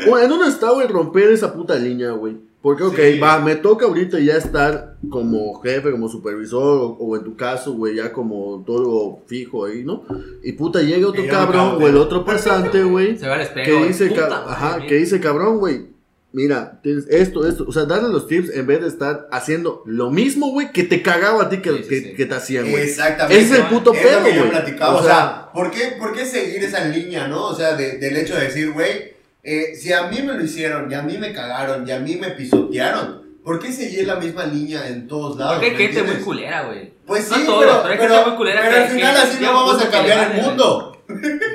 Bueno, 0.09 0.27
en 0.27 0.33
uno 0.33 0.47
está, 0.47 0.71
güey, 0.71 0.87
romper 0.89 1.31
esa 1.31 1.53
puta 1.53 1.77
línea, 1.77 2.11
güey. 2.13 2.37
Porque, 2.61 2.83
ok, 2.83 2.97
Sí. 2.97 3.19
va, 3.21 3.39
me 3.39 3.55
toca 3.55 3.87
ahorita 3.87 4.19
ya 4.19 4.35
estar 4.37 4.97
como 5.11 5.61
jefe, 5.61 5.93
como 5.93 6.09
supervisor, 6.09 6.81
o, 6.81 6.87
o 6.99 7.17
en 7.17 7.23
tu 7.23 7.37
caso, 7.37 7.75
güey, 7.75 7.95
ya 7.97 8.13
como 8.13 8.65
todo 8.67 9.21
fijo 9.27 9.65
ahí, 9.67 9.85
¿no? 9.85 10.03
Y 10.43 10.53
puta, 10.53 10.83
llega 10.83 11.07
otro 11.07 11.23
cabrón, 11.29 11.81
o 11.81 11.87
el 11.87 11.97
otro 11.97 12.25
pasante, 12.25 12.83
güey, 12.83 13.17
Se 13.17 13.29
va 13.29 13.37
al 13.37 13.43
espejo. 13.43 13.65
que 13.81 13.87
dice, 13.87 14.09
puta 14.09 14.43
ajá, 14.45 14.81
que 14.87 14.97
dice, 14.97 15.21
cabrón, 15.21 15.59
güey, 15.59 15.87
mira, 16.33 16.81
tienes 16.83 17.07
esto, 17.09 17.47
esto, 17.47 17.65
o 17.67 17.73
sea, 17.73 17.85
darle 17.85 18.09
los 18.11 18.27
tips 18.29 18.51
en 18.55 18.67
vez 18.67 18.81
de 18.81 18.89
estar 18.89 19.29
haciendo 19.33 19.83
lo 19.87 20.11
mismo, 20.11 20.51
güey, 20.51 20.73
que 20.73 20.85
te 20.85 21.03
cagaba 21.03 21.45
a 21.45 21.49
ti 21.49 21.59
que, 21.59 21.71
Sí, 21.71 21.79
sí, 21.83 21.89
que, 21.89 22.01
sí. 22.01 22.15
que 22.15 22.27
te 22.27 22.35
hacían, 22.35 22.71
güey. 22.71 22.85
Exactamente. 22.85 23.43
Ese 23.43 23.55
es 23.55 23.59
el 23.61 23.67
puto 23.67 23.93
Es 23.95 24.01
pedo, 24.07 24.21
güey. 24.21 24.39
O 24.41 24.95
O 24.97 25.03
sea- 25.03 25.03
sea, 25.03 25.49
¿por 25.53 25.71
qué, 25.71 25.97
¿por 25.99 26.13
qué 26.13 26.25
seguir 26.27 26.63
esa 26.63 26.85
línea, 26.85 27.27
no? 27.29 27.47
O 27.47 27.55
sea, 27.55 27.75
de- 27.75 27.99
del 27.99 28.17
hecho 28.17 28.35
de 28.37 28.43
decir, 28.45 28.73
güey, 28.73 29.15
eh, 29.43 29.75
si 29.75 29.93
a 29.93 30.09
mí 30.09 30.21
me 30.23 30.35
lo 30.35 30.45
hicieron, 30.45 30.91
y 30.91 30.95
a 30.95 31.03
mí 31.03 31.17
me 31.19 31.33
cagaron, 31.33 31.87
y 31.89 31.93
a 31.93 31.99
mí 31.99 32.17
me 32.17 32.31
pisotearon, 32.33 33.23
¿por 33.43 33.59
qué 33.59 33.73
seguir 33.73 34.07
la 34.07 34.17
misma 34.17 34.45
línea 34.45 34.87
en 34.89 35.09
todos 35.09 35.39
lados? 35.39 35.55
Porque 35.55 35.67
hay 35.71 35.73
¿me 35.77 35.93
gente 35.93 36.03
muy 36.03 36.23
culera, 36.23 36.65
güey. 36.67 36.93
Pues 37.07 37.31
No 37.31 37.37
sí, 37.37 37.47
todos, 37.47 37.65
pero, 37.65 37.83
pero 37.83 37.93
hay 37.93 37.99
pero, 37.99 38.15
gente 38.15 38.29
muy 38.29 38.37
culera 38.37 38.61
pero 38.63 38.77
al 38.83 38.89
final 38.91 39.17
así 39.17 39.39
no 39.43 39.55
vamos 39.55 39.83
a 39.83 39.91
cambiar 39.91 40.33
el 40.37 40.43
mundo. 40.43 41.03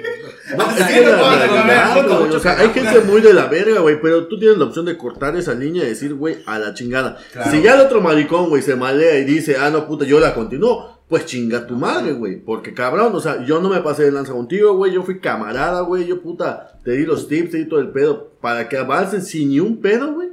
o 0.58 2.40
sea, 2.40 2.60
hay 2.60 2.70
gente 2.70 3.02
muy 3.02 3.22
de 3.22 3.34
la 3.34 3.48
verga, 3.48 3.80
güey, 3.82 4.00
pero 4.02 4.28
tú 4.28 4.38
tienes 4.40 4.58
la 4.58 4.66
opción 4.66 4.86
de 4.86 4.98
cortar 4.98 5.36
esa 5.36 5.54
línea 5.54 5.84
y 5.84 5.88
decir, 5.90 6.14
güey, 6.14 6.38
a 6.46 6.60
la 6.60 6.74
chingada. 6.74 7.18
Claro. 7.32 7.52
Si 7.52 7.62
ya 7.62 7.76
el 7.76 7.82
otro 7.82 8.02
maricón, 8.02 8.50
güey, 8.50 8.62
se 8.62 8.76
malea 8.76 9.20
y 9.20 9.26
dice, 9.26 9.58
ah, 9.60 9.70
no, 9.70 9.88
puta, 9.88 10.06
yo 10.06 10.20
la 10.20 10.34
continúo, 10.34 11.00
pues 11.08 11.26
chinga 11.26 11.68
tu 11.68 11.76
madre, 11.76 12.14
güey, 12.14 12.38
porque 12.44 12.74
cabrón, 12.74 13.14
o 13.16 13.20
sea, 13.20 13.44
yo 13.46 13.60
no 13.60 13.70
me 13.70 13.82
pasé 13.82 14.04
de 14.04 14.12
lanza 14.12 14.34
contigo, 14.34 14.76
güey, 14.76 14.92
yo 14.94 15.04
fui 15.04 15.20
camarada, 15.20 15.82
güey, 15.82 16.06
yo, 16.08 16.22
puta, 16.22 16.80
te 16.84 16.92
di 16.92 17.06
los 17.06 17.28
tips, 17.28 17.52
te 17.52 17.58
di 17.58 17.66
todo 17.68 17.80
el 17.80 17.90
pedo, 17.90 18.32
para 18.42 18.68
que 18.70 18.78
avancen 18.78 19.22
sin 19.22 19.50
ni 19.50 19.60
un 19.60 19.80
pedo, 19.82 20.14
güey. 20.14 20.30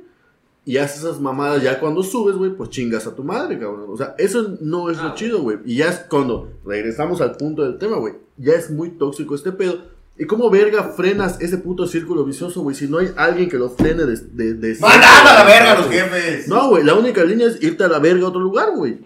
Y 0.66 0.76
haces 0.76 0.98
esas 1.00 1.20
mamadas 1.20 1.62
ya 1.62 1.80
cuando 1.80 2.02
subes, 2.02 2.36
güey, 2.36 2.50
pues 2.54 2.68
chingas 2.70 3.06
a 3.06 3.14
tu 3.16 3.24
madre, 3.24 3.58
cabrón. 3.58 3.86
O 3.88 3.96
sea, 3.96 4.14
eso 4.18 4.56
no 4.60 4.90
es 4.90 4.98
Ah, 4.98 5.02
lo 5.04 5.08
güey. 5.08 5.18
chido, 5.18 5.40
güey. 5.40 5.58
Y 5.64 5.76
ya 5.78 5.88
es 5.88 6.00
cuando 6.08 6.52
regresamos 6.64 7.20
al 7.22 7.32
punto 7.36 7.62
del 7.62 7.78
tema, 7.78 7.96
güey. 7.96 8.14
Ya 8.36 8.52
es 8.52 8.70
muy 8.70 8.90
tóxico 8.90 9.34
este 9.34 9.52
pedo. 9.52 9.78
¿Y 10.20 10.26
cómo 10.26 10.50
verga 10.50 10.84
frenas 10.84 11.40
ese 11.40 11.56
puto 11.56 11.86
círculo 11.86 12.26
vicioso, 12.26 12.60
güey? 12.60 12.76
Si 12.76 12.86
no 12.86 12.98
hay 12.98 13.10
alguien 13.16 13.48
que 13.48 13.56
lo 13.56 13.70
frene 13.70 14.04
de... 14.04 14.16
de, 14.16 14.52
de 14.52 14.78
¡Mandando 14.78 15.30
a 15.30 15.32
la 15.32 15.44
verga 15.44 15.72
a 15.72 15.78
los 15.78 15.88
jefes! 15.88 16.46
No, 16.46 16.68
güey, 16.68 16.84
la 16.84 16.92
única 16.92 17.24
línea 17.24 17.46
es 17.46 17.62
irte 17.62 17.84
a 17.84 17.88
la 17.88 18.00
verga 18.00 18.26
a 18.26 18.28
otro 18.28 18.40
lugar, 18.42 18.68
güey. 18.76 18.98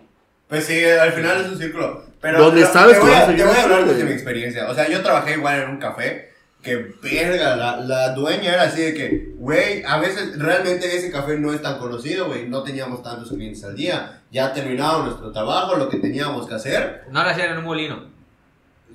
Pues 0.49 0.65
sí, 0.65 0.83
al 0.85 1.13
final 1.13 1.43
es 1.45 1.53
un 1.53 1.59
círculo. 1.59 2.05
Pero 2.21 2.41
Donde 2.43 2.63
pero 2.63 2.73
sabes 2.73 2.95
te 2.95 2.99
que 2.99 3.07
voy 3.07 3.15
vas 3.15 3.29
a 3.29 3.37
te 3.37 3.45
voy 3.45 3.57
a 3.57 3.63
hablar 3.63 3.87
desde 3.87 4.03
mi 4.03 4.11
experiencia. 4.11 4.69
O 4.69 4.75
sea, 4.75 4.89
yo 4.91 5.03
trabajé 5.03 5.35
igual 5.35 5.63
en 5.63 5.71
un 5.71 5.77
café. 5.77 6.31
Que 6.61 6.95
verga, 7.01 7.55
la, 7.55 7.77
la 7.77 8.13
dueña 8.13 8.53
era 8.55 8.63
así 8.65 8.83
de 8.83 8.95
que, 8.95 9.35
güey, 9.37 9.85
a 9.85 9.99
veces 10.01 10.37
realmente 10.37 10.97
ese 10.97 11.13
café 11.13 11.39
no 11.39 11.53
es 11.53 11.63
tan 11.63 11.79
conocido, 11.79 12.27
güey. 12.27 12.49
No 12.49 12.65
teníamos 12.65 13.05
tantos 13.05 13.29
clientes 13.29 13.63
al 13.63 13.77
día. 13.77 14.23
Ya 14.33 14.53
terminábamos 14.53 15.05
nuestro 15.07 15.31
trabajo, 15.31 15.77
lo 15.77 15.89
que 15.89 15.99
teníamos 15.99 16.49
que 16.49 16.55
hacer. 16.55 17.03
No 17.13 17.23
lo 17.23 17.29
hacían 17.29 17.53
en 17.53 17.59
un 17.59 17.65
molino. 17.65 18.03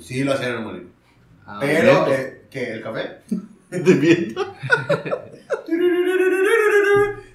Sí, 0.01 0.25
lo 0.25 0.33
hacían 0.33 0.51
en 0.51 0.57
el 0.57 0.63
molino. 0.63 0.98
Ah, 1.51 1.57
Pero, 1.59 2.13
eh, 2.13 2.45
¿qué? 2.51 2.73
¿El 2.73 2.83
café? 2.83 3.17
De 3.71 3.93
viento. 3.95 4.55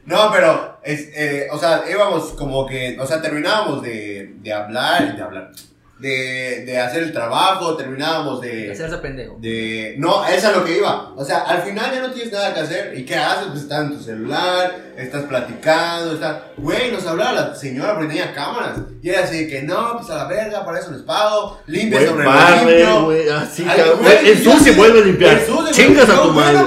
No, 0.07 0.31
pero, 0.31 0.79
es, 0.83 1.09
eh, 1.15 1.49
o 1.51 1.59
sea, 1.59 1.83
íbamos 1.91 2.35
como 2.35 2.67
que, 2.67 2.99
o 3.01 3.07
sea, 3.07 3.23
terminábamos 3.23 3.81
de, 3.83 4.35
de 4.43 4.53
hablar, 4.53 5.17
de 5.17 5.23
hablar, 5.23 5.51
de, 5.99 6.65
de 6.67 6.79
hacer 6.81 7.05
el 7.05 7.13
trabajo, 7.13 7.77
terminábamos 7.77 8.41
de... 8.41 8.73
Hacerse 8.73 8.99
pendejo. 8.99 9.37
De... 9.41 9.95
No, 9.99 10.27
eso 10.27 10.51
es 10.51 10.57
lo 10.57 10.65
que 10.65 10.79
iba. 10.79 11.13
O 11.17 11.25
sea, 11.25 11.39
al 11.43 11.63
final 11.63 11.91
ya 11.95 12.01
no 12.01 12.11
tienes 12.11 12.33
nada 12.33 12.53
que 12.53 12.61
hacer. 12.61 12.99
¿Y 12.99 13.05
qué 13.05 13.15
haces? 13.17 13.47
Pues 13.49 13.63
estás 13.63 13.81
en 13.83 13.97
tu 13.97 14.03
celular, 14.03 14.75
estás 14.97 15.23
platicando, 15.25 16.15
estás... 16.15 16.37
Güey, 16.57 16.91
nos 16.93 17.07
hablaba 17.07 17.33
la 17.33 17.55
señora 17.55 17.95
porque 17.95 18.09
tenía 18.09 18.35
cámaras. 18.35 18.79
Y 19.03 19.09
era 19.11 19.25
así 19.25 19.49
que, 19.49 19.63
no, 19.63 19.97
pues 19.99 20.11
a 20.11 20.17
la 20.17 20.25
verga, 20.27 20.65
para 20.65 20.81
eso 20.81 20.91
les 20.91 21.03
pago. 21.03 21.61
Limpia 21.67 22.07
sobre 22.07 22.27
barre, 22.27 22.77
limpio. 22.79 23.05
güey, 23.05 23.29
así, 23.29 23.67
Ay, 23.69 23.81
güey, 24.01 24.31
Ensucia 24.33 24.73
y 24.73 24.75
yo- 24.75 24.79
vuelve 24.79 25.01
a 25.01 25.05
limpiar. 25.05 25.41
Chingas 25.73 26.09
a 26.09 26.23
tu 26.23 26.31
madre. 26.33 26.59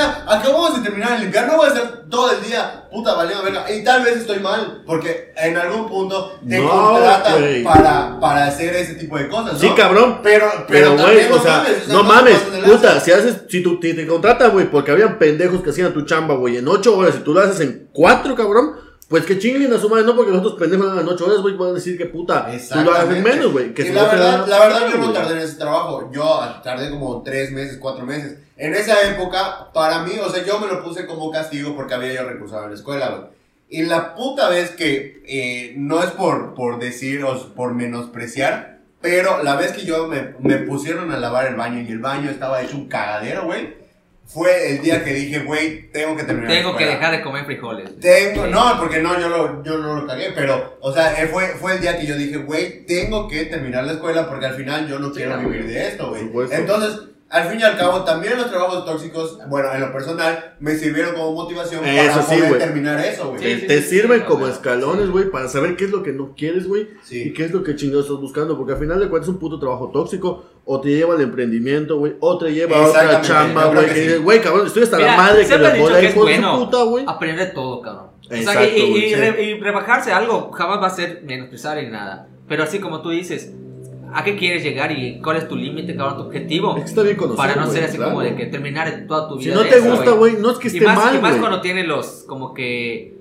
No 0.00 0.12
sea, 0.12 0.24
acabamos 0.28 0.76
de 0.76 0.82
terminar 0.82 1.12
de 1.12 1.18
limpiar. 1.20 1.46
No 1.46 1.56
voy 1.56 1.66
a 1.66 1.68
estar 1.68 2.02
todo 2.08 2.30
el 2.32 2.42
día, 2.42 2.88
puta, 2.90 3.14
valiendo 3.14 3.44
verga. 3.44 3.70
Y 3.72 3.84
tal 3.84 4.02
vez 4.02 4.16
estoy 4.16 4.40
mal, 4.40 4.82
porque 4.86 5.32
en 5.36 5.56
algún 5.56 5.88
punto 5.88 6.38
te 6.48 6.58
No, 6.58 6.68
contratan 6.70 7.40
güey. 7.40 7.62
para, 7.64 8.18
para 8.20 8.46
hacer 8.46 8.74
ese 8.76 8.94
tipo 8.94 9.16
de 9.18 9.28
cosas, 9.28 9.54
¿no? 9.54 9.58
Sí, 9.58 9.70
cabrón. 9.76 10.20
Pero, 10.22 10.46
Pero, 10.68 10.92
güey, 10.92 11.04
también 11.04 11.32
o 11.32 11.36
no 11.36 11.42
sea, 11.42 11.56
mames, 11.58 11.88
no 11.88 12.02
mames, 12.02 12.38
puta, 12.64 13.00
si 13.00 13.12
haces, 13.12 13.42
si 13.48 13.62
tú 13.62 13.78
si 13.82 13.94
te 13.94 14.06
contratan, 14.06 14.50
güey, 14.52 14.70
porque 14.70 14.90
habían 14.90 15.18
pendejos 15.18 15.62
que 15.62 15.70
hacían 15.70 15.92
tu 15.92 16.02
chamba, 16.02 16.34
güey, 16.34 16.56
en 16.56 16.66
ocho 16.68 16.96
horas, 16.96 17.14
y 17.16 17.22
tú 17.22 17.32
lo 17.34 17.40
haces 17.40 17.60
en 17.60 17.88
cuatro, 17.92 18.34
cabrón, 18.34 18.74
pues 19.10 19.26
que 19.26 19.40
chinguen 19.40 19.72
a 19.72 19.78
su 19.78 19.90
madre, 19.90 20.04
no 20.04 20.14
porque 20.14 20.30
los 20.30 20.38
otros 20.38 20.54
pendejos 20.54 20.86
hagan 20.86 21.00
en 21.00 21.08
ocho 21.08 21.26
horas, 21.26 21.42
güey, 21.42 21.56
pueden 21.56 21.74
decir 21.74 21.98
que 21.98 22.06
puta, 22.06 22.42
tú 22.42 22.46
lo 22.46 22.52
en 22.52 22.58
Exactamente. 22.60 23.28
menos, 23.28 23.50
güey, 23.50 23.74
que 23.74 23.82
y 23.82 23.86
si 23.86 23.92
la 23.92 24.02
no 24.04 24.08
verdad, 24.08 24.46
la 24.46 24.58
verdad 24.60 24.80
yo 24.88 24.98
no 24.98 25.12
tardé 25.12 25.32
en 25.32 25.38
ese 25.40 25.56
trabajo. 25.56 26.08
Yo 26.12 26.40
tardé 26.62 26.90
como 26.90 27.20
tres 27.24 27.50
meses, 27.50 27.78
cuatro 27.80 28.06
meses. 28.06 28.38
En 28.56 28.72
esa 28.72 29.02
época, 29.10 29.72
para 29.74 30.04
mí, 30.04 30.12
o 30.24 30.30
sea, 30.30 30.44
yo 30.44 30.60
me 30.60 30.68
lo 30.68 30.84
puse 30.84 31.06
como 31.06 31.28
castigo 31.32 31.74
porque 31.74 31.94
había 31.94 32.14
yo 32.14 32.28
recursado 32.28 32.62
en 32.64 32.70
la 32.70 32.76
escuela, 32.76 33.08
güey. 33.08 33.22
Y 33.68 33.82
la 33.82 34.14
puta 34.14 34.48
vez 34.48 34.70
que, 34.70 35.24
eh, 35.26 35.74
no 35.76 36.04
es 36.04 36.10
por, 36.12 36.54
por 36.54 36.78
decir 36.78 37.24
o 37.24 37.36
por 37.56 37.74
menospreciar, 37.74 38.78
pero 39.00 39.42
la 39.42 39.56
vez 39.56 39.72
que 39.72 39.84
yo 39.84 40.06
me, 40.06 40.34
me 40.38 40.58
pusieron 40.58 41.10
a 41.10 41.18
lavar 41.18 41.48
el 41.48 41.56
baño 41.56 41.80
y 41.80 41.90
el 41.90 41.98
baño 41.98 42.30
estaba 42.30 42.62
hecho 42.62 42.76
un 42.76 42.86
cagadero, 42.86 43.46
güey, 43.46 43.74
fue 44.32 44.70
el 44.70 44.82
día 44.82 45.02
que 45.02 45.12
dije, 45.12 45.40
güey, 45.40 45.90
tengo 45.90 46.16
que 46.16 46.22
terminar 46.22 46.50
la 46.50 46.56
Tengo 46.56 46.76
que 46.76 46.86
dejar 46.86 47.10
de 47.10 47.22
comer 47.22 47.44
frijoles. 47.44 47.98
Tengo, 47.98 48.44
Sí. 48.44 48.50
no, 48.50 48.76
porque 48.78 49.00
no, 49.00 49.18
yo, 49.18 49.28
lo, 49.28 49.64
yo 49.64 49.78
no 49.78 50.00
lo 50.00 50.06
cagué, 50.06 50.30
pero, 50.34 50.78
o 50.80 50.92
sea, 50.92 51.20
eh, 51.20 51.26
fue, 51.26 51.46
fue 51.60 51.74
el 51.74 51.80
día 51.80 51.98
que 51.98 52.06
yo 52.06 52.16
dije, 52.16 52.36
güey, 52.38 52.86
tengo 52.86 53.26
que 53.28 53.46
terminar 53.46 53.84
la 53.84 53.92
escuela 53.94 54.28
porque 54.28 54.46
al 54.46 54.54
final 54.54 54.88
yo 54.88 54.98
no 55.00 55.12
quiero 55.12 55.38
vivir 55.38 55.66
de 55.66 55.88
esto, 55.88 56.10
güey. 56.10 56.30
Entonces, 56.52 57.00
al 57.30 57.48
fin 57.48 57.60
y 57.60 57.62
al 57.62 57.76
cabo, 57.78 58.02
también 58.02 58.36
los 58.36 58.50
trabajos 58.50 58.84
tóxicos, 58.84 59.38
bueno, 59.48 59.72
en 59.72 59.80
lo 59.80 59.92
personal, 59.92 60.54
me 60.58 60.74
sirvieron 60.74 61.14
como 61.14 61.32
motivación 61.32 61.84
Eso 61.86 62.10
para 62.12 62.22
sí, 62.24 62.34
poder 62.34 62.48
güey. 62.48 62.60
terminar 62.60 62.98
eso, 63.04 63.28
güey. 63.30 63.38
Sí, 63.38 63.44
Te, 63.44 63.60
sí, 63.60 63.66
te 63.68 63.82
sí, 63.82 63.88
sirven 63.88 64.20
sí, 64.20 64.26
como 64.26 64.48
escalones, 64.48 65.08
güey, 65.10 65.30
para 65.30 65.48
saber 65.48 65.76
qué 65.76 65.84
es 65.84 65.90
lo 65.92 66.02
que 66.02 66.12
no 66.12 66.34
quieres, 66.36 66.66
güey. 66.66 66.88
Sí. 67.04 67.28
Y 67.28 67.32
qué 67.32 67.44
es 67.44 67.52
lo 67.52 67.62
que 67.62 67.76
chingados 67.76 68.06
estás 68.06 68.20
buscando. 68.20 68.56
Porque 68.58 68.72
al 68.72 68.78
final 68.80 68.98
de 68.98 69.08
cuentas 69.08 69.28
es 69.28 69.34
un 69.34 69.38
puto 69.40 69.58
trabajo 69.60 69.90
tóxico. 69.92 70.44
O 70.64 70.80
te 70.80 70.88
lleva 70.90 71.14
al 71.14 71.20
emprendimiento, 71.20 71.98
güey. 71.98 72.16
O 72.20 72.36
te 72.36 72.52
lleva 72.52 72.76
a 72.76 72.86
otra 72.88 73.20
chamba, 73.22 73.66
güey. 73.66 73.86
que 73.94 74.18
güey, 74.18 74.40
cabrón, 74.42 74.66
estoy 74.66 74.82
hasta 74.82 74.98
la 74.98 75.04
Mira, 75.04 75.16
madre 75.16 75.46
que 75.46 75.58
la 75.58 75.70
dicho 75.70 75.82
bola 75.84 75.98
es 76.00 76.02
de 76.08 76.12
su 76.12 76.18
bueno. 76.20 76.58
puta, 76.58 76.82
güey. 76.82 77.04
Aprender 77.06 77.48
de 77.48 77.54
todo, 77.54 77.80
cabrón. 77.80 78.06
O 78.22 78.28
sea, 78.28 78.38
Exacto, 78.38 78.62
y, 78.76 78.80
y- 78.80 79.04
y 79.04 79.08
sí. 79.08 79.14
re- 79.14 79.42
y 79.42 79.60
rebajarse 79.60 80.12
algo 80.12 80.50
jamás 80.52 80.80
va 80.80 80.86
a 80.88 80.90
ser 80.90 81.22
menospreciar 81.24 81.78
en 81.78 81.92
nada. 81.92 82.28
Pero 82.48 82.62
así 82.64 82.78
como 82.80 83.00
tú 83.02 83.10
dices, 83.10 83.52
¿a 84.12 84.24
qué 84.24 84.36
quieres 84.36 84.62
llegar 84.62 84.92
y 84.92 85.20
cuál 85.20 85.36
es 85.38 85.48
tu 85.48 85.56
límite, 85.56 85.94
cabrón, 85.96 86.16
tu 86.18 86.22
objetivo? 86.24 86.76
Es 86.76 86.84
que 86.84 86.88
está 86.90 87.02
bien 87.02 87.16
conocido, 87.16 87.36
Para 87.36 87.56
no 87.56 87.66
ser 87.70 87.84
así 87.84 87.96
claro. 87.96 88.12
como 88.12 88.22
de 88.24 88.34
que 88.36 88.46
terminar 88.46 89.04
toda 89.06 89.28
tu 89.28 89.38
Si 89.38 89.46
vida. 89.46 89.54
no 89.56 89.62
de 89.62 89.68
te 89.70 89.76
eso, 89.78 89.90
gusta, 89.90 90.10
güey, 90.12 90.36
no 90.38 90.50
es 90.50 90.58
que 90.58 90.68
Y 90.68 90.72
esté 90.72 90.84
más, 90.84 90.96
mal, 90.96 91.14
y 91.16 91.18
más 91.20 91.30
güey. 91.32 91.40
cuando 91.40 91.60
tiene 91.60 91.84
los, 91.84 92.24
como 92.26 92.54
que, 92.54 93.14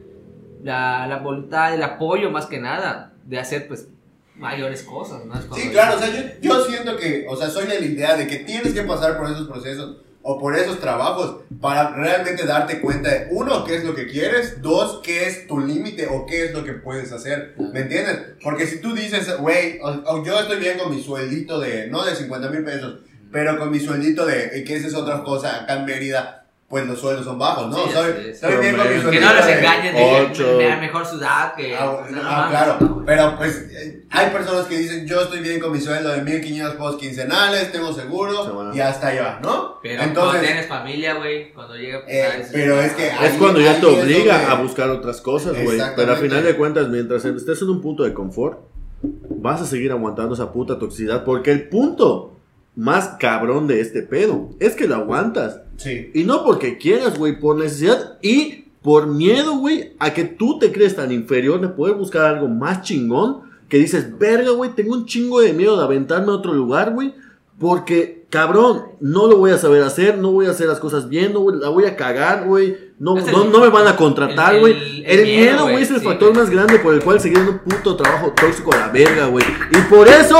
la, 0.64 1.08
la 1.08 1.18
voluntad, 1.18 1.74
el 1.74 1.84
apoyo 1.84 2.32
más 2.32 2.46
que 2.48 2.60
nada 2.60 3.14
de 3.26 3.40
hacer, 3.40 3.68
pues, 3.68 3.88
mayores 4.36 4.84
cosas, 4.84 5.26
¿no? 5.26 5.34
Es 5.36 5.46
Sí, 5.54 5.70
claro, 5.70 5.98
o 5.98 6.00
sea, 6.00 6.08
yo, 6.10 6.22
yo 6.42 6.64
siento 6.66 6.96
que, 6.98 7.26
o 7.30 7.36
sea, 7.36 7.50
soy 7.50 7.68
de 7.68 7.80
la 7.80 7.86
idea 7.86 8.16
de 8.16 8.26
que 8.28 8.38
tienes 8.38 8.74
que 8.74 8.84
pasar 8.84 9.18
por 9.18 9.30
esos 9.30 9.48
procesos 9.48 9.98
o 10.22 10.38
por 10.38 10.56
esos 10.56 10.80
trabajos 10.80 11.44
para 11.62 11.92
realmente 11.92 12.46
darte 12.46 12.82
cuenta 12.82 13.10
de, 13.10 13.28
uno, 13.32 13.64
qué 13.64 13.76
es 13.76 13.84
lo 13.84 13.96
que 13.96 14.08
quieres, 14.08 14.62
dos, 14.62 15.02
qué 15.04 15.28
es 15.28 15.48
tu 15.48 15.60
límite 15.60 16.08
o 16.08 16.26
qué 16.26 16.46
es 16.46 16.54
lo 16.54 16.64
que 16.64 16.74
puedes 16.74 17.12
hacer, 17.12 17.56
¿me 17.58 17.82
entiendes? 17.82 18.20
Porque 18.44 18.68
si 18.68 18.80
tú 18.80 18.94
dices, 18.94 19.38
güey, 19.38 19.80
yo 20.26 20.40
estoy 20.40 20.60
bien 20.60 20.78
con 20.78 20.94
mi 20.94 21.02
sueldito 21.02 21.60
de, 21.60 21.88
no 21.88 22.04
de 22.04 22.16
50 22.16 22.50
mil 22.50 22.64
pesos, 22.64 23.00
pero 23.32 23.58
con 23.58 23.72
mi 23.72 23.80
sueldito 23.80 24.26
de, 24.26 24.64
que 24.66 24.76
esa 24.76 24.88
es 24.88 24.96
otra 24.96 25.24
cosa, 25.24 25.64
acá 25.64 25.80
en 25.80 25.86
Mérida, 25.86 26.39
pues 26.70 26.86
los 26.86 27.00
sueldos 27.00 27.26
son 27.26 27.40
bajos, 27.40 27.68
¿no? 27.68 27.78
Sí, 27.78 27.90
soy, 27.92 28.12
sí, 28.14 28.22
sí. 28.26 28.30
estoy 28.30 28.58
bien 28.58 28.78
con 28.78 28.88
mi 28.88 28.94
Que 29.02 29.10
Que 29.10 29.20
no 29.20 29.34
de- 29.34 29.54
engañen 29.60 29.96
de 29.96 30.56
me 30.58 30.68
da 30.68 30.76
mejor 30.78 31.06
ciudad 31.06 31.56
que... 31.56 31.76
Ah, 31.76 31.90
o 31.90 32.04
sea, 32.08 32.16
no 32.16 32.22
ah, 32.24 32.48
claro, 32.50 32.78
no. 32.80 33.04
pero 33.08 33.36
pues 33.38 33.58
eh, 33.72 34.06
hay 34.12 34.30
personas 34.30 34.68
que 34.68 34.78
dicen 34.78 35.08
yo 35.08 35.22
estoy 35.22 35.40
bien 35.40 35.60
con 35.60 35.72
mi 35.72 35.82
sueldo 35.82 36.10
de 36.10 36.22
1500 36.22 36.76
pesos 36.76 36.96
quincenales, 36.98 37.72
tengo 37.72 37.92
seguro 37.92 38.46
Semana. 38.46 38.76
y 38.76 38.80
hasta 38.82 39.08
ahí 39.08 39.18
va, 39.18 39.40
¿no? 39.42 39.80
Pero 39.82 39.98
cuando 39.98 40.04
Entonces, 40.22 40.42
tienes 40.44 40.68
familia, 40.68 41.16
güey, 41.16 41.52
cuando 41.54 41.76
llega... 41.76 42.04
pues, 42.04 42.16
Eh, 42.16 42.30
¿sabes? 42.32 42.50
pero 42.54 42.80
es 42.82 42.94
que 42.94 43.08
Es 43.08 43.32
cuando 43.40 43.60
ya 43.62 43.80
te 43.80 43.86
obliga 43.88 44.38
donde- 44.38 44.52
a 44.52 44.56
buscar 44.56 44.90
otras 44.92 45.22
cosas, 45.22 45.54
güey. 45.64 45.80
Pero 45.96 46.12
al 46.12 46.18
final 46.20 46.44
de 46.44 46.56
cuentas, 46.56 46.88
mientras 46.88 47.26
estés 47.26 47.62
en 47.64 47.70
un 47.72 47.82
punto 47.82 48.04
de 48.04 48.14
confort, 48.14 48.60
vas 49.02 49.60
a 49.62 49.66
seguir 49.66 49.92
aguantando 49.92 50.36
esa 50.36 50.52
puta 50.52 50.78
toxicidad. 50.78 51.24
Porque 51.24 51.52
el 51.52 51.68
punto 51.68 52.39
más 52.80 53.18
cabrón 53.20 53.68
de 53.68 53.82
este 53.82 54.04
pedo 54.04 54.52
es 54.60 54.74
que 54.74 54.88
lo 54.88 54.96
aguantas. 54.96 55.62
Sí, 55.76 56.12
Y 56.14 56.24
no 56.24 56.46
porque 56.46 56.78
quieras, 56.78 57.18
güey, 57.20 57.38
por 57.38 57.58
necesidad 57.58 58.18
y 58.22 58.70
por 58.82 59.08
miedo, 59.08 59.58
güey, 59.58 59.94
a 60.00 60.14
que 60.14 60.24
tú 60.24 60.60
te 60.60 60.72
crees 60.72 60.96
tan 60.96 61.12
inferior 61.12 61.60
de 61.60 61.68
poder 61.68 61.96
buscar 61.96 62.26
algo 62.26 62.48
más 62.48 62.82
chingón. 62.84 63.50
Que 63.68 63.78
dices, 63.78 64.18
verga, 64.18 64.52
güey, 64.52 64.72
tengo 64.72 64.94
un 64.94 65.06
chingo 65.06 65.42
de 65.42 65.52
miedo 65.52 65.78
de 65.78 65.84
aventarme 65.84 66.32
a 66.32 66.36
otro 66.36 66.54
lugar, 66.54 66.94
güey. 66.94 67.14
Porque, 67.60 68.26
cabrón, 68.30 68.84
no 69.02 69.28
lo 69.28 69.38
voy 69.38 69.52
a 69.52 69.58
saber 69.58 69.84
hacer, 69.84 70.18
no 70.18 70.32
voy 70.32 70.46
a 70.46 70.52
hacer 70.52 70.68
las 70.68 70.80
cosas 70.80 71.10
bien, 71.10 71.34
no, 71.34 71.50
la 71.52 71.68
voy 71.68 71.84
a 71.84 71.98
cagar, 71.98 72.48
güey. 72.48 72.78
No, 73.00 73.16
no, 73.16 73.46
no 73.46 73.60
me 73.60 73.70
van 73.70 73.88
a 73.88 73.96
contratar, 73.96 74.56
el- 74.56 74.60
güey. 74.60 74.74
el- 74.74 75.06
El, 75.06 75.20
el 75.20 75.26
miedo, 75.26 75.52
miedo, 75.52 75.64
güey, 75.70 75.84
es 75.84 75.90
el 75.92 76.00
sí, 76.02 76.06
factor 76.06 76.36
más 76.36 76.50
grande 76.50 76.80
por 76.80 76.94
el 76.94 77.02
cual 77.02 77.20
seguir 77.20 77.38
en 77.40 77.48
un 77.48 77.60
puto 77.60 77.96
trabajo 77.96 78.34
tóxico 78.36 78.74
a 78.74 78.78
la 78.78 78.88
verga, 78.90 79.26
güey. 79.28 79.46
Y 79.72 79.78
por 79.90 80.08
eso, 80.08 80.38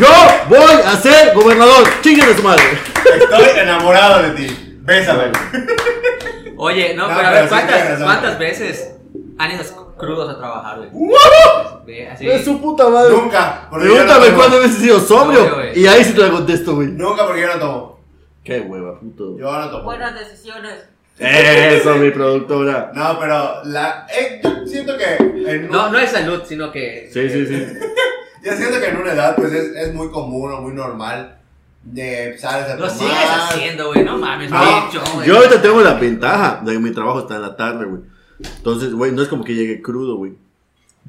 yo 0.00 0.08
voy 0.48 0.58
a 0.84 0.96
ser 0.96 1.32
gobernador. 1.34 1.86
Chinguen 2.02 2.26
de 2.26 2.34
su 2.34 2.42
madre. 2.42 2.62
estoy 3.16 3.60
enamorado 3.60 4.22
de 4.24 4.30
ti. 4.30 4.76
Bésame. 4.82 5.30
Oye, 6.56 6.94
no, 6.94 7.08
No, 7.08 7.16
pero 7.16 7.28
a 7.28 7.30
ver, 7.32 7.48
¿cuántas. 7.48 8.02
¿cuántas 8.02 8.38
veces 8.38 8.94
han 9.38 9.52
ido 9.52 9.64
crudos 9.96 10.30
a 10.34 10.38
trabajar, 10.38 10.78
güey? 10.90 12.06
Así. 12.06 12.28
Es 12.28 12.44
su 12.44 12.60
puta 12.60 12.88
madre. 12.88 13.14
Nunca. 13.14 13.68
Pregúntame 13.70 14.30
no 14.30 14.36
cuántas 14.36 14.60
veces 14.60 14.78
he 14.78 14.80
sido 14.82 15.00
sobrio. 15.00 15.48
Y 15.74 15.86
ahí 15.86 16.04
sí 16.04 16.12
te 16.12 16.22
la 16.22 16.30
contesto, 16.30 16.74
güey. 16.74 16.88
Nunca 16.88 17.24
porque 17.26 17.40
yo 17.42 17.46
no 17.48 17.58
tomo. 17.58 18.00
Qué 18.44 18.60
hueva, 18.60 18.98
puto. 18.98 19.36
Yo 19.38 19.50
no 19.52 19.70
tomo. 19.70 19.84
Buenas 19.84 20.14
decisiones. 20.18 20.84
Eso, 21.20 21.94
mi 21.96 22.10
productora. 22.12 22.92
No, 22.94 23.18
pero 23.18 23.64
la, 23.64 24.06
eh, 24.08 24.40
yo 24.42 24.66
siento 24.66 24.94
que 24.96 25.16
en 25.52 25.64
un- 25.64 25.70
No, 25.70 25.90
no 25.90 25.98
es 25.98 26.10
salud, 26.10 26.40
sino 26.46 26.72
que... 26.72 27.08
Sí, 27.12 27.28
sí, 27.28 27.46
sí. 27.46 27.66
yo 28.44 28.52
siento 28.52 28.80
que 28.80 28.86
en 28.88 28.96
una 28.96 29.12
edad 29.12 29.36
pues 29.36 29.52
es, 29.52 29.76
es 29.76 29.94
muy 29.94 30.10
común 30.10 30.50
o 30.52 30.60
muy 30.62 30.72
normal 30.72 31.36
de 31.82 32.36
sales 32.38 32.66
a 32.70 32.74
Lo 32.76 32.88
tomar. 32.88 32.90
sigues 32.98 33.14
haciendo, 33.30 33.88
güey, 33.88 34.04
no 34.04 34.18
mames, 34.18 34.50
No, 34.50 34.60
bicho, 34.86 35.02
güey. 35.14 35.26
Yo 35.28 35.36
ahorita 35.36 35.62
tengo 35.62 35.80
la 35.80 35.94
ventaja 35.94 36.60
de 36.64 36.72
que 36.72 36.78
mi 36.78 36.90
trabajo 36.90 37.20
está 37.20 37.36
en 37.36 37.42
la 37.42 37.56
tarde, 37.56 37.84
güey. 37.86 38.02
Entonces, 38.56 38.92
güey, 38.94 39.12
no 39.12 39.22
es 39.22 39.28
como 39.28 39.44
que 39.44 39.54
llegue 39.54 39.82
crudo, 39.82 40.16
güey. 40.16 40.32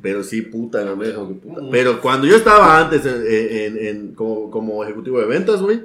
Pero 0.02 0.24
sí, 0.24 0.42
puta, 0.42 0.84
no 0.86 0.96
me 0.96 1.08
dejo 1.08 1.28
que 1.28 1.34
puta. 1.36 1.62
Pero 1.72 2.02
cuando 2.02 2.26
yo 2.26 2.36
estaba 2.38 2.80
antes 2.80 3.06
en, 3.06 3.22
en- 3.28 3.78
en- 3.88 4.16
como, 4.16 4.50
como 4.50 4.84
ejecutivo 4.84 5.20
de 5.20 5.26
ventas, 5.26 5.62
güey, 5.62 5.82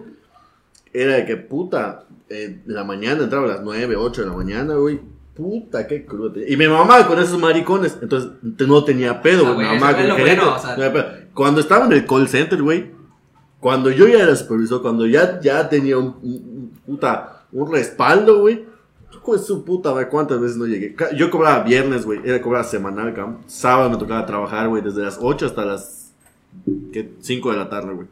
era 1.03 1.15
de 1.15 1.25
que 1.25 1.37
puta, 1.37 2.05
en 2.29 2.63
la 2.67 2.85
mañana 2.85 3.25
entraba 3.25 3.45
a 3.47 3.49
las 3.49 3.63
9, 3.63 3.97
8 3.97 4.23
de 4.23 4.29
la 4.29 4.35
mañana, 4.35 4.75
güey. 4.75 5.01
Puta, 5.35 5.87
qué 5.87 6.07
crudo. 6.07 6.33
Y 6.47 6.57
mi 6.57 6.67
mamá 6.67 7.07
con 7.07 7.19
esos 7.19 7.39
maricones, 7.39 7.99
entonces 8.01 8.31
no 8.43 8.85
tenía 8.85 9.21
pedo, 9.21 9.47
Ah, 9.47 9.53
güey. 9.53 9.67
Mi 9.69 9.75
mamá 9.79 9.95
con 9.95 10.19
bueno, 10.19 10.55
o 10.55 10.59
sea. 10.59 10.77
no. 10.77 11.05
Cuando 11.35 11.61
estaba 11.61 11.85
en 11.87 11.93
el 11.93 12.07
call 12.07 12.27
center, 12.29 12.63
güey, 12.63 12.91
cuando 13.61 13.91
yo 13.91 14.09
ya 14.09 14.21
era 14.23 14.35
supervisor, 14.35 14.81
cuando 14.81 15.07
ya, 15.07 15.39
ya 15.41 15.69
tenía 15.69 15.99
un, 15.99 16.17
un- 16.23 16.33
un- 16.33 16.81
puta, 16.87 17.45
un 17.53 17.71
respaldo, 17.71 18.41
güey. 18.41 18.65
Pues 19.25 19.45
su 19.45 19.65
puta, 19.65 19.91
güey, 19.91 20.09
cuántas 20.09 20.41
veces 20.41 20.57
no 20.57 20.67
llegué. 20.67 20.95
Yo 21.17 21.31
cobraba 21.33 21.65
viernes, 21.65 22.05
güey, 22.07 22.21
era 22.25 22.41
cobraba 22.41 22.63
semanal, 22.65 23.13
cabrón. 23.13 23.39
Sábado 23.47 23.91
me 23.91 23.97
tocaba 23.97 24.25
trabajar, 24.25 24.69
güey, 24.69 24.83
desde 24.85 25.03
las 25.03 25.19
8 25.21 25.47
hasta 25.47 25.65
las 25.65 26.13
¿qué? 26.93 27.13
5 27.21 27.51
de 27.51 27.57
la 27.57 27.69
tarde, 27.69 27.93
güey. 27.93 28.07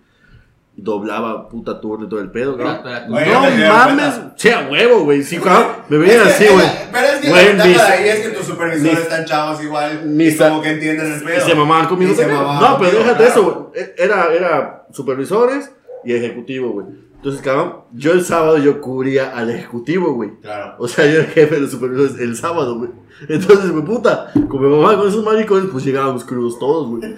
Doblaba 0.76 1.48
puta 1.48 1.80
turno 1.80 2.06
y 2.06 2.08
todo 2.08 2.18
el 2.20 2.30
pedo, 2.32 2.54
Oye, 2.54 2.64
No 2.64 3.40
¿no 3.40 3.46
te 3.46 3.56
dieron 3.56 3.76
mames, 3.76 4.14
cuenta? 4.14 4.34
sí, 4.36 4.48
a 4.48 4.68
huevo, 4.68 5.04
güey. 5.04 5.22
Sí, 5.22 5.38
cabrón, 5.38 5.66
me 5.88 5.98
veían 5.98 6.26
así, 6.26 6.46
güey. 6.48 6.66
Pero 6.92 7.06
es 7.06 7.20
que 7.20 7.28
Güey, 7.30 7.56
la 7.56 7.64
ventaja 7.64 7.92
ahí 7.92 8.08
es 8.08 8.20
que 8.20 8.28
tus 8.30 8.46
supervisores 8.46 8.98
están 8.98 9.24
chavos 9.24 9.62
igual. 9.62 10.00
como 10.38 10.62
que 10.62 10.70
entienden 10.70 11.12
el 11.12 11.22
Y 11.22 11.24
pedo. 11.24 11.46
se 11.46 11.54
mamaban 11.54 11.86
conmigo 11.86 12.12
Y 12.12 12.16
se 12.16 12.26
mamaban 12.26 12.60
No, 12.72 12.78
pero 12.78 12.98
déjate 12.98 13.16
claro. 13.24 13.30
eso, 13.30 13.70
güey. 13.72 13.84
Era, 13.96 14.34
era 14.34 14.86
supervisores 14.92 15.70
y 16.04 16.12
ejecutivo, 16.12 16.70
güey. 16.70 16.86
Entonces, 17.16 17.40
cabrón, 17.40 17.76
yo 17.92 18.12
el 18.12 18.22
sábado 18.24 18.58
yo 18.58 18.80
cubría 18.82 19.30
al 19.34 19.48
ejecutivo, 19.50 20.12
güey. 20.12 20.32
Claro. 20.42 20.74
O 20.78 20.88
sea, 20.88 21.06
yo 21.06 21.12
era 21.12 21.20
el 21.20 21.26
jefe 21.30 21.54
de 21.54 21.60
los 21.62 21.70
supervisores 21.70 22.20
el 22.20 22.36
sábado, 22.36 22.76
güey. 22.78 22.90
Entonces, 23.28 23.70
güey, 23.70 23.84
puta, 23.84 24.30
como 24.50 24.68
mi 24.68 24.76
mamá 24.76 24.96
con 24.98 25.08
esos 25.08 25.24
maricones, 25.24 25.68
pues 25.72 25.84
llegábamos 25.84 26.24
crudos 26.24 26.58
todos, 26.58 26.88
güey. 26.88 27.14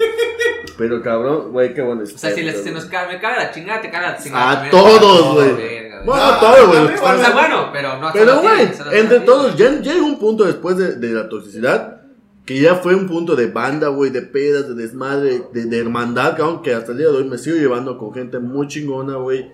Pero 0.78 1.02
cabrón, 1.02 1.52
güey, 1.52 1.72
qué 1.74 1.82
bueno. 1.82 2.02
O 2.02 2.06
sea, 2.06 2.32
si 2.32 2.42
les, 2.42 2.62
se 2.62 2.70
nos 2.70 2.84
cae, 2.86 3.08
me 3.08 3.20
caga 3.20 3.44
la 3.44 3.50
chingada, 3.50 3.80
te 3.80 3.90
caga 3.90 4.12
la 4.12 4.18
chingada. 4.18 4.50
A 4.50 4.54
también. 4.54 4.70
todos, 4.70 5.34
güey. 5.34 5.50
Bueno, 6.04 6.66
güey. 6.68 6.78
a 6.78 6.84
mí 6.84 6.94
igual 6.94 7.16
O 7.16 7.18
sea, 7.18 7.30
bueno, 7.32 7.70
pero 7.72 7.98
no 7.98 8.10
Pero, 8.12 8.40
güey, 8.42 8.68
entre 8.92 9.20
todos, 9.20 9.56
ya 9.56 9.70
llega 9.80 10.02
un 10.02 10.18
punto 10.18 10.44
después 10.44 10.76
de, 10.76 10.96
de 10.96 11.08
la 11.12 11.28
toxicidad 11.28 11.96
que 12.46 12.60
ya 12.60 12.76
fue 12.76 12.94
un 12.94 13.08
punto 13.08 13.34
de 13.34 13.48
banda, 13.48 13.88
güey, 13.88 14.10
de 14.10 14.22
pedas, 14.22 14.68
de 14.68 14.74
desmadre, 14.74 15.42
de, 15.52 15.64
de 15.64 15.78
hermandad, 15.80 16.36
cabrón, 16.36 16.62
que 16.62 16.72
hasta 16.72 16.92
el 16.92 16.98
día 16.98 17.08
de 17.08 17.16
hoy 17.16 17.24
me 17.24 17.38
sigo 17.38 17.56
llevando 17.56 17.98
con 17.98 18.14
gente 18.14 18.38
muy 18.38 18.68
chingona, 18.68 19.16
güey. 19.16 19.50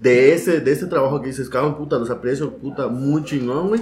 De 0.00 0.34
ese, 0.34 0.60
de 0.60 0.72
ese 0.72 0.86
trabajo 0.86 1.22
que 1.22 1.28
dices, 1.28 1.48
cabrón, 1.48 1.78
puta, 1.78 1.98
los 1.98 2.10
aprecio, 2.10 2.58
puta, 2.58 2.88
muy 2.88 3.24
chingón, 3.24 3.68
güey. 3.68 3.80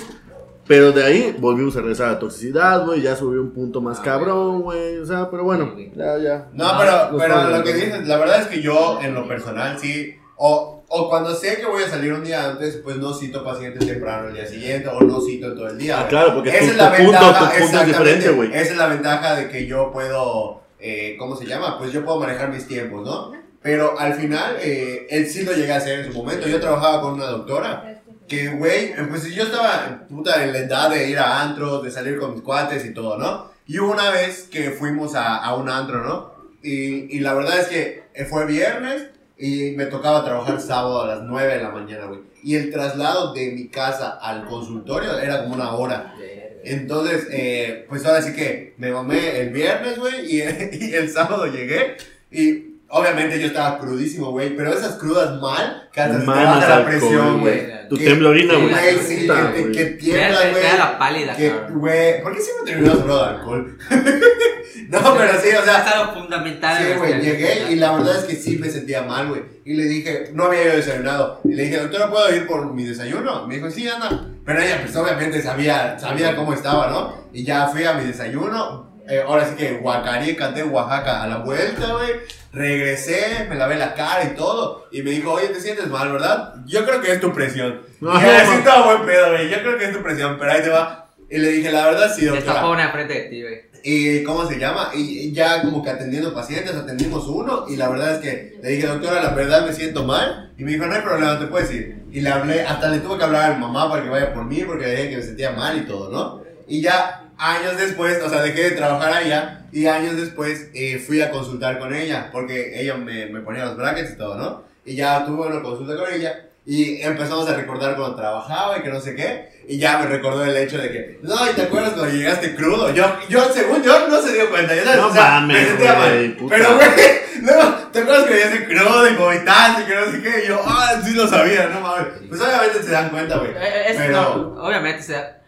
Pero 0.66 0.92
de 0.92 1.05
ahí 1.05 1.37
volvimos 1.38 1.77
a 1.77 1.81
regresar 1.81 2.09
a 2.09 2.12
la 2.12 2.18
toxicidad, 2.18 2.85
güey, 2.87 3.03
ya 3.03 3.14
subió 3.16 3.40
un 3.42 3.50
punto 3.53 3.81
más 3.81 3.98
Ah, 4.00 4.03
cabrón, 4.03 4.62
güey. 4.62 4.96
O 4.98 5.05
sea, 5.07 5.31
pero 5.31 5.44
bueno, 5.44 5.74
ya, 5.94 6.18
ya. 6.18 6.48
No, 6.55 6.72
pero, 6.79 7.18
pero 7.18 7.50
lo 7.50 7.62
que 7.64 7.74
dices, 7.74 8.07
la 8.09 8.16
verdad 8.16 8.40
es 8.40 8.46
que 8.46 8.62
yo 8.62 8.98
en 9.03 9.14
lo 9.14 9.29
personal 9.29 9.79
sí, 9.79 10.16
o, 10.37 10.85
o 10.88 11.09
cuando 11.11 11.35
sé 11.35 11.57
que 11.59 11.66
voy 11.66 11.83
a 11.83 11.88
salir 11.88 12.12
un 12.12 12.24
día 12.24 12.48
antes, 12.50 12.77
pues 12.83 12.96
no 12.96 13.12
cito 13.12 13.44
pacientes 13.44 13.87
temprano 13.87 14.29
el 14.29 14.35
día 14.35 14.46
siguiente 14.46 14.88
o 14.88 15.00
no 15.03 15.20
cito 15.20 15.48
en 15.48 15.55
todo 15.55 15.68
el 15.68 15.79
día. 15.79 16.00
Ah, 16.00 16.09
claro, 16.09 16.35
porque 16.35 16.50
Esa 16.50 16.59
tu- 16.61 16.64
es 16.70 16.77
la 16.77 16.90
tu 16.90 16.96
punto- 17.05 17.12
ventaja, 17.20 17.53
tu 17.53 17.59
punto 17.62 17.81
es 17.81 17.87
diferente, 17.87 18.29
güey. 18.31 18.48
Esa 18.55 18.72
es 18.72 18.77
la 18.77 18.87
ventaja 18.88 19.35
de 19.37 19.48
que 19.50 19.66
yo 19.66 19.92
puedo, 19.92 20.62
eh, 20.79 21.16
¿cómo 21.18 21.37
se 21.37 21.46
llama? 21.46 21.79
Pues 21.79 21.92
yo 21.92 22.05
puedo 22.05 22.18
manejar 22.20 22.50
mis 22.50 22.66
tiempos, 22.66 23.05
¿no? 23.05 23.33
Pero 23.62 23.98
al 23.98 24.15
final, 24.15 24.56
eh, 24.60 25.06
él 25.08 25.27
sí 25.27 25.42
lo 25.44 25.52
llegué 25.52 25.73
a 25.73 25.77
hacer 25.77 26.00
en 26.00 26.12
su 26.12 26.19
momento. 26.19 26.46
Yo 26.48 26.60
trabajaba 26.60 27.00
con 27.00 27.15
una 27.15 27.27
doctora 27.27 27.93
que, 28.29 28.48
güey, 28.48 28.94
pues 29.08 29.25
yo 29.35 29.44
estaba 29.44 30.06
puta 30.08 30.42
en 30.44 30.52
la 30.52 30.58
edad 30.58 30.90
de 30.90 31.08
ir 31.08 31.18
a 31.18 31.42
antros, 31.42 31.83
de 31.83 31.90
salir 31.90 32.18
con 32.18 32.35
mis 32.35 32.42
cuates 32.42 32.85
y 32.85 32.94
todo, 32.94 33.18
¿no? 33.18 33.50
Y 33.66 33.79
una 33.79 34.10
vez 34.10 34.48
que 34.50 34.70
fuimos 34.70 35.14
a, 35.14 35.37
a 35.37 35.54
un 35.56 35.68
antro, 35.68 36.02
¿no? 36.02 36.35
Y, 36.62 37.16
y 37.16 37.20
la 37.20 37.35
verdad 37.35 37.60
es 37.60 37.66
que 37.66 38.04
fue 38.25 38.46
viernes 38.46 39.08
y 39.37 39.72
me 39.72 39.87
tocaba 39.87 40.25
trabajar 40.25 40.60
sábado 40.60 41.02
a 41.02 41.06
las 41.06 41.22
9 41.22 41.54
de 41.56 41.62
la 41.62 41.70
mañana, 41.70 42.06
güey. 42.06 42.20
Y 42.42 42.56
el 42.56 42.70
traslado 42.70 43.33
de 43.33 43.52
mi 43.52 43.68
casa 43.68 44.18
al 44.20 44.44
consultorio 44.46 45.18
era 45.18 45.42
como 45.42 45.54
una 45.54 45.72
hora. 45.72 46.14
Entonces, 46.62 47.27
eh, 47.31 47.85
pues 47.88 48.06
ahora 48.06 48.22
sí 48.22 48.33
que 48.33 48.75
me 48.79 48.90
mamé 48.90 49.40
el 49.40 49.50
viernes, 49.50 49.98
güey, 49.98 50.25
y, 50.27 50.38
y 50.72 50.94
el 50.94 51.10
sábado 51.10 51.46
llegué. 51.46 51.96
Y 52.31 52.73
Obviamente 52.96 53.40
yo 53.40 53.48
estaba 53.48 53.78
crudísimo, 53.78 54.30
güey, 54.30 54.54
pero 54.56 54.72
esas 54.72 54.94
crudas 54.98 55.40
mal, 55.40 55.88
que 55.92 56.00
hasta 56.00 56.14
se 56.14 56.20
te 56.20 56.26
baja 56.26 56.44
la 56.68 56.76
alcohol, 56.76 56.84
presión, 56.84 57.40
güey. 57.40 57.88
Tu 57.88 57.96
Que- 57.96 58.04
temblorina, 58.04 58.54
güey. 58.54 58.68
Güey, 58.70 58.98
sí, 58.98 59.16
que, 59.26 59.32
güey. 59.32 59.72
que 59.72 59.84
Te 59.84 59.90
tiembla, 59.96 60.40
güey. 60.50 60.62
te 60.62 60.78
la 60.78 60.98
pálida, 60.98 61.36
Que, 61.36 61.50
güey, 61.70 62.22
¿por 62.22 62.34
qué 62.34 62.40
siempre 62.40 62.66
terminamos 62.72 63.00
hablando 63.02 63.22
de 63.24 63.30
alcohol? 63.30 63.78
no, 64.88 65.14
pero 65.16 65.32
sí, 65.40 65.48
o 65.48 65.58
Es 65.58 65.64
sea, 65.64 65.76
algo 65.90 66.12
fundamental. 66.14 66.76
sí, 66.78 66.84
güey, 66.98 67.20
llegué 67.20 67.72
y 67.72 67.74
la 67.76 67.92
verdad 67.96 68.16
es 68.18 68.24
que 68.24 68.36
sí 68.36 68.56
me 68.58 68.70
sentía 68.70 69.02
mal, 69.02 69.28
güey. 69.28 69.42
Y 69.64 69.74
le 69.74 69.84
dije, 69.84 70.30
no 70.32 70.44
había 70.44 70.64
yo 70.64 70.76
desayunado. 70.76 71.40
Y 71.44 71.54
le 71.54 71.64
dije, 71.64 71.78
doctor, 71.78 72.00
¿no 72.00 72.10
puedo 72.10 72.34
ir 72.34 72.46
por 72.46 72.72
mi 72.72 72.84
desayuno? 72.84 73.46
Me 73.46 73.56
dijo, 73.56 73.70
sí, 73.70 73.88
anda. 73.88 74.28
Pero 74.44 74.60
ella, 74.60 74.80
pues 74.82 74.94
obviamente 74.96 75.42
sabía, 75.42 75.98
sabía 75.98 76.36
cómo 76.36 76.52
estaba, 76.54 76.88
¿no? 76.90 77.24
Y 77.32 77.44
ya 77.44 77.66
fui 77.66 77.84
a 77.84 77.94
mi 77.94 78.04
desayuno. 78.04 78.93
Eh, 79.09 79.23
ahora 79.27 79.46
sí 79.48 79.55
que 79.57 79.73
Guacarí, 79.79 80.35
canté 80.35 80.61
en 80.61 80.73
Oaxaca 80.73 81.23
a 81.23 81.27
la 81.27 81.38
vuelta, 81.38 81.92
güey. 81.92 82.13
Regresé, 82.52 83.46
me 83.48 83.57
lavé 83.57 83.77
la 83.77 83.94
cara 83.94 84.25
y 84.25 84.37
todo. 84.37 84.87
Y 84.90 85.02
me 85.02 85.11
dijo, 85.11 85.33
oye, 85.33 85.48
¿te 85.48 85.61
sientes 85.61 85.88
mal, 85.88 86.11
verdad? 86.13 86.55
Yo 86.65 86.85
creo 86.85 87.00
que 87.00 87.13
es 87.13 87.21
tu 87.21 87.33
presión. 87.33 87.83
No, 88.00 88.15
y 88.15 88.25
así 88.25 88.55
estaba 88.55 88.94
buen 88.94 89.07
pedo, 89.07 89.33
güey. 89.33 89.50
Yo 89.50 89.59
creo 89.61 89.79
que 89.79 89.85
es 89.87 89.92
tu 89.92 90.02
presión, 90.02 90.37
pero 90.38 90.52
ahí 90.52 90.63
te 90.63 90.71
va. 90.71 91.09
Y 91.29 91.38
le 91.38 91.48
dije, 91.48 91.71
la 91.71 91.87
verdad, 91.87 92.15
sí, 92.15 92.25
doctora. 92.25 92.67
una 92.67 92.92
frente 92.92 93.15
de 93.15 93.21
ti, 93.29 93.42
güey. 93.42 93.75
¿Y 93.87 94.23
cómo 94.23 94.46
se 94.48 94.59
llama? 94.59 94.92
Y 94.94 95.33
ya 95.33 95.61
como 95.61 95.83
que 95.83 95.90
atendiendo 95.90 96.33
pacientes, 96.33 96.75
atendimos 96.75 97.27
uno. 97.27 97.67
Y 97.69 97.77
la 97.77 97.90
verdad 97.90 98.15
es 98.15 98.19
que 98.21 98.59
le 98.63 98.71
dije, 98.71 98.87
doctora, 98.87 99.23
la 99.23 99.35
verdad 99.35 99.67
me 99.67 99.75
siento 99.75 100.05
mal. 100.05 100.52
Y 100.57 100.65
me 100.65 100.73
dijo, 100.73 100.87
no 100.87 100.94
hay 100.94 101.02
problema, 101.02 101.38
te 101.38 101.46
puedes 101.46 101.71
ir. 101.71 102.05
Y 102.11 102.21
le 102.21 102.31
hablé, 102.31 102.63
hasta 102.63 102.88
le 102.88 103.00
tuve 103.00 103.19
que 103.19 103.25
hablar 103.25 103.50
a 103.50 103.55
mi 103.55 103.61
mamá 103.61 103.90
para 103.90 104.02
que 104.02 104.09
vaya 104.09 104.33
por 104.33 104.44
mí, 104.44 104.63
porque 104.65 104.87
le 104.87 104.96
dije 104.96 105.11
que 105.11 105.17
me 105.19 105.23
sentía 105.23 105.50
mal 105.50 105.77
y 105.77 105.83
todo, 105.83 106.11
¿no? 106.11 106.42
Y 106.67 106.81
ya 106.81 107.23
años 107.38 107.76
después, 107.76 108.22
o 108.22 108.28
sea, 108.30 108.42
dejé 108.42 108.70
de 108.70 108.76
trabajar 108.76 109.12
allá. 109.12 109.60
Y 109.72 109.87
años 109.87 110.16
después 110.16 110.68
eh, 110.74 111.02
fui 111.04 111.20
a 111.20 111.30
consultar 111.30 111.78
con 111.78 111.94
ella, 111.94 112.28
porque 112.32 112.80
ella 112.80 112.94
me, 112.96 113.26
me 113.26 113.40
ponía 113.40 113.64
los 113.64 113.76
brackets 113.76 114.12
y 114.12 114.16
todo, 114.16 114.37
¿no? 114.37 114.64
Y 114.85 114.94
ya 114.96 115.24
tuve 115.26 115.46
una 115.48 115.62
consulta 115.62 115.96
con 115.96 116.12
ella. 116.12 116.46
Y 116.66 117.02
empezamos 117.02 117.46
a 117.50 117.54
recordar 117.56 117.94
cuando 117.96 118.16
trabajaba 118.16 118.78
y 118.78 118.82
que 118.82 118.88
no 118.88 119.00
sé 119.00 119.14
qué. 119.14 119.52
Y 119.68 119.78
ya 119.78 119.98
me 119.98 120.06
recordó 120.06 120.44
el 120.44 120.56
hecho 120.56 120.78
de 120.78 120.90
que, 120.90 121.18
no, 121.22 121.35
¿y 121.50 121.52
te 121.54 121.62
acuerdas 121.62 121.92
cuando 121.92 122.14
llegaste 122.14 122.54
crudo? 122.54 122.90
Yo, 122.94 123.04
yo 123.28 123.44
según 123.52 123.82
yo, 123.82 124.08
no 124.08 124.22
se 124.22 124.32
dio 124.32 124.48
cuenta. 124.50 124.74
¿ya 124.74 124.85
sabes? 124.85 125.00
No 125.00 125.08
O 125.08 125.12
sea, 125.12 125.24
mames, 125.40 125.60
me 125.62 125.68
sentía 125.68 125.94
mal. 125.94 126.37
puta. 126.38 126.54
Pero, 126.56 126.74
güey, 126.76 126.88
luego, 127.42 127.74
¿te 127.92 127.98
acuerdas 127.98 128.24
que 128.24 128.35
llegaste 128.35 128.64
crudo 128.66 129.08
y 129.10 129.14
vomitaste 129.14 129.82
y 129.82 129.87
que 129.87 129.94
no 129.94 130.10
sé 130.12 130.22
qué? 130.22 130.44
Y 130.44 130.48
yo, 130.48 130.62
ah, 130.66 131.00
sí 131.04 131.12
lo 131.14 131.26
sabía, 131.28 131.66
no 131.68 131.80
mames. 131.80 132.06
Pues 132.28 132.40
obviamente 132.40 132.82
se 132.82 132.90
dan 132.90 133.10
cuenta, 133.10 133.37
güey. 133.38 133.50
Eh, 133.50 133.85
es- 133.90 133.96
Pero, 133.96 134.12
no, 134.54 134.62
obviamente, 134.64 135.00
o 135.00 135.04
sea. 135.06 135.40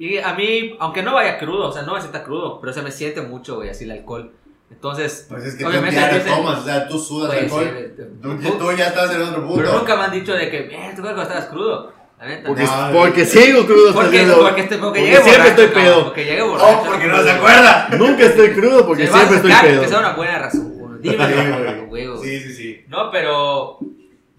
Y 0.00 0.16
a 0.18 0.32
mí, 0.32 0.76
aunque 0.80 1.02
no 1.02 1.12
vaya 1.14 1.38
crudo, 1.38 1.68
o 1.68 1.72
sea, 1.72 1.82
no 1.82 1.92
me 1.94 2.00
sienta 2.00 2.24
crudo, 2.24 2.58
pero 2.60 2.72
se 2.72 2.80
me 2.80 2.90
siente 2.90 3.20
mucho, 3.20 3.56
güey, 3.56 3.68
así 3.68 3.84
el 3.84 3.90
alcohol. 3.90 4.32
Entonces, 4.70 5.26
pues 5.28 5.44
es 5.44 5.54
que 5.56 5.64
tú 5.64 5.68
obviamente, 5.70 5.96
diario 5.98 6.18
dicen- 6.20 6.34
tomas, 6.36 6.60
o 6.60 6.64
sea, 6.64 6.88
tú 6.88 6.98
sudas 6.98 7.28
pues, 7.32 7.42
alcohol. 7.42 7.92
sí, 7.96 8.02
Tú, 8.22 8.58
tú 8.58 8.72
ya 8.76 8.86
estás 8.88 9.14
en 9.14 9.20
otro 9.22 9.42
punto. 9.46 9.56
pero 9.62 9.78
nunca 9.78 9.96
me 9.96 10.02
han 10.04 10.12
dicho 10.12 10.32
de 10.32 10.48
que, 10.50 10.58
eh, 10.58 10.68
¿te 10.70 10.76
acuerdas 10.76 11.02
cuando 11.02 11.22
estabas 11.22 11.44
crudo? 11.46 11.92
La 12.18 12.26
neta. 12.26 12.46
Porque, 12.48 12.62
No, 12.64 12.90
porque 12.92 13.24
sigo 13.26 13.66
crudo 13.66 13.92
Porque, 13.94 14.20
hoy. 14.24 14.32
porque, 14.42 14.60
este- 14.62 14.78
porque 14.78 15.00
Porque 15.00 15.16
siempre 15.16 15.32
borracho, 15.32 15.62
estoy 15.62 15.82
pedo. 15.82 16.04
Porque 16.04 16.24
llegué 16.24 16.42
borracho. 16.42 16.66
Oh, 16.80 16.84
porque 16.86 17.06
no 17.06 17.22
se 17.22 17.30
acuerda. 17.30 17.88
Nunca 17.98 18.24
estoy 18.24 18.50
crudo 18.50 18.86
porque 18.86 19.06
Se 19.06 19.12
siempre 19.12 19.36
estoy 19.36 19.52
pedo. 19.62 19.82
Que 19.82 19.88
sea 19.88 19.98
una 19.98 20.12
buena 20.12 20.38
razón. 20.38 20.98
Dime, 21.02 21.26
Sí, 21.26 21.86
güey. 21.88 22.06
Sí, 22.22 22.40
sí, 22.40 22.52
sí. 22.54 22.84
No, 22.88 23.10
pero 23.10 23.78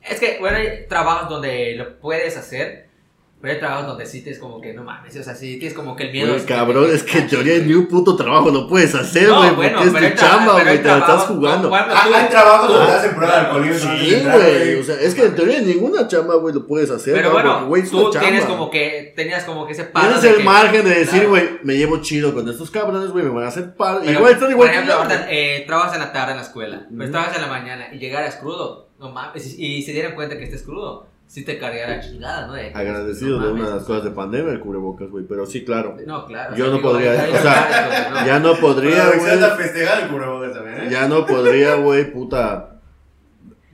es 0.02 0.20
que, 0.20 0.38
bueno, 0.40 0.58
hay 0.58 0.88
trabajos 0.88 1.28
donde 1.30 1.76
lo 1.76 2.00
puedes 2.00 2.38
hacer, 2.38 2.88
pero 3.42 3.54
hay 3.54 3.60
trabajos 3.60 3.88
donde 3.88 4.06
sí 4.06 4.22
tienes 4.22 4.40
como 4.40 4.62
que, 4.62 4.72
no 4.74 4.84
mames, 4.84 5.16
o 5.18 5.24
sea, 5.24 5.34
sí 5.36 5.58
tienes 5.58 5.76
como 5.76 5.96
que 5.96 6.04
el 6.04 6.12
miedo. 6.12 6.34
Güey, 6.34 6.46
cabrón, 6.46 6.90
es 6.94 7.02
que 7.04 7.18
en 7.18 7.28
teoría 7.28 7.58
ni 7.60 7.74
un 7.74 7.88
puto 7.88 8.16
trabajo 8.16 8.50
lo 8.52 8.68
puedes 8.68 8.94
hacer, 8.94 9.28
No, 9.28 9.38
güey, 9.40 9.52
bueno, 9.56 9.78
porque 9.80 9.92
pero 9.94 10.06
es 10.06 10.14
tu 10.16 10.20
chamba, 10.22 10.54
güey, 10.62 10.82
te 10.82 10.88
la 10.88 10.98
estás 11.00 11.24
jugando. 11.24 11.76
Ah, 11.76 11.88
tú- 12.08 12.14
hay 12.16 12.30
trabajos 12.30 12.70
donde 12.72 12.86
te 12.86 12.92
hacen 12.92 13.16
prueba 13.16 13.34
de 13.34 13.40
alcoholismo. 13.40 13.90
antes 13.92 14.10
de 14.10 14.16
Sí, 14.20 14.24
güey, 14.26 14.80
o 14.80 14.84
sea, 14.84 14.96
es 15.02 15.16
que 15.16 15.26
en 15.26 15.36
teoría 15.36 15.60
ninguna 15.62 16.08
chamba, 16.08 16.36
güey, 16.36 16.54
lo 16.54 16.68
puedes 16.68 16.92
hacer, 16.92 17.14
Pero 17.16 17.28
¿no? 17.30 17.34
bueno, 17.34 17.52
Porque, 17.54 17.66
güey, 17.68 17.82
es 17.82 17.90
tú 17.92 18.04
chamba. 18.12 18.20
tienes 18.30 18.46
como 18.46 18.70
que, 18.70 19.14
tenías 19.16 19.44
como 19.44 19.66
que 19.66 19.74
ese 19.74 19.86
paro 19.86 20.06
Tienes 20.08 20.22
de 20.24 20.30
el 20.30 20.36
que- 20.38 20.44
margen 20.44 20.84
de 20.86 20.90
decir, 20.92 21.10
Claro. 21.22 21.30
güey, 21.30 21.50
me 21.64 21.74
llevo 21.78 21.98
chido 22.02 22.34
con 22.34 22.48
estos 22.48 22.70
cabrones, 22.70 23.10
güey, 23.10 23.26
me 23.26 23.32
van 23.32 23.46
a 23.46 23.48
hacer 23.48 23.74
paro. 23.76 24.02
Pero, 24.06 24.20
Igual 24.20 24.34
están 24.34 24.52
igual 24.52 24.68
por 24.68 24.74
ejemplo, 24.76 24.94
ahorita, 24.94 25.28
eh, 25.32 25.64
trabajas 25.66 25.94
en 25.96 26.00
la 26.02 26.14
tarde 26.14 26.32
en 26.32 26.38
la 26.38 26.44
escuela, 26.44 26.86
pero 26.90 27.04
Ujú. 27.04 27.12
trabajas 27.12 27.36
en 27.38 27.42
la 27.42 27.48
mañana 27.48 27.88
y 27.92 27.98
llegaras 27.98 28.36
crudo, 28.36 28.90
no 29.00 29.10
mames, 29.12 29.58
y, 29.58 29.78
y 29.78 29.82
se 29.82 29.94
dieran 29.94 30.14
cuenta 30.14 30.38
que 30.38 30.44
estés 30.44 30.62
crudo, 30.62 31.08
sí 31.32 31.46
te 31.46 31.58
cargara 31.58 32.02
chingada, 32.02 32.48
¿no? 32.48 32.54
De- 32.54 32.74
Agradecido 32.74 33.40
no 33.40 33.46
de 33.48 33.54
una 33.54 33.70
de 33.70 33.76
las 33.76 33.84
cosas 33.86 34.04
de 34.04 34.12
pandemia, 34.12 34.52
el 34.52 34.60
cubrebocas, 34.60 35.10
güey, 35.10 35.24
pero 35.26 35.46
sí, 35.46 35.64
claro. 35.64 35.96
No, 36.06 36.26
claro. 36.26 36.58
Yo 36.58 36.66
o 36.66 36.68
sea, 36.68 36.72
no 36.72 36.78
digo, 36.78 36.90
podría, 36.92 37.12
o 37.14 37.42
sea. 37.42 38.26
Ya 38.26 38.40
no 38.40 38.56
podría, 38.56 39.12
güey. 39.18 39.32
anda 39.32 39.56
festejando 39.56 40.06
el 40.06 40.12
cubrebocas 40.12 40.54
también, 40.54 40.78
¿eh? 40.82 40.88
Ya 40.92 41.08
no 41.08 41.26
podría, 41.26 41.76
güey, 41.76 42.12
puta, 42.12 42.71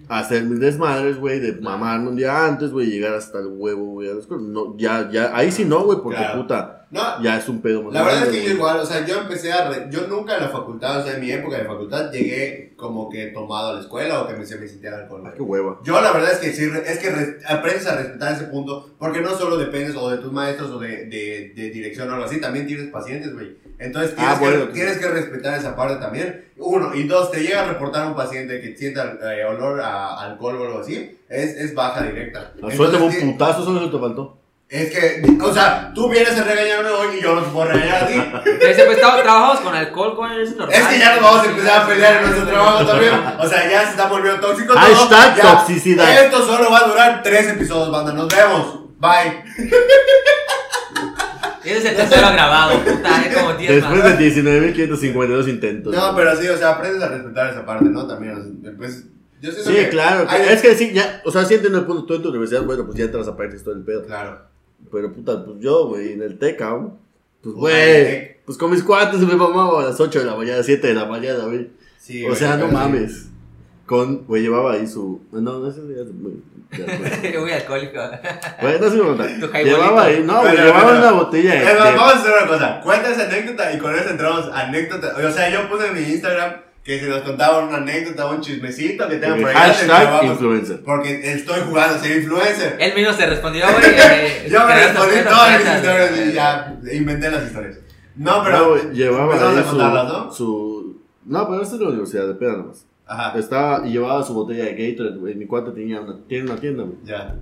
hacer 0.09 0.43
mis 0.43 0.59
desmadres, 0.59 1.17
güey, 1.17 1.39
de 1.39 1.53
mamarme 1.53 2.09
un 2.09 2.15
día 2.15 2.45
antes, 2.45 2.71
güey, 2.71 2.87
llegar 2.87 3.13
hasta 3.13 3.39
el 3.39 3.47
huevo, 3.47 3.85
güey, 3.93 4.09
a 4.09 4.13
la 4.13 4.19
escuela. 4.19 4.43
No, 4.45 4.77
ya, 4.77 5.09
ya, 5.11 5.35
ahí 5.35 5.51
sí 5.51 5.65
no, 5.65 5.83
güey, 5.83 5.99
porque 6.01 6.17
Claro. 6.19 6.41
puta, 6.41 6.73
No, 6.89 7.21
ya 7.21 7.37
es 7.37 7.49
un 7.49 7.61
pedo 7.61 7.83
más 7.83 7.93
La 7.93 8.01
verdad 8.03 8.15
es 8.15 8.21
grande, 8.21 8.37
que 8.37 8.43
yo 8.43 8.49
güey. 8.51 8.57
igual, 8.57 8.79
o 8.79 8.85
sea, 8.85 9.05
yo 9.05 9.17
empecé 9.19 9.51
a... 9.51 9.69
re- 9.69 9.87
yo 9.91 10.07
nunca 10.07 10.35
en 10.37 10.43
la 10.43 10.47
facultad, 10.49 11.01
o 11.01 11.03
sea, 11.03 11.15
en 11.15 11.19
mi 11.21 11.29
época 11.31 11.57
de 11.57 11.65
facultad, 11.65 12.09
llegué 12.13 12.73
como 12.77 13.09
que 13.09 13.27
tomado 13.27 13.69
a 13.71 13.73
la 13.73 13.79
escuela 13.81 14.21
o 14.21 14.27
que 14.27 14.35
me, 14.35 14.45
se 14.45 14.57
me 14.57 14.67
sintiera 14.69 14.99
alcohol. 14.99 15.23
Ah, 15.25 15.33
qué 15.35 15.41
hueva. 15.41 15.79
Yo 15.83 15.99
la 15.99 16.13
verdad 16.13 16.31
es 16.31 16.37
que 16.39 16.53
sí, 16.53 16.65
re- 16.69 16.89
es 16.89 16.99
que 16.99 17.09
re- 17.09 17.37
aprendes 17.45 17.85
a 17.87 17.97
respetar 17.97 18.33
ese 18.33 18.45
punto, 18.45 18.91
porque 18.97 19.19
no 19.19 19.31
solo 19.31 19.57
dependes 19.57 19.97
o 19.97 20.09
de 20.09 20.17
tus 20.19 20.31
maestros 20.31 20.69
o 20.71 20.79
de, 20.79 21.07
de, 21.07 21.51
de 21.55 21.69
dirección 21.71 22.09
o 22.09 22.13
algo 22.13 22.25
así, 22.25 22.39
también 22.39 22.65
tienes 22.67 22.87
pacientes, 22.89 23.33
güey. 23.33 23.57
Entonces 23.79 24.15
tienes, 24.15 24.35
Ah, 24.35 24.37
bueno, 24.39 24.67
que, 24.67 24.73
tienes 24.73 24.97
que 24.97 25.07
respetar 25.07 25.57
esa 25.57 25.75
parte 25.75 25.97
también. 25.97 26.45
Uno, 26.57 26.95
y 26.95 27.03
dos, 27.03 27.29
te 27.31 27.41
llega 27.41 27.61
a 27.61 27.65
reportar 27.67 28.07
un 28.07 28.15
paciente 28.15 28.59
que 28.59 28.75
sienta 28.75 29.13
eh, 29.33 29.45
olor 29.45 29.79
a 29.81 30.19
alcohol 30.21 30.55
o 30.61 30.65
algo 30.65 30.79
así, 30.79 31.17
es, 31.29 31.51
es 31.57 31.75
baja 31.75 32.01
directa. 32.03 32.53
Suéltame 32.75 33.05
un 33.05 33.31
putazo, 33.33 33.63
solo 33.63 33.79
eso 33.81 33.91
te 33.91 33.99
faltó. 33.99 34.37
Es 34.69 34.91
que, 34.91 35.23
o 35.41 35.53
sea, 35.53 35.93
tú 35.95 36.09
vienes 36.09 36.37
a 36.37 36.43
regañarme 36.43 36.89
hoy 36.89 37.17
y 37.17 37.21
yo 37.21 37.35
no 37.35 37.41
te 37.41 37.49
puedo 37.51 37.69
regañar 37.69 38.03
a 38.03 38.07
ti. 38.07 38.15
Te 38.59 38.67
dice, 38.67 38.83
pues 38.83 38.97
tra- 39.01 39.21
trabajamos 39.21 39.61
con 39.61 39.73
alcohol, 39.73 40.15
con 40.17 40.29
es 40.33 40.57
normal. 40.57 40.75
Es 40.77 40.87
que 40.87 40.99
ya 40.99 41.13
nos 41.15 41.23
vamos 41.23 41.47
a 41.47 41.49
empezar 41.51 41.81
a 41.83 41.87
pelear 41.87 42.15
en 42.17 42.21
nuestro 42.23 42.47
trabajo 42.49 42.85
también. 42.85 43.13
O 43.39 43.47
sea, 43.47 43.69
ya 43.71 43.83
se 43.85 43.91
está 43.91 44.07
volviendo 44.07 44.41
tóxico 44.41 44.73
todo. 44.73 44.81
Hashtag 44.83 45.35
Ya. 45.37 45.41
toxicidad. 45.43 46.25
Esto 46.25 46.45
solo 46.45 46.69
va 46.69 46.79
a 46.79 46.87
durar 46.89 47.23
tres 47.23 47.47
episodios, 47.47 47.91
banda. 47.91 48.11
Nos 48.11 48.27
vemos. 48.27 48.79
Bye. 48.99 49.43
Ese 51.63 51.77
es 51.79 51.85
el 51.85 51.95
tercero 51.95 52.27
grabado, 52.31 52.79
puta, 52.83 53.19
hay 53.21 53.33
como 53.33 53.53
10 53.53 53.75
Después 53.75 53.99
más. 54.03 54.17
de 54.19 54.25
19.552 54.31 55.47
intentos. 55.49 55.93
No, 55.95 56.15
pero 56.15 56.35
sí, 56.35 56.47
o 56.47 56.57
sea, 56.57 56.71
aprendes 56.71 57.01
a 57.03 57.09
respetar 57.09 57.51
esa 57.51 57.65
parte, 57.65 57.85
¿no? 57.85 58.07
También, 58.07 58.33
o 58.33 58.43
sea, 58.63 58.73
pues, 58.77 59.05
yo 59.41 59.51
Sí, 59.51 59.73
que 59.73 59.89
claro. 59.89 60.25
hay- 60.29 60.41
Es 60.49 60.61
que 60.61 60.75
sí, 60.75 60.91
ya, 60.93 61.21
o 61.25 61.31
sea, 61.31 61.45
sí 61.45 61.55
entiendo 61.55 61.79
el 61.79 61.85
punto. 61.85 62.05
Tú 62.05 62.15
en 62.15 62.21
tu 62.23 62.29
universidad, 62.29 62.63
bueno, 62.63 62.85
pues 62.85 62.97
ya 62.97 63.05
entras 63.05 63.27
a 63.27 63.35
prácticas 63.35 63.63
todo 63.63 63.75
el 63.75 63.81
pedo. 63.83 64.05
Claro. 64.05 64.41
Pero 64.91 65.11
puta, 65.13 65.43
pues 65.45 65.57
yo, 65.59 65.87
güey, 65.87 66.13
en 66.13 66.21
el 66.23 66.37
TEC, 66.39 66.57
cabrón. 66.57 66.93
Pues, 67.41 67.55
Puta, 67.55 67.71
en 67.71 67.77
el 67.89 68.03
güey, 68.03 68.03
TEC. 68.19 68.39
pues 68.45 68.57
con 68.57 68.71
mis 68.71 68.83
cuates 68.83 69.19
me 69.19 69.35
mamaba 69.35 69.81
a 69.81 69.85
las 69.87 69.99
8 69.99 70.19
de 70.19 70.25
la 70.25 70.35
mañana, 70.35 70.63
7 70.63 70.87
de 70.87 70.93
la 70.93 71.05
mañana, 71.05 71.45
güey. 71.45 71.69
Sí, 71.99 72.23
O 72.23 72.27
güey, 72.27 72.39
sea, 72.39 72.51
no 72.55 72.67
pero 72.67 72.69
sí. 72.69 72.73
mames. 72.75 73.26
Con, 73.87 74.25
güey, 74.27 74.43
llevaba 74.43 74.73
ahí 74.73 74.85
su. 74.85 75.21
No, 75.31 75.39
no, 75.41 75.67
ese 75.69 75.79
ya 75.95 76.01
es 76.03 76.13
muy. 76.13 76.43
ya, 76.77 76.85
pues. 77.21 77.39
Muy 77.41 77.51
alcohólico. 77.53 77.99
Güey, 78.61 78.79
no 78.79 79.03
contar. 79.05 79.27
jaibolito. 79.29 79.53
Llevaba 79.63 80.03
ahí, 80.03 80.23
no, 80.23 80.41
güey, 80.41 80.55
llevaba 80.57 80.85
pero- 80.87 80.97
una 80.99 81.11
botella 81.13 81.53
de. 81.53 81.59
De- 81.65 81.73
vamos 81.95 82.13
a 82.13 82.17
hacer 82.17 82.33
una 82.37 82.47
cosa. 82.47 82.81
Cuenta 82.83 83.09
esa 83.09 83.23
anécdota 83.23 83.73
y 83.73 83.77
con 83.79 83.95
eso 83.95 84.09
entramos 84.09 84.49
anécdota. 84.53 85.15
O 85.25 85.31
sea, 85.31 85.49
yo 85.49 85.69
puse 85.69 85.87
en 85.87 85.93
mi 85.93 86.01
Instagram 86.01 86.53
que 86.83 86.99
si 86.99 87.05
nos 87.05 87.21
contaban 87.21 87.67
una 87.69 87.77
anécdota, 87.77 88.27
un 88.29 88.41
chismecito 88.41 89.07
que 89.07 89.15
tengan 89.17 89.39
por 89.41 89.49
allá. 89.49 89.59
Hashtag 89.59 90.23
influencer. 90.25 90.83
Porque 90.83 91.31
estoy 91.33 91.61
jugando 91.67 91.95
a 91.95 91.99
ser 91.99 92.17
influencer. 92.17 92.75
Él 92.79 92.93
mismo 92.93 93.13
se 93.13 93.25
respondió, 93.25 93.65
güey. 93.71 93.85
eh, 93.97 94.47
Yo 94.51 94.65
me 94.67 94.75
respondí 94.75 95.15
todas 95.23 95.59
mis 95.59 95.73
historias 95.75 96.11
y 96.27 96.31
ya 96.33 96.77
inventé 96.91 97.31
las 97.31 97.43
historias. 97.45 97.77
No, 98.17 98.43
pero. 98.43 98.75
No, 98.75 98.91
llevaba 98.91 99.33
ahí 99.33 99.57
a 99.59 99.63
contarlas, 99.63 100.07
¿no? 100.07 100.31
su, 100.31 100.37
su. 100.45 101.01
No, 101.25 101.47
pero 101.49 101.61
esta 101.61 101.75
es 101.75 101.81
la 101.81 101.87
universidad, 101.89 102.27
de 102.27 102.33
peda 102.35 102.53
nomás. 102.53 102.85
Ajá. 103.07 103.37
Estaba 103.37 103.87
y 103.87 103.91
llevaba 103.93 104.23
su 104.23 104.33
botella 104.33 104.65
de 104.65 104.75
Gatorade, 104.91 105.17
güey. 105.17 105.35
Mi 105.35 105.45
cuate 105.45 105.71
tenía 105.71 106.01
una, 106.01 106.17
tiene 106.27 106.51
una 106.51 106.59
tienda, 106.59 106.83
güey. 106.83 106.97
Ya. 107.05 107.35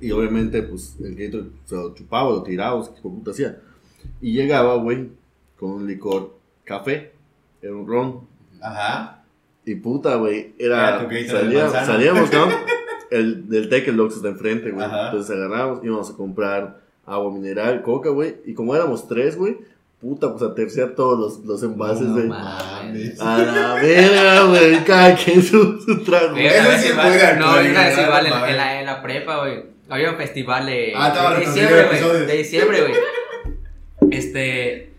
Y 0.00 0.10
obviamente, 0.12 0.62
pues, 0.62 0.96
el 1.00 1.14
Gatorade 1.14 1.50
se 1.64 1.74
lo 1.76 1.94
chupaba, 1.94 2.30
lo 2.30 2.42
tiraba, 2.42 2.74
o 2.74 2.84
sea, 2.84 2.94
qué 2.94 3.00
puta 3.02 3.30
hacía. 3.32 3.60
Y 4.20 4.32
llegaba, 4.32 4.76
güey, 4.76 5.10
con 5.58 5.70
un 5.70 5.86
licor 5.86 6.36
café, 6.64 7.12
era 7.60 7.74
un 7.74 7.86
ron. 7.86 8.20
Ajá. 8.60 9.24
Y 9.64 9.76
puta, 9.76 10.16
güey, 10.16 10.54
era. 10.58 11.00
Salía- 11.28 11.68
salíamos, 11.70 12.32
¿no? 12.32 12.46
El 13.10 13.46
del 13.48 13.68
Tec, 13.68 13.86
el 13.88 14.00
está 14.00 14.28
enfrente, 14.28 14.70
güey. 14.70 14.86
Entonces 14.86 15.30
agarramos, 15.36 15.84
íbamos 15.84 16.10
a 16.10 16.16
comprar 16.16 16.80
agua 17.04 17.30
mineral, 17.30 17.82
coca, 17.82 18.08
güey. 18.08 18.36
Y 18.46 18.54
como 18.54 18.74
éramos 18.74 19.06
tres, 19.06 19.36
güey, 19.36 19.58
puta, 20.02 20.30
pues 20.32 20.42
a 20.42 20.54
terciar 20.54 20.90
todos 20.90 21.18
los, 21.18 21.46
los 21.46 21.62
envases, 21.62 22.02
No 22.08 22.14
güey. 22.14 22.26
mames. 22.28 23.20
a 23.20 23.38
la 23.38 23.74
verga, 23.74 24.42
güey, 24.46 24.84
cada 24.84 25.14
quien 25.14 25.40
su, 25.42 25.80
su 25.80 26.02
trago. 26.04 26.36
Eso 26.36 26.72
sí 26.78 26.88
de 26.88 26.94
No, 27.38 27.54
vez 27.54 27.72
¿verdad? 27.72 28.04
igual 28.04 28.26
en, 28.26 28.56
la, 28.58 28.80
en 28.80 28.86
la 28.86 29.00
prepa, 29.02 29.38
güey. 29.38 29.64
Había 29.88 30.10
un 30.10 30.16
festival 30.16 30.66
de, 30.66 30.92
Ah, 30.96 31.08
estaba 31.08 31.34
de 31.38 31.40
diciembre, 31.46 31.74
güey. 31.84 31.86
episodios. 31.96 32.26
De 32.26 32.36
diciembre, 32.36 32.80
güey. 32.82 32.94
Este. 34.10 34.92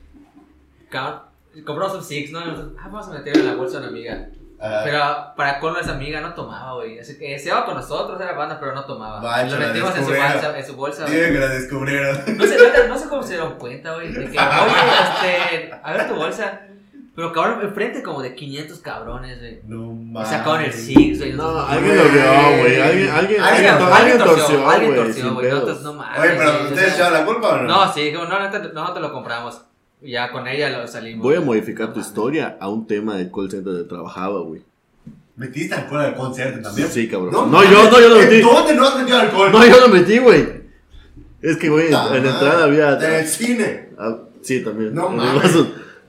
Compramos 1.65 1.95
un 1.95 2.03
Six, 2.03 2.31
¿no? 2.31 2.39
Ah, 2.39 2.87
vamos 2.91 3.07
a 3.07 3.11
meter 3.13 3.37
en 3.37 3.45
la 3.45 3.55
bolsa 3.55 3.77
a 3.77 3.79
una 3.81 3.89
amiga. 3.89 4.29
Ah, 4.65 4.81
Pero 4.85 5.33
para 5.35 5.59
con 5.59 5.75
esa 5.75 5.91
amiga 5.91 6.21
no 6.21 6.33
tomaba, 6.33 6.75
güey. 6.75 6.97
Así 6.97 7.17
que 7.19 7.37
se 7.37 7.49
iba 7.49 7.65
con 7.65 7.75
nosotros, 7.75 8.19
era 8.21 8.31
banda, 8.31 8.57
pero 8.59 8.73
no 8.73 8.85
tomaba. 8.85 9.19
Vaya, 9.19 9.51
lo 9.55 9.59
la 9.59 9.67
metimos 9.67 9.95
en 9.97 10.05
su 10.05 10.09
bolsa, 10.11 10.57
en 10.57 10.65
su 10.65 10.75
bolsa, 10.77 11.03
güey. 11.03 11.15
Dime 11.15 11.31
que 11.33 11.39
la 11.39 11.47
descubrieron. 11.49 12.37
No 12.37 12.45
sé, 12.45 12.57
no, 12.57 12.87
no 12.87 12.97
sé 12.97 13.09
cómo 13.09 13.23
se 13.23 13.33
dieron 13.33 13.55
cuenta, 13.57 13.93
güey. 13.95 14.13
De 14.13 14.25
que, 14.31 14.39
oye, 14.39 14.73
este, 15.25 15.73
a 15.83 15.91
ver 15.91 16.07
tu 16.07 16.15
bolsa. 16.15 16.61
Pero 17.15 17.31
cabrón, 17.31 17.59
enfrente 17.61 18.01
como 18.01 18.23
de 18.23 18.33
500 18.33 18.79
cabrones, 18.79 19.37
güey. 19.39 19.59
No 19.67 19.91
mames. 19.93 20.29
sacaron 20.29 20.61
el 20.61 20.73
Six, 20.73 21.19
güey. 21.19 21.33
No, 21.33 21.59
alguien 21.59 21.95
lo 21.97 22.03
vio, 22.05 22.23
güey. 22.61 22.81
Alguien, 22.81 23.09
alguien, 23.11 23.41
Alguien- 23.43 24.17
torció, 24.17 24.67
alguien 24.69 24.93
güey. 24.95 25.05
torció, 25.05 25.33
güey. 25.33 25.51
no 25.83 25.93
mames. 25.93 26.19
Oye, 26.19 26.33
pero 26.37 26.63
¿ustedes 26.69 26.93
echaron 26.95 27.13
la 27.13 27.25
culpa 27.25 27.49
o 27.49 27.57
no? 27.57 27.63
No, 27.63 27.93
sí, 27.93 28.09
dijo, 28.09 28.25
no, 28.25 28.39
nosotros, 28.39 28.73
nosotros 28.73 29.01
lo 29.01 29.13
compramos. 29.13 29.61
Ya 30.03 30.31
con 30.31 30.47
ella 30.47 30.69
lo 30.77 30.87
salimos. 30.87 31.23
Voy 31.23 31.35
a 31.35 31.41
modificar 31.41 31.93
tu 31.93 31.99
historia 31.99 32.57
a 32.59 32.67
un 32.69 32.85
tema 32.87 33.15
del 33.17 33.31
call 33.31 33.49
center 33.49 33.73
donde 33.73 33.87
trabajaba, 33.87 34.41
güey. 34.41 34.61
¿Metiste 35.35 35.73
alcohol 35.73 36.01
al 36.01 36.15
concierto 36.15 36.61
también? 36.61 36.87
Sí, 36.89 37.07
cabrón. 37.07 37.31
No, 37.31 37.47
No, 37.47 37.63
yo, 37.63 37.89
no, 37.89 37.99
yo 37.99 38.09
lo 38.09 38.17
¿En 38.21 38.29
metí. 38.29 38.41
dónde 38.41 38.75
no 38.75 38.83
has 38.85 38.97
metido 38.99 39.17
alcohol? 39.17 39.51
No, 39.51 39.65
yo 39.65 39.79
lo 39.79 39.87
metí, 39.89 40.17
güey. 40.19 40.63
Es 41.41 41.57
que, 41.57 41.69
güey, 41.69 41.87
en 41.87 41.91
la 41.93 42.17
entrada 42.17 42.63
había. 42.65 42.93
En 42.97 43.13
el 43.21 43.27
cine. 43.27 43.89
Ah, 43.97 44.17
sí, 44.41 44.63
también. 44.63 44.93
No 44.93 45.09
mames. 45.09 45.51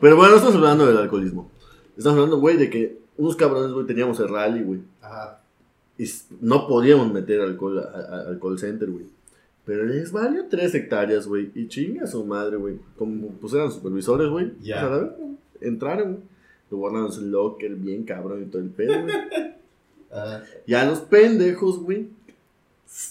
Pero 0.00 0.16
bueno, 0.16 0.32
no 0.32 0.36
estamos 0.36 0.56
hablando 0.56 0.86
del 0.86 0.98
alcoholismo. 0.98 1.50
Estamos 1.96 2.16
hablando, 2.18 2.38
güey, 2.38 2.56
de 2.56 2.68
que 2.68 2.98
unos 3.16 3.36
cabrones, 3.36 3.72
güey, 3.72 3.86
teníamos 3.86 4.18
el 4.20 4.28
rally, 4.28 4.62
güey. 4.62 4.80
Ajá. 5.00 5.40
Y 5.96 6.04
no 6.40 6.66
podíamos 6.66 7.12
meter 7.12 7.40
alcohol 7.40 7.78
a- 7.78 8.14
a- 8.16 8.28
al 8.28 8.38
call 8.40 8.58
center, 8.58 8.90
güey. 8.90 9.06
Pero 9.64 9.84
les 9.84 10.12
valió 10.12 10.46
tres 10.48 10.74
hectáreas, 10.74 11.26
güey. 11.26 11.50
Y 11.54 11.68
chinga 11.68 12.06
su 12.06 12.24
madre, 12.24 12.56
güey. 12.56 12.78
Como 12.96 13.28
pues 13.28 13.54
eran 13.54 13.70
supervisores, 13.72 14.28
güey. 14.28 14.52
Ya. 14.60 14.76
O 14.76 14.78
sea, 14.80 14.86
a 14.86 14.98
ver, 14.98 15.12
entraron, 15.60 16.12
güey. 16.12 16.24
Lo 16.70 16.78
guardaron 16.78 17.06
en 17.06 17.12
su 17.12 17.22
locker, 17.22 17.74
bien 17.76 18.04
cabrón 18.04 18.42
y 18.42 18.46
todo 18.46 18.62
el 18.62 18.70
pedo, 18.70 19.02
güey. 19.02 19.14
Ajá. 20.12 20.44
Y 20.66 20.74
a 20.74 20.84
los 20.84 21.00
pendejos, 21.00 21.80
güey. 21.80 22.08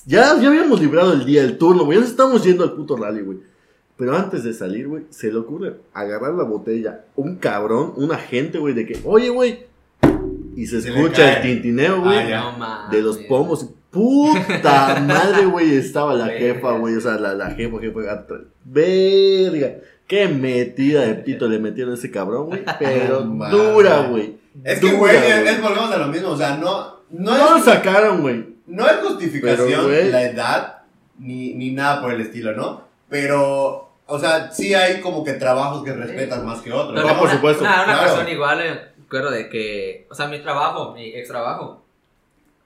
Ya, 0.06 0.40
ya 0.40 0.48
habíamos 0.48 0.80
librado 0.80 1.14
el 1.14 1.26
día, 1.26 1.44
el 1.44 1.58
turno, 1.58 1.86
güey. 1.86 1.98
Ya 1.98 2.02
nos 2.02 2.12
estamos 2.12 2.44
yendo 2.44 2.64
al 2.64 2.74
puto 2.74 2.96
rally, 2.96 3.22
güey. 3.22 3.40
Pero 3.98 4.16
antes 4.16 4.44
de 4.44 4.54
salir, 4.54 4.88
güey, 4.88 5.04
se 5.10 5.32
le 5.32 5.38
ocurre 5.38 5.76
agarrar 5.94 6.34
la 6.34 6.44
botella. 6.44 7.06
Un 7.16 7.36
cabrón, 7.36 7.94
un 7.98 8.12
agente, 8.12 8.58
güey, 8.58 8.74
de 8.74 8.86
que, 8.86 9.00
oye, 9.04 9.30
güey. 9.30 9.66
Y 10.56 10.66
se 10.66 10.78
escucha 10.78 11.38
el 11.38 11.42
tintineo, 11.42 12.02
güey. 12.02 12.18
Ah, 12.18 12.30
ya. 12.30 12.58
No 12.58 12.90
de 12.92 13.02
los 13.02 13.18
pomos. 13.20 13.70
Puta 13.94 15.00
madre, 15.08 15.46
güey. 15.46 15.76
Estaba 15.78 16.14
la 16.14 16.28
jefa, 16.28 16.72
güey. 16.74 16.96
O 16.96 17.02
sea, 17.02 17.14
la, 17.14 17.34
la 17.34 17.52
jefa, 17.52 17.80
jefa. 17.80 18.12
atrás. 18.12 18.42
Verga. 18.66 19.76
Qué 20.08 20.28
metida 20.28 21.02
de 21.02 21.16
pito 21.16 21.48
le 21.48 21.60
metieron 21.60 21.94
a 21.94 21.98
ese 21.98 22.12
cabrón, 22.12 22.48
güey. 22.48 22.64
Pero 22.80 23.22
dura, 23.22 24.08
güey. 24.10 24.36
Es 24.64 24.80
que, 24.80 24.92
güey, 24.92 25.16
es, 25.16 25.62
volvemos 25.62 25.92
a 25.92 25.98
lo 25.98 26.08
mismo. 26.08 26.30
O 26.30 26.38
sea, 26.38 26.58
no, 26.58 27.00
no, 27.12 27.38
No 27.38 27.58
lo 27.58 27.64
sacaron, 27.64 28.22
güey. 28.22 28.46
no 28.68 28.86
es 28.86 28.98
justificación 28.98 29.86
Pero, 29.88 30.10
la 30.12 30.24
edad 30.24 30.78
ni, 31.20 31.54
ni 31.54 31.72
nada 31.72 32.02
por 32.02 32.12
el 32.14 32.22
estilo, 32.22 32.54
¿no? 32.54 32.84
Pero, 33.10 33.92
o 34.08 34.20
sea, 34.20 34.52
sí 34.52 34.74
hay 34.74 35.00
como 35.02 35.24
que 35.24 35.34
trabajos 35.34 35.84
que 35.84 35.94
respetas 35.94 36.44
más 36.44 36.60
que 36.62 36.72
otros. 36.74 36.94
No, 37.02 37.08
Ah, 37.08 37.14
¿no? 37.14 37.20
por 37.20 37.28
una- 37.28 37.36
supuesto. 37.36 37.64
Una, 37.64 37.76
una 37.76 37.94
Claro. 37.94 38.02
persona 38.02 38.30
igual, 38.32 38.62
eh, 38.62 38.82
recuerdo 39.00 39.32
de 39.32 39.50
que, 39.50 40.08
o 40.10 40.16
sea, 40.16 40.28
mi 40.28 40.40
trabajo, 40.40 40.94
mi 40.94 41.06
ex 41.16 41.28
trabajo, 41.30 41.83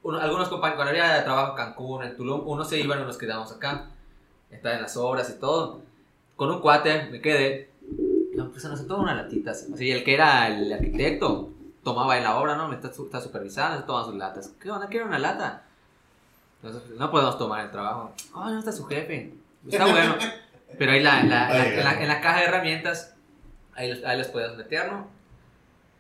uno- 0.04 0.20
algunos 0.20 0.48
compañeros, 0.50 0.78
cuando 0.84 0.92
había 1.02 1.24
trabajo 1.24 1.52
en 1.52 1.58
Cancún, 1.58 2.04
en 2.04 2.16
Tulum, 2.16 2.48
unos 2.48 2.70
se 2.70 2.80
iban 2.80 3.02
y 3.02 3.04
nos 3.04 3.18
quedamos 3.18 3.52
acá, 3.52 3.88
estaba 4.50 4.76
en 4.76 4.82
las 4.82 4.96
obras 4.98 5.30
y 5.30 5.40
todo. 5.40 5.82
Con 6.36 6.52
un 6.52 6.62
cuate 6.62 7.08
me 7.12 7.20
quedé, 7.22 7.70
no, 8.36 8.50
pues 8.50 8.62
se 8.62 8.70
nos 8.70 8.80
sentó 8.80 8.98
unas 8.98 9.16
latitas. 9.18 9.66
Así, 9.74 9.92
el 9.92 10.04
que 10.04 10.14
era 10.14 10.48
el 10.48 10.72
arquitecto 10.72 11.50
tomaba 11.84 12.18
en 12.18 12.24
la 12.24 12.38
obra, 12.38 12.56
¿no? 12.56 12.68
Me 12.68 12.76
está, 12.76 12.90
está 12.90 13.20
supervisando, 13.22 13.80
se 13.80 13.84
toman 13.86 14.06
sus 14.06 14.16
latas. 14.16 14.52
¿Qué 14.62 14.70
onda? 14.70 14.88
¿Quiere 14.88 15.06
una 15.06 15.20
lata? 15.20 15.64
Entonces, 16.62 16.90
no 16.98 17.12
podemos 17.12 17.38
tomar 17.38 17.66
el 17.66 17.72
trabajo. 17.72 18.14
Oh, 18.34 18.50
no 18.50 18.60
está 18.60 18.72
su 18.72 18.86
jefe. 18.86 19.34
Está 19.68 19.86
bueno. 19.86 20.16
Pero 20.78 20.92
ahí 20.92 21.02
la, 21.02 21.24
la- 21.24 21.50
la- 21.50 21.66
en, 21.68 21.84
la, 21.84 22.02
en 22.02 22.08
la 22.08 22.22
caja 22.22 22.40
de 22.42 22.46
herramientas, 22.46 23.14
ahí, 23.74 23.94
los- 23.94 24.04
ahí 24.04 24.18
los 24.18 24.28
puedes 24.28 24.56
meter, 24.58 24.92
¿no? 24.92 25.08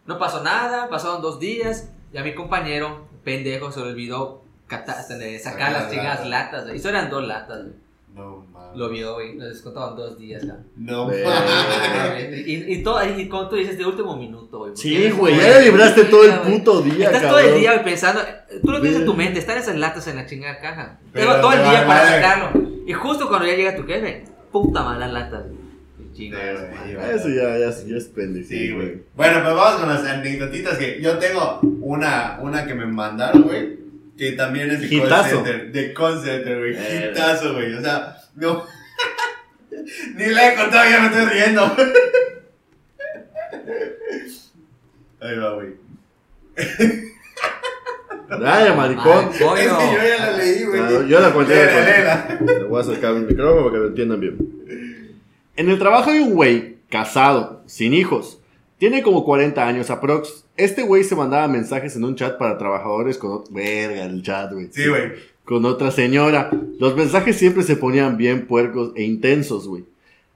No 0.05 0.17
pasó 0.19 0.43
nada, 0.43 0.89
pasaron 0.89 1.21
dos 1.21 1.39
días 1.39 1.89
y 2.13 2.17
a 2.17 2.23
mi 2.23 2.33
compañero, 2.35 3.07
pendejo, 3.27 3.71
se 3.73 3.81
le 3.81 3.87
olvidó 3.87 4.41
sacar 4.69 5.71
las 5.73 5.89
chingadas 5.91 6.25
latas. 6.25 6.29
latas. 6.29 6.63
güey. 6.63 6.75
Y 6.75 6.79
eso 6.79 6.89
eran 6.89 7.09
dos 7.09 7.27
latas. 7.27 7.63
güey. 7.63 7.75
No, 8.15 8.45
mames. 8.51 8.77
Lo 8.77 8.89
vio, 8.89 9.15
güey. 9.15 9.35
Nos 9.35 9.49
descontaban 9.49 9.95
dos 9.97 10.17
días, 10.17 10.43
¿no? 10.45 10.55
Mames. 10.77 12.47
Y, 12.47 12.73
y, 12.73 12.83
todo, 12.83 13.03
y 13.03 13.27
como 13.27 13.49
tú 13.49 13.57
dices, 13.57 13.77
de 13.77 13.85
último 13.85 14.15
minuto, 14.15 14.59
güey. 14.59 14.71
Sí, 14.75 15.11
güey. 15.11 15.35
Ya 15.37 15.59
le 15.59 15.65
libraste 15.65 16.05
todo 16.05 16.23
el 16.23 16.39
güey. 16.39 16.57
puto 16.57 16.81
día, 16.81 17.05
Estás 17.07 17.21
cabrón. 17.21 17.29
todo 17.31 17.39
el 17.53 17.59
día 17.59 17.73
güey, 17.73 17.83
pensando, 17.83 18.21
tú 18.63 18.71
lo 18.71 18.79
tienes 18.81 18.99
en 19.01 19.05
tu 19.05 19.13
mente, 19.13 19.39
están 19.39 19.57
esas 19.57 19.75
latas 19.75 20.07
en 20.07 20.15
la 20.15 20.25
chingada 20.25 20.59
caja. 20.59 20.99
Pero 21.11 21.27
Tengo 21.33 21.41
todo 21.41 21.51
el 21.53 21.63
día 21.69 21.85
para 21.85 22.07
sacarlo. 22.07 22.61
Y 22.87 22.93
justo 22.93 23.27
cuando 23.27 23.45
ya 23.45 23.55
llega 23.55 23.75
tu 23.75 23.83
jefe, 23.83 24.23
puta 24.53 24.83
mala 24.83 25.07
latas. 25.07 25.43
Chingadas. 25.43 25.66
Sí, 26.15 26.31
güey, 26.31 26.41
Eso 27.15 27.29
ya, 27.29 27.57
ya, 27.57 27.69
ya 27.69 27.97
es 27.97 28.05
pendejo. 28.05 28.47
Sí, 28.47 28.71
güey. 28.71 29.03
Bueno, 29.15 29.41
pues 29.43 29.55
vamos 29.55 29.79
con 29.81 29.89
las 29.89 30.03
anécdotitas 30.03 30.77
que 30.77 30.99
yo 31.01 31.17
tengo 31.19 31.59
una, 31.81 32.39
una 32.41 32.65
que 32.65 32.73
me 32.73 32.85
mandaron, 32.87 33.43
güey. 33.43 33.77
Que 34.17 34.31
también 34.31 34.71
es 34.71 34.81
de 34.81 34.89
call 34.89 35.07
Hitazo. 35.07 35.29
center. 35.35 35.71
De 35.71 35.93
call 35.93 36.23
center, 36.23 36.57
güey. 36.57 36.73
Eh. 36.75 37.11
Hitazo, 37.11 37.53
güey. 37.53 37.73
O 37.75 37.81
sea, 37.81 38.17
no. 38.35 38.65
Ni 40.15 40.25
la 40.25 40.53
he 40.53 40.55
contado, 40.55 40.89
ya 40.89 41.01
me 41.01 41.07
estoy 41.07 41.25
riendo. 41.25 41.61
Ahí 45.19 45.37
va, 45.37 45.53
güey. 45.53 45.69
Dale, 48.29 48.75
maricón. 48.75 49.29
Ay, 49.31 49.39
coño. 49.39 49.55
Es 49.55 49.71
que 49.71 49.95
yo 49.95 50.03
ya 50.03 50.17
la 50.25 50.37
leí, 50.37 50.63
güey. 50.65 50.81
Ah, 50.81 51.05
yo 51.07 51.19
la 51.19 51.31
conté. 51.33 51.55
Le 52.45 52.63
voy 52.63 52.77
a 52.77 52.81
acercar 52.81 53.15
el 53.15 53.23
micrófono 53.27 53.63
para 53.65 53.71
que 53.73 53.77
lo 53.79 53.87
entiendan 53.87 54.19
bien. 54.19 54.37
En 55.57 55.69
el 55.69 55.79
trabajo 55.79 56.11
hay 56.11 56.19
un 56.19 56.35
güey, 56.35 56.77
casado, 56.87 57.63
sin 57.65 57.95
hijos. 57.95 58.39
Tiene 58.77 59.01
como 59.01 59.25
40 59.25 59.67
años 59.67 59.89
aprox. 59.89 60.45
Este 60.55 60.83
güey 60.83 61.03
se 61.03 61.15
mandaba 61.15 61.47
mensajes 61.47 61.95
en 61.95 62.03
un 62.03 62.15
chat 62.15 62.37
para 62.37 62.59
trabajadores 62.59 63.17
con... 63.17 63.43
Verga, 63.49 64.05
el 64.05 64.21
chat, 64.21 64.53
güey. 64.53 64.67
Sí, 64.71 64.87
güey. 64.87 65.13
Con 65.45 65.65
otra 65.65 65.89
señora. 65.89 66.51
Los 66.79 66.95
mensajes 66.95 67.37
siempre 67.37 67.63
se 67.63 67.75
ponían 67.75 68.17
bien 68.17 68.45
puercos 68.45 68.91
e 68.95 69.01
intensos, 69.01 69.67
güey. 69.67 69.85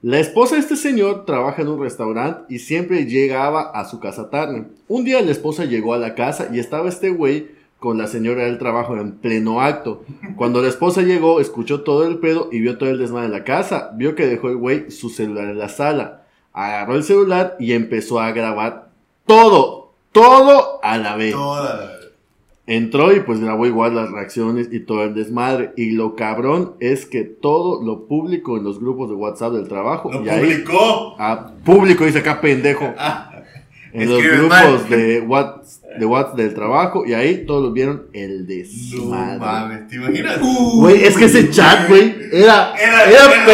La 0.02 0.18
esposa 0.18 0.56
de 0.56 0.62
este 0.62 0.74
señor 0.74 1.24
trabaja 1.24 1.62
en 1.62 1.68
un 1.68 1.80
restaurante 1.80 2.52
y 2.52 2.58
siempre 2.58 3.06
llegaba 3.06 3.70
a 3.70 3.88
su 3.88 4.00
casa 4.00 4.28
tarde. 4.28 4.64
Un 4.88 5.04
día 5.04 5.22
la 5.22 5.30
esposa 5.30 5.66
llegó 5.66 5.94
a 5.94 5.98
la 5.98 6.16
casa 6.16 6.48
y 6.52 6.58
estaba 6.58 6.88
este 6.88 7.10
güey 7.10 7.46
con 7.82 7.98
la 7.98 8.06
señora 8.06 8.44
del 8.44 8.58
trabajo 8.58 8.96
en 8.96 9.16
pleno 9.18 9.60
acto. 9.60 10.04
Cuando 10.36 10.62
la 10.62 10.68
esposa 10.68 11.02
llegó, 11.02 11.40
escuchó 11.40 11.80
todo 11.80 12.06
el 12.06 12.18
pedo 12.18 12.48
y 12.52 12.60
vio 12.60 12.78
todo 12.78 12.88
el 12.90 12.98
desmadre 12.98 13.26
en 13.26 13.32
la 13.32 13.42
casa. 13.42 13.90
Vio 13.96 14.14
que 14.14 14.28
dejó 14.28 14.50
el 14.50 14.56
güey 14.56 14.92
su 14.92 15.10
celular 15.10 15.48
en 15.48 15.58
la 15.58 15.68
sala. 15.68 16.22
Agarró 16.52 16.94
el 16.94 17.02
celular 17.02 17.56
y 17.58 17.72
empezó 17.72 18.20
a 18.20 18.30
grabar 18.30 18.90
todo, 19.26 19.94
todo 20.12 20.78
a 20.84 20.96
la 20.96 21.16
vez. 21.16 21.32
Toda 21.32 21.74
la. 21.74 21.90
Entró 22.68 23.12
y 23.12 23.18
pues 23.18 23.40
grabó 23.40 23.66
igual 23.66 23.96
las 23.96 24.12
reacciones 24.12 24.68
y 24.70 24.78
todo 24.78 25.02
el 25.02 25.14
desmadre. 25.14 25.72
Y 25.76 25.90
lo 25.90 26.14
cabrón 26.14 26.74
es 26.78 27.04
que 27.04 27.24
todo 27.24 27.82
lo 27.82 28.06
público 28.06 28.56
en 28.56 28.62
los 28.62 28.78
grupos 28.78 29.08
de 29.10 29.16
WhatsApp 29.16 29.54
del 29.54 29.66
trabajo. 29.66 30.12
Lo 30.12 30.24
y 30.24 30.28
ahí, 30.28 30.40
publicó. 30.40 31.16
a 31.18 31.50
público 31.64 32.04
dice 32.04 32.20
acá 32.20 32.40
pendejo. 32.40 32.94
Ah, 32.96 33.42
En 33.92 34.08
los 34.08 34.22
grupos 34.22 34.48
mal. 34.48 34.88
de 34.88 35.20
WhatsApp, 35.20 35.81
de 35.98 36.06
WhatsApp 36.06 36.36
del 36.36 36.54
trabajo. 36.54 37.04
Y 37.06 37.14
ahí 37.14 37.44
todos 37.46 37.72
vieron 37.72 38.04
el 38.12 38.40
no 38.40 38.46
desmadre. 38.46 39.38
mames, 39.38 39.88
¿te 39.88 39.96
imaginas? 39.96 40.38
Güey, 40.40 41.04
es 41.04 41.16
que 41.16 41.24
ese 41.26 41.50
chat, 41.50 41.88
güey, 41.88 42.14
era, 42.32 42.74
Era- 42.76 43.04
era, 43.04 43.10
era 43.10 43.44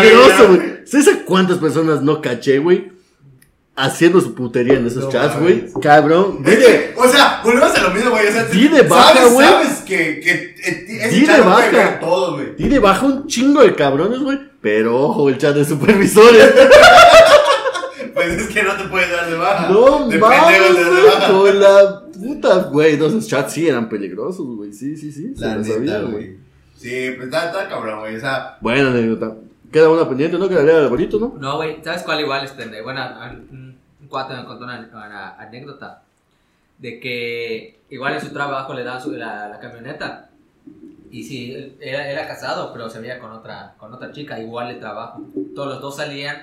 peligroso, 0.00 0.48
güey. 0.48 0.60
¿Sabes 0.86 1.08
a 1.08 1.24
cuántas 1.24 1.58
personas 1.58 2.02
no 2.02 2.20
caché, 2.22 2.58
güey? 2.58 2.96
Haciendo 3.76 4.20
su 4.20 4.34
putería 4.34 4.74
en 4.74 4.86
esos 4.86 5.04
No 5.04 5.10
chats, 5.10 5.38
güey. 5.38 5.66
Cabrón. 5.80 6.42
Dile, 6.42 6.94
o 6.96 7.06
sea, 7.06 7.40
volvemos 7.44 7.72
a 7.78 7.82
lo 7.82 7.90
mismo, 7.90 8.10
güey. 8.10 8.26
O 8.26 8.32
sea, 8.32 8.44
Di 8.46 8.66
de 8.68 8.82
baja, 8.82 9.14
sabes, 9.14 9.32
güey. 9.34 9.46
Sabes 9.46 9.68
que, 9.86 10.20
que 10.20 10.30
eh, 10.32 10.86
ese 11.04 11.08
Di 11.14 11.26
chat 11.26 11.44
baja. 11.44 12.00
todo, 12.00 12.34
güey. 12.34 12.56
Tiene 12.56 12.78
baja 12.80 13.06
un 13.06 13.26
chingo 13.28 13.62
de 13.62 13.74
cabrones, 13.76 14.18
güey. 14.18 14.38
Pero 14.60 15.00
ojo, 15.00 15.28
el 15.28 15.38
chat 15.38 15.54
de 15.54 15.64
supervisores. 15.64 16.52
Pues 18.18 18.40
es 18.40 18.48
que 18.48 18.62
no 18.64 18.74
te 18.76 18.84
puedes 18.84 19.10
dar 19.10 19.30
de 19.30 19.36
baja. 19.36 19.68
No 19.68 20.08
de 20.08 20.18
mames, 20.18 20.58
güey. 20.74 21.30
Con 21.30 21.60
la 21.60 22.02
puta, 22.12 22.54
güey. 22.64 22.96
No, 22.96 23.06
esos 23.06 23.28
chats 23.28 23.52
sí 23.52 23.68
eran 23.68 23.88
peligrosos, 23.88 24.44
güey. 24.56 24.72
Sí, 24.72 24.96
sí, 24.96 25.12
sí. 25.12 25.34
Se 25.36 25.44
La 25.46 25.54
lo 25.54 25.60
neta, 25.62 25.74
sabía, 25.74 26.00
güey. 26.00 26.36
Sí, 26.76 27.10
pues 27.16 27.26
está, 27.26 27.46
está 27.46 27.68
cabrón, 27.68 28.00
güey. 28.00 28.16
O 28.16 28.20
sea, 28.20 28.58
Buena 28.60 28.90
anécdota. 28.90 29.34
Queda 29.70 29.88
una 29.88 30.08
pendiente, 30.08 30.38
¿no? 30.38 30.48
Quedaría 30.48 30.78
de 30.80 30.88
bonito, 30.88 31.18
¿no? 31.20 31.34
No, 31.38 31.56
güey, 31.56 31.78
¿sabes 31.84 32.02
cuál 32.02 32.20
igual? 32.20 32.44
Este, 32.44 32.82
bueno, 32.82 33.02
un, 33.52 33.78
cuate 34.08 34.34
me 34.34 34.44
contó 34.46 34.64
una, 34.64 34.88
una 34.92 35.34
anécdota 35.38 36.02
de 36.78 36.98
que 36.98 37.78
igual 37.90 38.14
en 38.14 38.20
su 38.20 38.32
trabajo 38.32 38.72
le 38.74 38.82
daban 38.84 39.02
su- 39.02 39.12
la, 39.12 39.48
la 39.48 39.58
camioneta 39.60 40.30
y 41.10 41.22
sí, 41.24 41.76
era 41.80 42.26
casado, 42.26 42.72
pero 42.72 42.88
se 42.90 43.00
veía 43.00 43.18
con 43.18 43.30
otra, 43.32 43.74
con 43.78 43.92
otra 43.92 44.10
chica, 44.12 44.40
igual 44.40 44.68
de 44.68 44.74
trabajo. 44.80 45.20
Todos 45.54 45.68
los 45.68 45.80
dos 45.80 45.96
salían, 45.96 46.36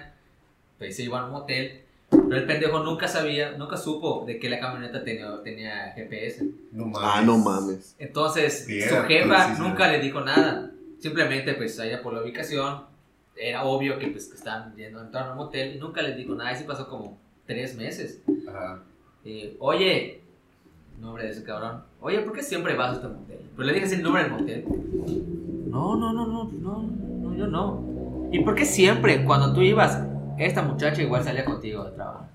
pues 0.78 0.96
se 0.96 1.04
iban 1.04 1.24
a 1.24 1.26
un 1.28 1.32
motel 1.32 1.82
Pero 2.10 2.36
el 2.38 2.46
pendejo 2.46 2.80
nunca 2.84 3.08
sabía, 3.08 3.52
nunca 3.58 3.78
supo 3.78 4.24
de 4.26 4.40
que 4.40 4.50
la 4.50 4.60
camioneta 4.60 5.04
tenía, 5.04 5.42
tenía 5.44 5.94
GPS. 5.96 6.46
No 6.72 6.86
mames. 6.86 7.02
Ah, 7.04 7.22
no 7.26 7.38
mames. 7.38 7.96
Entonces, 8.00 8.66
Bien, 8.68 8.88
su 8.90 8.96
jefa 9.08 9.28
pues, 9.28 9.48
sí, 9.48 9.56
sí. 9.56 9.62
nunca 9.62 9.92
le 9.92 10.00
dijo 10.00 10.22
nada. 10.22 10.72
Simplemente, 11.00 11.54
pues, 11.56 11.80
allá 11.80 12.02
por 12.02 12.14
la 12.14 12.22
ubicación, 12.22 12.84
era 13.36 13.64
obvio 13.66 13.98
que, 14.00 14.08
pues, 14.08 14.28
que 14.28 14.36
estaban 14.36 14.76
yendo 14.76 15.00
a 15.00 15.04
entrar 15.04 15.28
a 15.28 15.32
un 15.32 15.38
motel 15.38 15.76
y 15.76 15.80
nunca 15.80 16.02
les 16.02 16.16
dijo 16.16 16.36
nada. 16.36 16.54
Y 16.54 16.56
sí 16.58 16.64
pasó 16.66 16.88
como 16.88 17.18
tres 17.46 17.76
meses. 17.76 18.22
Ajá. 18.48 18.82
Y, 19.24 19.56
Oye, 19.60 20.22
nombre 21.02 21.24
de 21.26 21.32
ese 21.32 21.44
cabrón. 21.44 21.84
Oye, 22.02 22.20
¿por 22.20 22.34
qué 22.34 22.44
siempre 22.44 22.76
vas 22.76 22.92
a 22.92 22.94
este 22.94 23.08
motel? 23.08 23.40
Pero 23.56 23.68
le 23.68 23.74
dije 23.74 23.86
así 23.88 23.96
el 23.96 24.04
nombre 24.04 24.24
del 24.24 24.32
motel. 24.32 24.66
No, 25.68 25.96
no, 25.98 26.14
no, 26.14 26.26
no, 26.28 26.50
no, 26.62 26.84
no, 26.84 27.36
yo 27.36 27.48
no. 27.48 28.30
¿Y 28.32 28.40
por 28.40 28.56
qué 28.56 28.66
siempre, 28.66 29.24
cuando 29.26 29.54
tú 29.54 29.62
ibas, 29.62 30.02
esta 30.38 30.62
muchacha 30.62 31.02
igual 31.02 31.24
salía 31.24 31.46
contigo 31.46 31.84
de 31.86 31.92
trabajo? 31.92 32.26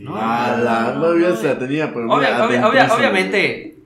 No, 0.00 0.14
Ah, 0.16 0.58
la 0.62 0.80
no, 0.94 1.00
no 1.08 1.12
bien 1.14 1.30
no, 1.30 1.36
se 1.36 1.46
la 1.46 1.58
tenía, 1.58 1.92
pero 1.92 2.06
Obvia- 2.06 2.44
obvia- 2.44 2.92
obviamente 2.94 3.76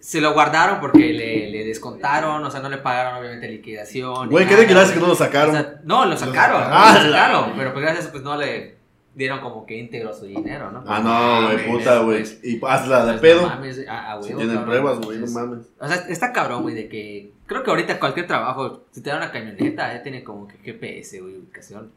se 0.00 0.20
lo 0.20 0.32
guardaron 0.32 0.78
porque 0.80 1.12
le, 1.12 1.50
le 1.50 1.64
descontaron, 1.64 2.42
o 2.44 2.50
sea, 2.50 2.60
no 2.60 2.68
le 2.68 2.78
pagaron 2.78 3.18
obviamente 3.18 3.48
liquidación. 3.48 4.28
Güey, 4.30 4.46
qué 4.46 4.54
desgracia 4.56 4.94
que 4.94 5.00
no 5.00 5.08
lo 5.08 5.14
sacaron. 5.16 5.50
O 5.50 5.58
sea, 5.58 5.80
no, 5.84 6.06
lo 6.06 6.16
sacaron, 6.16 6.62
sacaron. 6.62 7.06
lo 7.06 7.12
sacaron, 7.12 7.52
pero 7.56 7.72
pues 7.72 7.82
gracias 7.82 8.04
a 8.04 8.08
eso 8.08 8.12
pues 8.12 8.22
no 8.22 8.36
le 8.36 8.76
dieron 9.16 9.40
como 9.40 9.66
que 9.66 9.76
íntegro 9.76 10.14
su 10.14 10.26
dinero, 10.26 10.70
¿no? 10.70 10.84
Ah, 10.86 11.00
no, 11.00 11.48
güey, 11.48 11.66
puta, 11.66 11.98
güey. 11.98 12.18
pues. 12.20 12.38
Y 12.44 12.60
hazla 12.64 13.04
de 13.06 13.12
Pues, 13.14 13.20
pedo. 13.20 13.42
no 13.42 13.48
mames, 13.48 13.88
a- 13.88 14.12
a 14.12 14.22
Si 14.22 14.28
huevo, 14.28 14.38
tienen 14.38 14.56
cabrón. 14.58 14.64
pruebas, 14.64 14.98
güey, 15.00 15.18
no 15.18 15.26
mames. 15.26 15.66
O 15.80 15.88
sea, 15.88 15.96
está 16.08 16.32
cabrón, 16.32 16.62
güey, 16.62 16.76
de 16.76 16.88
que 16.88 17.32
creo 17.46 17.64
que 17.64 17.70
ahorita 17.70 17.98
cualquier 17.98 18.28
trabajo, 18.28 18.84
si 18.92 19.02
te 19.02 19.10
da 19.10 19.16
una 19.16 19.32
camioneta, 19.32 19.92
ya 19.92 20.02
tiene 20.04 20.22
como 20.22 20.46
que 20.46 20.56
GPS, 20.58 21.20
güey, 21.20 21.34
ubicación. 21.36 21.90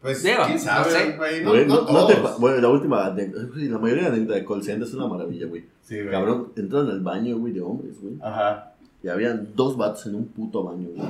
Pues, 0.00 0.22
Digo, 0.22 0.36
quién 0.46 0.56
no 0.58 0.62
sabe, 0.62 0.90
sé. 0.90 1.12
güey. 1.16 1.42
No, 1.42 1.50
Güey, 1.50 1.66
no, 1.66 1.82
no, 1.82 1.92
no 1.92 2.06
te 2.06 2.60
la 2.60 2.68
última, 2.68 3.10
de- 3.10 3.32
la 3.68 3.78
mayoría 3.78 4.04
de 4.04 4.08
anécdotas 4.10 4.36
de 4.36 4.44
call 4.46 4.62
center 4.62 4.86
es 4.88 4.94
una 4.94 5.08
maravilla, 5.08 5.46
güey. 5.46 5.64
Sí, 5.82 5.96
güey. 5.96 6.10
Cabrón, 6.10 6.52
entraron 6.56 6.90
al 6.90 7.00
baño, 7.00 7.36
güey, 7.38 7.52
de 7.52 7.60
hombres, 7.60 7.94
güey. 8.00 8.14
Ajá. 8.22 8.72
Y 9.02 9.08
habían 9.08 9.48
dos 9.56 9.76
vatos 9.76 10.06
en 10.06 10.14
un 10.14 10.26
puto 10.28 10.62
baño, 10.62 10.88
güey. 10.94 11.08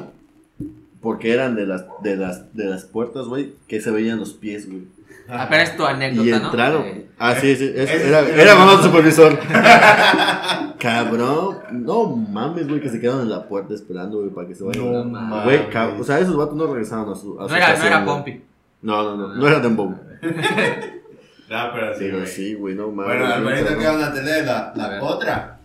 Porque 1.02 1.32
eran 1.32 1.54
de 1.54 1.66
las, 1.66 1.84
de 2.02 2.16
las, 2.16 2.54
de 2.56 2.64
las 2.64 2.84
puertas, 2.84 3.26
güey, 3.26 3.52
que 3.68 3.80
se 3.80 3.90
veían 3.90 4.18
los 4.18 4.32
pies, 4.32 4.68
güey. 4.68 4.84
Ah, 5.28 5.46
pero 5.50 5.62
es 5.62 5.76
tu 5.76 5.84
anécdota, 5.84 6.26
Y 6.26 6.30
¿no? 6.30 6.36
entraron. 6.36 6.82
Eh, 6.84 7.06
Ah, 7.18 7.34
sí, 7.34 7.54
sí. 7.56 7.70
es- 7.74 7.90
era, 7.90 8.20
era 8.26 8.54
mamá 8.54 8.72
del 8.76 8.82
supervisor. 8.84 9.38
Cabrón. 10.78 11.58
No 11.72 12.06
mames, 12.16 12.68
güey, 12.68 12.80
que 12.80 12.88
se 12.88 13.00
quedaron 13.00 13.22
en 13.22 13.30
la 13.30 13.46
puerta 13.46 13.74
esperando, 13.74 14.18
güey, 14.18 14.30
para 14.30 14.48
que 14.48 14.54
se 14.54 14.64
vayan. 14.64 14.90
No 14.90 15.04
mames. 15.04 15.44
Güey, 15.44 16.00
o 16.00 16.04
sea, 16.04 16.18
esos 16.20 16.36
vatos 16.36 16.56
no 16.56 16.66
regresaron 16.66 17.12
a 17.12 17.14
su. 17.16 17.38
A 17.38 17.42
no 17.42 17.48
su 17.48 17.54
era, 17.54 17.76
no 17.76 17.84
era. 17.84 18.04
Pompi. 18.04 18.42
No, 18.82 19.02
no, 19.02 19.16
no. 19.16 19.34
No 19.34 19.48
era 19.48 19.60
Dembow. 19.60 19.94
No, 21.50 21.70
pero 21.72 21.94
sí, 21.94 22.00
Pero 22.00 22.16
güey. 22.18 22.28
sí, 22.28 22.52
güey, 22.52 22.74
no 22.74 22.88
mames. 22.90 23.16
Bueno, 23.18 23.32
Alvarito, 23.34 23.64
cabrón. 23.68 23.80
¿qué 23.82 23.86
van 23.88 24.02
a 24.02 24.12
tener? 24.12 24.44
La, 24.44 24.58
A 24.68 24.76
la 24.76 24.88
ver. 24.90 24.98
otra. 25.02 25.58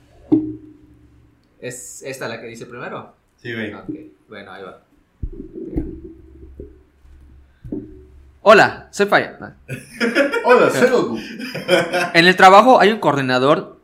¿Es 1.59 2.01
esta 2.03 2.29
la 2.29 2.39
que 2.39 2.47
dice 2.47 2.65
primero? 2.67 3.13
Sí, 3.41 3.51
güey. 3.53 3.73
Ok, 3.73 3.89
bueno, 4.29 4.51
ahí 4.53 4.63
va. 4.63 4.79
Hola, 8.41 8.87
soy 8.91 9.05
Falla. 9.07 9.37
No. 9.39 9.51
Hola, 10.45 10.69
soy 10.69 10.89
Goku. 10.89 11.19
En 12.13 12.27
el 12.27 12.35
trabajo 12.37 12.79
hay 12.79 12.91
un 12.91 12.99
coordinador, 12.99 13.77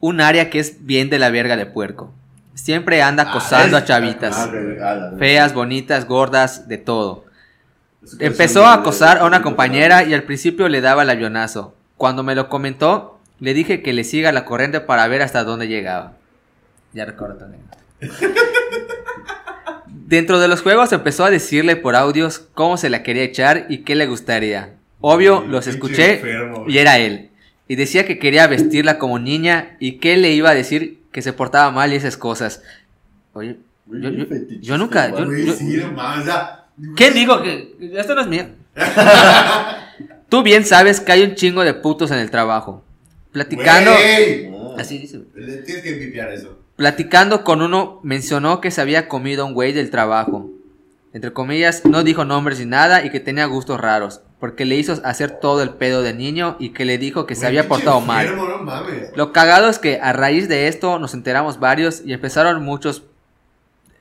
un 0.00 0.20
área 0.20 0.50
que 0.50 0.58
es 0.60 0.86
bien 0.86 1.10
de 1.10 1.18
la 1.18 1.30
verga 1.30 1.56
de 1.56 1.66
puerco. 1.66 2.12
Siempre 2.54 3.02
anda 3.02 3.24
acosando 3.30 3.76
Ah, 3.76 3.80
a 3.80 3.84
chavitas. 3.84 4.36
Ah, 4.36 4.46
güey, 4.48 4.78
ah, 4.80 5.10
Feas, 5.18 5.54
bonitas, 5.54 6.06
gordas, 6.06 6.68
de 6.68 6.78
todo. 6.78 7.24
Empezó 8.18 8.64
a 8.66 8.74
acosar 8.74 9.18
a 9.18 9.24
una 9.26 9.42
compañera 9.42 10.04
y 10.04 10.14
al 10.14 10.22
principio 10.22 10.68
le 10.68 10.80
daba 10.80 11.02
el 11.02 11.10
avionazo. 11.10 11.74
Cuando 11.96 12.22
me 12.22 12.34
lo 12.34 12.48
comentó, 12.48 13.18
le 13.40 13.52
dije 13.54 13.82
que 13.82 13.92
le 13.92 14.04
siga 14.04 14.32
la 14.32 14.44
corriente 14.44 14.80
para 14.80 15.06
ver 15.08 15.22
hasta 15.22 15.44
dónde 15.44 15.68
llegaba. 15.68 16.14
Ya 16.92 17.04
recuerdo 17.04 17.44
anécdota. 17.44 17.78
Dentro 19.86 20.40
de 20.40 20.48
los 20.48 20.62
juegos 20.62 20.92
empezó 20.92 21.24
a 21.24 21.30
decirle 21.30 21.76
por 21.76 21.94
audios 21.94 22.38
cómo 22.54 22.76
se 22.76 22.90
la 22.90 23.02
quería 23.02 23.22
echar 23.22 23.66
y 23.68 23.78
qué 23.78 23.94
le 23.94 24.06
gustaría. 24.06 24.70
Obvio, 25.00 25.42
los 25.46 25.66
escuché 25.66 26.20
y 26.68 26.78
era 26.78 26.98
él. 26.98 27.30
Y 27.68 27.76
decía 27.76 28.04
que 28.06 28.18
quería 28.18 28.46
vestirla 28.48 28.98
como 28.98 29.18
niña 29.18 29.76
y 29.78 29.98
que 29.98 30.16
le 30.16 30.32
iba 30.32 30.50
a 30.50 30.54
decir 30.54 30.98
que 31.12 31.22
se 31.22 31.32
portaba 31.32 31.70
mal 31.70 31.92
y 31.92 31.96
esas 31.96 32.16
cosas. 32.16 32.62
Oye, 33.34 33.58
yo, 33.86 34.10
yo- 34.10 34.26
yo 34.60 34.78
nunca... 34.78 35.10
yo- 35.10 35.24
¿Quién 36.96 37.14
digo 37.14 37.42
que 37.42 37.76
esto 37.94 38.14
no 38.14 38.20
es 38.22 38.26
mío? 38.26 38.46
Tú 40.28 40.42
bien 40.42 40.64
sabes 40.64 41.00
que 41.00 41.12
hay 41.12 41.22
un 41.22 41.34
chingo 41.34 41.62
de 41.64 41.74
putos 41.74 42.10
en 42.10 42.18
el 42.18 42.30
trabajo. 42.30 42.84
Platicando, 43.32 43.90
Ah. 43.92 44.76
así 44.80 44.98
dice. 44.98 45.20
Tienes 45.64 45.82
que 45.82 45.92
pipiar 45.92 46.32
eso. 46.32 46.58
Platicando 46.76 47.44
con 47.44 47.62
uno 47.62 48.00
mencionó 48.02 48.60
que 48.60 48.70
se 48.70 48.80
había 48.80 49.08
comido 49.08 49.42
a 49.42 49.46
un 49.46 49.54
güey 49.54 49.72
del 49.72 49.90
trabajo. 49.90 50.48
Entre 51.12 51.32
comillas, 51.32 51.84
no 51.84 52.04
dijo 52.04 52.24
nombres 52.24 52.60
ni 52.60 52.66
nada 52.66 53.04
y 53.04 53.10
que 53.10 53.18
tenía 53.18 53.44
gustos 53.46 53.80
raros, 53.80 54.20
porque 54.38 54.64
le 54.64 54.76
hizo 54.76 55.00
hacer 55.04 55.32
todo 55.40 55.62
el 55.62 55.70
pedo 55.70 56.02
de 56.02 56.14
niño 56.14 56.56
y 56.60 56.70
que 56.70 56.84
le 56.84 56.98
dijo 56.98 57.26
que 57.26 57.34
se 57.34 57.46
había 57.48 57.66
portado 57.66 58.00
mal. 58.00 58.26
enfermo, 58.26 58.46
no 58.48 58.58
mames. 58.62 59.10
Lo 59.16 59.32
cagado 59.32 59.68
es 59.68 59.80
que 59.80 59.98
a 60.00 60.12
raíz 60.12 60.48
de 60.48 60.68
esto 60.68 61.00
nos 61.00 61.12
enteramos 61.14 61.58
varios 61.58 62.02
y 62.04 62.12
empezaron 62.12 62.62
muchos 62.62 63.02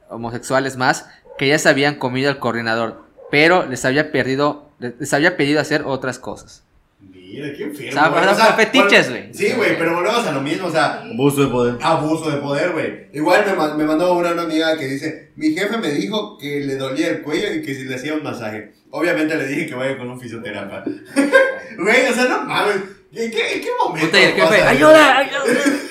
homosexuales 0.10 0.78
más 0.78 1.08
que 1.40 1.48
ya 1.48 1.58
se 1.58 1.70
habían 1.70 1.96
comido 1.96 2.30
al 2.30 2.38
coordinador, 2.38 3.02
pero 3.32 3.66
les 3.66 3.84
había 3.86 4.12
perdido, 4.12 4.70
les 4.80 5.12
había 5.14 5.38
pedido 5.38 5.60
hacer 5.62 5.84
otras 5.86 6.20
cosas. 6.20 6.64
Mira, 7.00 7.54
qué 7.56 7.64
enfermo. 7.64 8.02
O 8.32 8.36
sea, 8.36 8.54
fetiches, 8.54 9.08
vol- 9.08 9.12
güey. 9.12 9.34
Sí, 9.34 9.54
güey, 9.56 9.78
pero 9.78 9.96
volvemos 9.96 10.28
a 10.28 10.32
lo 10.34 10.42
mismo, 10.42 10.68
o 10.68 10.72
sea, 10.72 11.02
Abuso 11.02 11.44
de 11.44 11.48
poder. 11.48 11.76
abuso 11.82 12.30
de 12.32 12.38
poder, 12.38 12.72
güey. 12.72 13.08
Igual 13.14 13.46
me, 13.46 13.76
me 13.78 13.86
mandó 13.86 14.14
una, 14.16 14.34
una 14.34 14.42
amiga 14.42 14.78
que 14.78 14.86
dice, 14.88 15.32
mi 15.38 15.52
jefe 15.54 15.78
me 15.78 15.92
dijo 15.92 16.38
que 16.38 16.60
le 16.62 16.76
dolía 16.76 17.08
el 17.08 17.22
cuello 17.22 17.54
y 17.54 17.62
que 17.62 17.74
si 17.74 17.86
le 17.86 17.96
hacía 17.96 18.16
un 18.16 18.24
masaje. 18.24 18.74
Obviamente 18.92 19.36
le 19.36 19.48
dije 19.48 19.68
que 19.68 19.76
vaya 19.76 19.98
con 19.98 20.10
un 20.10 20.20
fisioterapeuta. 20.20 20.84
Güey, 21.78 22.08
o 22.08 22.14
sea, 22.14 22.26
no 22.26 22.44
mames. 22.44 22.76
¿En 23.14 23.32
qué, 23.32 23.54
en 23.56 23.62
qué 23.62 23.70
momento? 23.82 24.08
Puta, 24.08 24.20
y 24.20 24.24
el 24.24 24.32
jefe, 24.34 24.42
pasa 24.42 24.58
eso? 24.58 24.68
¡ayuda! 24.68 25.18
ayuda! 25.20 25.44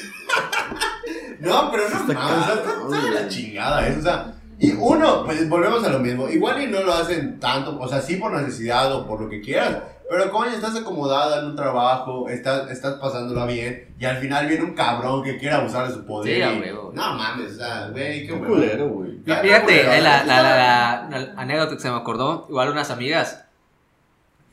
No, 1.40 1.70
pero 1.70 1.88
no 1.88 2.04
mames, 2.04 2.12
o 2.12 2.44
sea, 2.44 2.54
está, 2.54 2.72
está 2.82 3.00
de 3.06 3.10
la 3.12 3.28
chingada 3.28 3.86
eso, 3.88 4.00
o 4.00 4.02
sea. 4.02 4.34
Y 4.60 4.72
uno, 4.72 5.24
pues 5.24 5.48
volvemos 5.48 5.84
a 5.84 5.88
lo 5.90 6.00
mismo. 6.00 6.28
Igual 6.28 6.62
y 6.62 6.66
no 6.66 6.82
lo 6.82 6.92
hacen 6.92 7.38
tanto, 7.38 7.78
o 7.78 7.88
sea, 7.88 8.00
sí 8.00 8.16
por 8.16 8.32
necesidad 8.32 8.92
o 8.92 9.06
por 9.06 9.20
lo 9.20 9.28
que 9.28 9.40
quieras. 9.40 9.78
Pero 10.10 10.30
coño, 10.32 10.50
estás 10.52 10.74
acomodada 10.74 11.40
en 11.40 11.46
un 11.48 11.54
trabajo, 11.56 12.28
estás, 12.30 12.70
estás 12.70 12.94
pasándola 12.94 13.44
bien, 13.44 13.94
y 14.00 14.04
al 14.06 14.16
final 14.16 14.46
viene 14.46 14.64
un 14.64 14.72
cabrón 14.74 15.22
que 15.22 15.36
quiere 15.36 15.54
abusar 15.54 15.86
de 15.86 15.94
su 15.94 16.04
poder. 16.06 16.34
Sí, 16.36 16.42
a 16.42 16.52
y- 16.54 16.60
huevo. 16.60 16.90
No 16.94 17.14
mames, 17.14 17.52
o 17.52 17.56
sea, 17.56 17.88
güey, 17.90 18.26
qué 18.26 18.32
culero, 18.38 18.88
güey. 18.88 19.18
Fíjate, 19.22 19.98
eh, 19.98 20.00
la, 20.00 20.24
la- 20.24 20.42
la- 20.42 21.08
la- 21.10 21.18
la 21.20 21.32
anécdota 21.36 21.74
que 21.74 21.80
se 21.82 21.90
me 21.90 21.96
acordó, 21.98 22.46
igual 22.48 22.70
unas 22.70 22.90
amigas, 22.90 23.44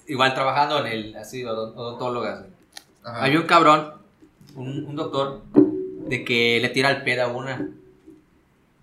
igual 0.08 0.34
trabajando 0.34 0.86
en 0.86 0.88
el, 0.92 1.16
así, 1.16 1.42
odon- 1.44 1.74
odontólogas. 1.76 2.42
Había 3.04 3.40
un 3.40 3.46
cabrón, 3.48 3.94
un, 4.56 4.86
un 4.86 4.96
doctor, 4.96 5.42
de 5.54 6.24
que 6.26 6.60
le 6.62 6.70
tira 6.70 6.90
el 6.92 7.02
pedo 7.04 7.24
a 7.24 7.28
una. 7.28 7.70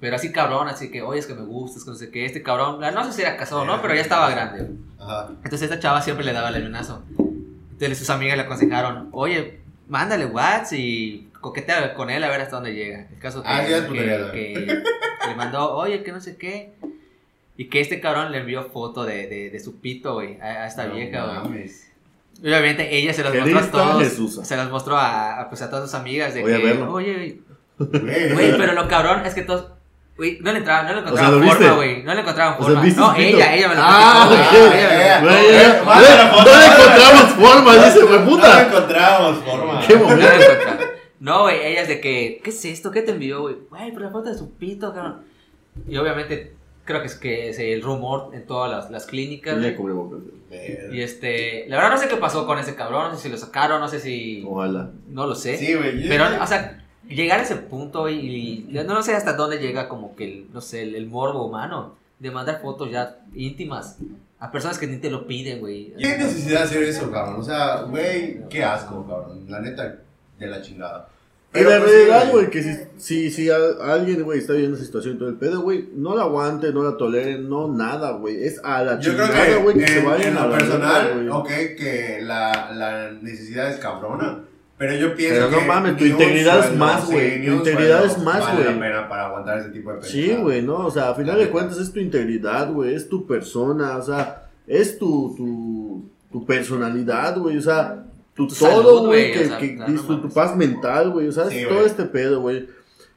Pero 0.02 0.16
así 0.16 0.32
cabrón, 0.32 0.66
así 0.66 0.90
que, 0.90 1.00
oye, 1.00 1.20
es 1.20 1.26
que 1.26 1.34
me 1.34 1.42
gustas, 1.44 1.84
que 1.84 1.90
no 1.90 1.96
sé 1.96 2.10
qué. 2.10 2.24
Este 2.26 2.42
cabrón, 2.42 2.80
no 2.80 3.04
sé 3.04 3.12
si 3.12 3.22
era 3.22 3.36
casado 3.36 3.62
o 3.62 3.64
no, 3.64 3.80
pero 3.80 3.94
ya 3.94 4.00
estaba 4.00 4.28
grande. 4.30 4.68
Ajá. 4.98 5.28
Entonces 5.30 5.62
esta 5.62 5.78
chava 5.78 6.02
siempre 6.02 6.24
le 6.26 6.32
daba 6.32 6.48
el 6.48 6.56
amenazo. 6.56 7.04
Entonces 7.18 7.98
sus 7.98 8.10
amigas 8.10 8.36
le 8.36 8.42
aconsejaron, 8.42 9.08
oye, 9.12 9.60
mándale 9.88 10.26
WhatsApp 10.26 10.72
y 10.78 11.28
coquetea 11.40 11.94
con 11.94 12.10
él 12.10 12.24
a 12.24 12.28
ver 12.30 12.40
hasta 12.40 12.56
dónde 12.56 12.74
llega. 12.74 13.06
El 13.12 13.18
caso 13.20 13.42
que, 13.44 13.48
Ah, 13.48 13.62
es 13.64 13.80
que- 13.80 13.86
putería, 13.88 14.32
que 14.32 14.82
le 15.28 15.34
mandó, 15.36 15.72
oye, 15.76 16.02
que 16.02 16.10
no 16.10 16.20
sé 16.20 16.36
qué. 16.36 16.72
Y 17.56 17.66
que 17.68 17.80
este 17.80 18.00
cabrón 18.00 18.32
le 18.32 18.38
envió 18.38 18.64
foto 18.70 19.04
de, 19.04 19.28
de, 19.28 19.50
de 19.50 19.60
su 19.60 19.80
pito, 19.80 20.14
güey, 20.14 20.40
a, 20.40 20.64
a 20.64 20.66
esta 20.66 20.86
No 20.86 20.94
vieja, 20.96 21.42
güey. 21.46 21.70
Obviamente 22.40 22.96
ella 22.96 23.12
se 23.14 23.22
los 23.22 23.32
mostró 23.36 23.58
a 23.60 23.92
todos. 24.00 24.46
Se 24.48 24.56
los 24.56 24.68
mostró 24.70 24.96
a, 24.96 25.42
a, 25.42 25.48
pues, 25.48 25.62
a 25.62 25.70
todas 25.70 25.84
sus 25.88 25.94
amigas 25.94 26.34
de 26.34 26.42
Voy 26.42 26.52
a 26.54 26.56
que, 26.56 26.64
verlo. 26.64 26.92
oye, 26.92 27.40
Güey, 27.78 28.32
güey, 28.32 28.56
pero 28.58 28.72
lo 28.72 28.88
cabrón 28.88 29.24
es 29.26 29.34
que 29.34 29.42
todos... 29.42 29.70
Güey, 30.16 30.38
no 30.40 30.52
le 30.52 30.58
entraba, 30.58 30.82
no 30.82 30.88
le 30.88 30.94
sea, 30.94 31.00
encontraban 31.00 31.32
¿lo 31.32 31.40
viste? 31.40 31.56
forma, 31.58 31.74
güey. 31.76 32.02
No 32.02 32.14
le 32.14 32.20
encontraban 32.20 32.52
O 32.54 32.56
sea, 32.58 32.66
forma. 32.66 32.82
¿viste 32.82 33.00
no, 33.00 33.14
pito? 33.14 33.36
ella, 33.36 33.54
ella 33.56 33.68
me 33.68 33.74
lo 33.74 33.80
Ah, 33.82 34.28
ok. 34.30 34.54
Ella 34.74 35.18
Eh, 35.18 35.82
no, 35.84 36.58
le 36.58 36.66
encontramos 36.66 37.22
forma, 37.32 37.74
dice, 37.84 38.02
güey, 38.04 38.18
No 38.20 38.26
puta. 38.30 38.62
encontramos 38.66 39.38
forma. 39.44 39.80
Qué 39.86 39.94
No 39.96 40.04
momento. 40.04 40.28
No, 41.20 41.42
güey, 41.42 41.64
ella 41.66 41.82
es 41.82 41.88
de 41.88 42.00
que, 42.00 42.40
¿qué 42.42 42.50
es 42.50 42.64
esto? 42.64 42.90
¿Qué 42.90 43.02
te 43.02 43.12
envió, 43.12 43.42
güey? 43.42 43.56
Güey, 43.70 43.90
pero 43.92 44.06
la 44.06 44.10
foto 44.10 44.28
de 44.30 44.36
su 44.38 44.52
pito, 44.54 44.92
cabrón. 44.92 45.22
Y 45.88 45.96
obviamente, 45.96 46.54
creo 46.84 47.00
que 47.00 47.06
es 47.06 47.14
que 47.14 47.48
es 47.50 47.58
el 47.58 47.80
rumor 47.80 48.30
en 48.34 48.44
todas 48.46 48.70
las, 48.70 48.90
las 48.90 49.06
clínicas. 49.06 49.56
Cubrebocas. 49.76 50.20
Y 50.92 51.00
este, 51.00 51.64
la 51.68 51.76
verdad 51.76 51.92
no 51.92 51.98
sé 51.98 52.08
qué 52.08 52.16
pasó 52.16 52.44
con 52.46 52.58
ese 52.58 52.74
cabrón, 52.74 53.10
no 53.12 53.16
sé 53.16 53.22
si 53.22 53.28
lo 53.30 53.38
sacaron, 53.38 53.80
no 53.80 53.88
sé 53.88 54.00
si, 54.00 54.44
Ojalá. 54.46 54.90
no 55.08 55.26
lo 55.26 55.34
sé. 55.34 55.56
Sí, 55.56 55.72
güey. 55.74 56.06
Pero, 56.08 56.24
o 56.42 56.46
sea, 56.46 56.84
llegar 57.08 57.40
a 57.40 57.42
ese 57.42 57.56
punto 57.56 58.08
y, 58.08 58.66
y 58.68 58.68
no, 58.84 59.02
sé 59.02 59.14
hasta 59.14 59.34
dónde 59.34 59.58
llega 59.58 59.88
como 59.88 60.14
que 60.16 60.24
el, 60.24 60.46
no 60.52 60.60
sé, 60.60 60.82
el, 60.82 60.94
el 60.94 61.06
morbo 61.06 61.44
humano 61.46 61.94
de 62.18 62.30
mandar 62.30 62.60
fotos 62.62 62.90
ya 62.90 63.18
íntimas 63.34 63.98
a 64.38 64.50
personas 64.50 64.78
que 64.78 64.86
ni 64.86 64.96
te 64.98 65.10
lo 65.10 65.26
piden, 65.26 65.60
güey. 65.60 65.92
¿Qué 65.98 66.16
necesidad 66.18 66.60
de 66.60 66.64
hacer 66.66 66.82
eso, 66.84 67.10
cabrón? 67.10 67.40
O 67.40 67.44
sea, 67.44 67.82
güey, 67.82 68.40
qué 68.48 68.64
asco, 68.64 69.06
cabrón. 69.08 69.44
La 69.48 69.60
neta, 69.60 69.98
de 70.38 70.46
la 70.46 70.60
chingada. 70.60 71.08
Y 71.54 71.58
la 71.60 71.78
pues, 71.80 71.82
realidad, 71.82 72.30
güey, 72.32 72.48
que 72.50 72.62
si, 72.62 72.76
si, 72.96 73.30
si 73.30 73.50
a- 73.50 73.56
alguien, 73.92 74.22
güey, 74.24 74.38
está 74.38 74.54
viendo 74.54 74.74
esa 74.76 74.86
situación 74.86 75.16
y 75.16 75.18
todo 75.18 75.28
el 75.28 75.36
pedo, 75.36 75.60
güey, 75.60 75.90
no 75.94 76.16
la 76.16 76.22
aguante, 76.22 76.72
no 76.72 76.82
la 76.82 76.96
tolere, 76.96 77.38
no 77.38 77.68
nada, 77.68 78.12
güey. 78.12 78.42
Es 78.42 78.58
a 78.64 78.82
la 78.82 78.98
Yo 78.98 79.12
creo 79.12 79.26
chingada, 79.26 79.46
que, 79.46 79.54
güey, 79.56 79.78
que 79.78 79.86
se 79.86 79.98
en, 79.98 80.04
vayan 80.06 80.32
en 80.32 80.38
a 80.38 80.46
la 80.46 80.58
personal, 80.58 81.12
güey. 81.14 81.28
ok, 81.28 81.48
que 81.76 82.20
la, 82.22 82.72
la 82.72 83.10
necesidad 83.20 83.68
es 83.70 83.76
cabrona. 83.76 84.44
Pero 84.82 84.96
yo 84.96 85.14
pienso 85.14 85.34
Pero 85.36 85.50
no 85.52 85.58
que 85.60 85.64
mames, 85.66 85.96
tu 85.96 86.04
ni 86.04 86.10
un 86.10 86.20
integridad 86.22 86.58
es 86.58 86.64
sueldo, 86.66 86.84
más, 86.84 87.06
sí, 87.06 87.12
güey, 87.12 87.38
ni 87.38 87.46
tu 87.46 87.52
un 87.52 87.58
integridad 87.58 87.98
sueldo 88.00 88.16
es 88.16 88.22
más, 88.24 88.40
vale 88.40 88.62
güey. 88.64 88.74
la 88.74 88.80
pena 88.80 89.08
para 89.08 89.26
aguantar 89.26 89.58
ese 89.60 89.68
tipo 89.70 89.92
de 89.92 90.02
Sí, 90.02 90.12
pendejadas. 90.18 90.42
güey, 90.42 90.62
no, 90.62 90.76
o 90.86 90.90
sea, 90.90 91.10
a 91.10 91.14
final 91.14 91.38
de 91.38 91.48
cuentas 91.50 91.78
es 91.78 91.92
tu 91.92 92.00
integridad, 92.00 92.72
güey, 92.72 92.94
es 92.94 93.08
tu 93.08 93.24
persona, 93.26 93.96
o 93.96 94.02
sea, 94.02 94.48
es 94.66 94.98
tu, 94.98 95.34
tu, 95.36 96.04
tu 96.32 96.44
personalidad, 96.46 97.38
güey, 97.38 97.58
o 97.58 97.62
sea, 97.62 98.04
tu, 98.34 98.48
Tu 98.48 98.54
todo, 98.56 99.06
güey, 99.06 99.30
güey, 99.30 99.32
que, 99.32 99.44
o 99.44 99.48
sea, 99.48 99.58
que- 99.58 99.68
tu, 99.86 99.92
no 99.92 100.02
tu 100.02 100.12
mames. 100.14 100.32
paz 100.34 100.56
mental, 100.56 101.10
güey, 101.10 101.28
o 101.28 101.32
sea, 101.32 101.48
Sí, 101.48 101.58
es 101.58 101.64
güey. 101.66 101.76
todo 101.76 101.86
este 101.86 102.04
pedo, 102.04 102.40
güey. 102.40 102.68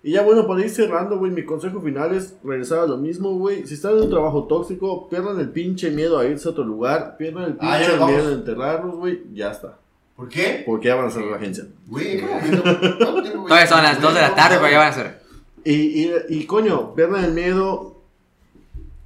Y 0.03 0.11
ya 0.11 0.21
bueno, 0.21 0.45
para 0.45 0.61
ir 0.61 0.69
cerrando, 0.69 1.17
güey, 1.17 1.31
mi 1.31 1.45
consejo 1.45 1.81
final 1.81 2.13
es 2.13 2.35
regresar 2.43 2.77
a 2.79 2.85
lo 2.85 2.97
mismo, 2.97 3.31
güey. 3.39 3.65
Si 3.65 3.73
están 3.73 3.93
en 3.97 4.03
un 4.03 4.09
trabajo 4.11 4.43
tóxico, 4.45 5.09
pierdan 5.09 5.39
el 5.39 5.49
pinche 5.49 5.89
miedo 5.89 6.19
a 6.19 6.25
irse 6.27 6.47
a 6.47 6.51
otro 6.51 6.63
lugar, 6.63 7.15
pierdan 7.17 7.45
el 7.45 7.53
pinche 7.55 7.67
Ah, 7.75 7.81
ya 7.81 7.87
nos 7.89 7.99
vamos. 8.01 8.15
miedo 8.15 8.29
a 8.29 8.33
enterrarlos, 8.33 8.95
güey, 8.97 9.23
ya 9.33 9.49
está. 9.49 9.79
¿Por 10.15 10.29
qué? 10.29 10.63
Porque 10.65 10.87
ya 10.87 10.95
van 10.95 11.07
a 11.07 11.11
cerrar 11.11 11.31
la 11.31 11.37
agencia. 11.37 11.65
Güey. 11.87 12.21
Todavía 12.21 13.67
son 13.67 13.83
las 13.83 14.01
2 14.01 14.13
de 14.13 14.21
la 14.21 14.33
tarde, 14.35 14.57
pero 14.57 14.71
ya 14.71 14.77
van 14.79 14.89
a 14.89 14.93
ser. 14.93 15.21
Y, 15.63 15.73
y, 15.73 16.11
y 16.29 16.45
coño, 16.45 16.93
pierdan 16.93 17.25
el 17.25 17.31
miedo, 17.33 18.01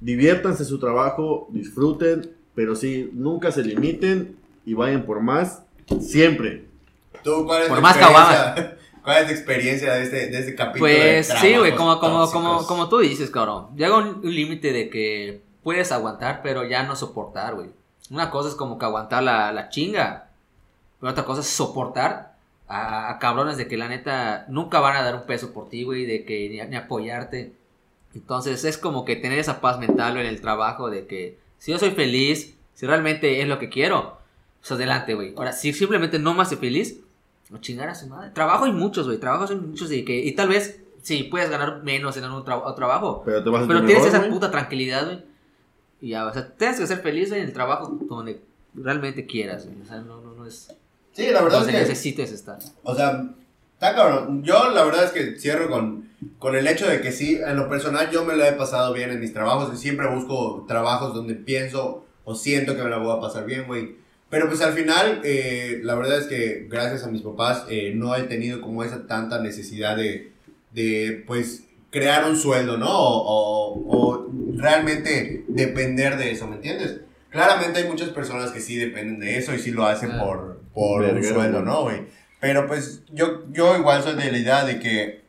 diviértanse 0.00 0.64
su 0.64 0.78
trabajo, 0.78 1.48
disfruten, 1.50 2.36
pero 2.54 2.76
sí, 2.76 3.10
nunca 3.12 3.50
se 3.50 3.62
limiten 3.62 4.36
y 4.64 4.74
vayan 4.74 5.04
por 5.04 5.20
más, 5.20 5.62
siempre. 6.00 6.66
¿Tú 7.24 7.44
cuál 7.44 7.62
es 7.62 7.68
Por 7.68 7.78
tu 7.78 7.82
más 7.82 7.96
experiencia? 7.96 8.76
¿Cuál 9.02 9.22
es 9.22 9.26
tu 9.26 9.32
experiencia 9.32 9.94
de 9.94 10.02
este, 10.02 10.16
de 10.28 10.38
este 10.38 10.54
capítulo? 10.54 10.80
Pues 10.80 11.28
de 11.28 11.36
sí, 11.38 11.56
güey, 11.56 11.74
como, 11.74 11.98
como, 11.98 12.30
como, 12.30 12.66
como 12.66 12.88
tú 12.88 12.98
dices, 12.98 13.30
cabrón. 13.30 13.68
Llega 13.74 13.96
un, 13.96 14.20
un 14.22 14.34
límite 14.34 14.72
de 14.72 14.90
que 14.90 15.42
puedes 15.62 15.90
aguantar, 15.90 16.40
pero 16.42 16.64
ya 16.64 16.82
no 16.82 16.94
soportar, 16.94 17.54
güey. 17.54 17.70
Una 18.10 18.30
cosa 18.30 18.50
es 18.50 18.54
como 18.54 18.78
que 18.78 18.84
aguantar 18.84 19.22
la, 19.22 19.52
la 19.52 19.70
chinga, 19.70 20.29
pero 21.00 21.12
otra 21.12 21.24
cosa 21.24 21.40
es 21.40 21.46
soportar 21.46 22.34
a, 22.68 23.10
a 23.10 23.18
cabrones 23.18 23.56
de 23.56 23.66
que 23.66 23.76
la 23.76 23.88
neta 23.88 24.44
nunca 24.48 24.80
van 24.80 24.96
a 24.96 25.02
dar 25.02 25.14
un 25.16 25.22
peso 25.26 25.52
por 25.52 25.68
ti, 25.68 25.82
güey, 25.84 26.06
de 26.06 26.24
que 26.24 26.48
ni, 26.48 26.60
ni 26.70 26.76
apoyarte. 26.76 27.52
Entonces 28.14 28.64
es 28.64 28.76
como 28.78 29.04
que 29.04 29.16
tener 29.16 29.38
esa 29.38 29.60
paz 29.60 29.78
mental 29.78 30.16
en 30.16 30.26
el 30.26 30.40
trabajo 30.40 30.90
de 30.90 31.06
que 31.06 31.38
si 31.58 31.70
yo 31.72 31.78
soy 31.78 31.90
feliz, 31.92 32.56
si 32.74 32.86
realmente 32.86 33.40
es 33.40 33.48
lo 33.48 33.58
que 33.58 33.68
quiero, 33.68 34.18
pues 34.60 34.72
adelante, 34.72 35.14
güey. 35.14 35.34
Ahora, 35.36 35.52
si 35.52 35.72
simplemente 35.72 36.18
no 36.18 36.34
me 36.34 36.42
hace 36.42 36.56
feliz, 36.56 37.00
no 37.50 37.58
chingar 37.58 37.88
a 37.88 37.94
su 37.94 38.06
madre. 38.08 38.30
Trabajo 38.30 38.64
hay 38.64 38.72
muchos, 38.72 39.06
güey. 39.06 39.18
Trabajos 39.18 39.50
hay 39.50 39.56
muchos 39.56 39.90
y 39.92 40.04
que, 40.04 40.16
y 40.18 40.32
tal 40.32 40.48
vez, 40.48 40.80
sí, 41.02 41.24
puedes 41.24 41.50
ganar 41.50 41.82
menos 41.82 42.16
en 42.16 42.24
un 42.24 42.44
tra- 42.44 42.74
trabajo. 42.74 43.22
Pero 43.24 43.42
te 43.44 43.50
vas 43.50 43.64
a 43.64 43.66
Pero 43.66 43.80
tienes 43.80 43.96
mejor, 44.04 44.08
esa 44.08 44.18
güey. 44.18 44.30
puta 44.30 44.50
tranquilidad, 44.50 45.04
güey. 45.06 45.22
Y 46.00 46.08
ya, 46.10 46.26
o 46.26 46.32
sea, 46.32 46.48
tienes 46.56 46.78
que 46.80 46.86
ser 46.86 46.98
feliz, 47.00 47.28
güey, 47.28 47.40
en 47.42 47.48
el 47.48 47.52
trabajo 47.52 47.88
donde 48.08 48.40
realmente 48.74 49.26
quieras, 49.26 49.66
güey. 49.66 49.80
O 49.82 49.84
sea, 49.84 49.98
no, 49.98 50.20
no, 50.20 50.32
no 50.34 50.46
es 50.46 50.74
Sí, 51.12 51.26
la 51.30 51.42
verdad 51.42 51.58
donde 51.60 51.72
es 51.74 51.82
que... 51.82 51.88
necesites 51.88 52.32
estar. 52.32 52.58
O 52.82 52.94
sea, 52.94 53.24
está 53.74 53.94
cabrón. 53.94 54.42
Yo 54.42 54.70
la 54.70 54.84
verdad 54.84 55.04
es 55.04 55.10
que 55.10 55.38
cierro 55.38 55.68
con, 55.70 56.08
con 56.38 56.54
el 56.56 56.66
hecho 56.66 56.86
de 56.88 57.00
que 57.00 57.12
sí, 57.12 57.40
en 57.44 57.56
lo 57.56 57.68
personal 57.68 58.10
yo 58.10 58.24
me 58.24 58.36
lo 58.36 58.44
he 58.44 58.52
pasado 58.52 58.92
bien 58.92 59.10
en 59.10 59.20
mis 59.20 59.32
trabajos 59.32 59.72
y 59.74 59.76
siempre 59.76 60.06
busco 60.08 60.64
trabajos 60.68 61.14
donde 61.14 61.34
pienso 61.34 62.04
o 62.24 62.34
siento 62.34 62.76
que 62.76 62.82
me 62.82 62.90
la 62.90 62.98
voy 62.98 63.16
a 63.16 63.20
pasar 63.20 63.44
bien, 63.46 63.66
güey. 63.66 63.96
Pero 64.28 64.46
pues 64.48 64.60
al 64.60 64.72
final, 64.74 65.20
eh, 65.24 65.80
la 65.82 65.96
verdad 65.96 66.18
es 66.18 66.26
que 66.26 66.66
gracias 66.70 67.02
a 67.04 67.08
mis 67.10 67.22
papás 67.22 67.64
eh, 67.68 67.92
no 67.96 68.14
he 68.14 68.22
tenido 68.24 68.60
como 68.60 68.84
esa 68.84 69.06
tanta 69.08 69.40
necesidad 69.40 69.96
de, 69.96 70.30
de 70.72 71.24
pues, 71.26 71.64
crear 71.90 72.24
un 72.26 72.36
sueldo, 72.36 72.78
¿no? 72.78 72.88
O, 72.88 73.24
o- 73.24 73.96
o 74.12 74.30
realmente 74.56 75.44
depender 75.48 76.16
de 76.16 76.30
eso, 76.30 76.46
¿me 76.46 76.56
entiendes? 76.56 77.00
Claramente 77.30 77.80
hay 77.80 77.88
muchas 77.88 78.08
personas 78.10 78.50
que 78.50 78.60
sí 78.60 78.76
dependen 78.76 79.20
de 79.20 79.38
eso 79.38 79.54
y 79.54 79.58
sí 79.58 79.70
lo 79.70 79.86
hacen 79.86 80.10
Claro. 80.10 80.24
por, 80.26 80.60
por 80.74 81.02
un 81.02 81.24
sueldo. 81.24 81.62
¿no, 81.62 81.82
güey? 81.82 82.02
Pero 82.40 82.66
pues 82.66 83.02
yo, 83.12 83.44
yo 83.52 83.76
igual 83.76 84.02
soy 84.02 84.14
de 84.14 84.32
la 84.32 84.38
idea 84.38 84.64
de 84.64 84.78
que 84.80 85.20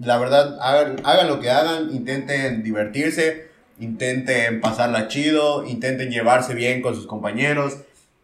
la 0.00 0.18
verdad 0.18 0.58
hagan, 0.60 0.96
hagan 1.04 1.28
lo 1.28 1.40
que 1.40 1.50
hagan, 1.50 1.90
intenten 1.94 2.62
divertirse, 2.62 3.48
intenten 3.78 4.60
pasarla 4.60 5.08
chido, 5.08 5.64
intenten 5.66 6.10
llevarse 6.10 6.54
bien 6.54 6.82
con 6.82 6.94
sus 6.94 7.06
compañeros 7.06 7.78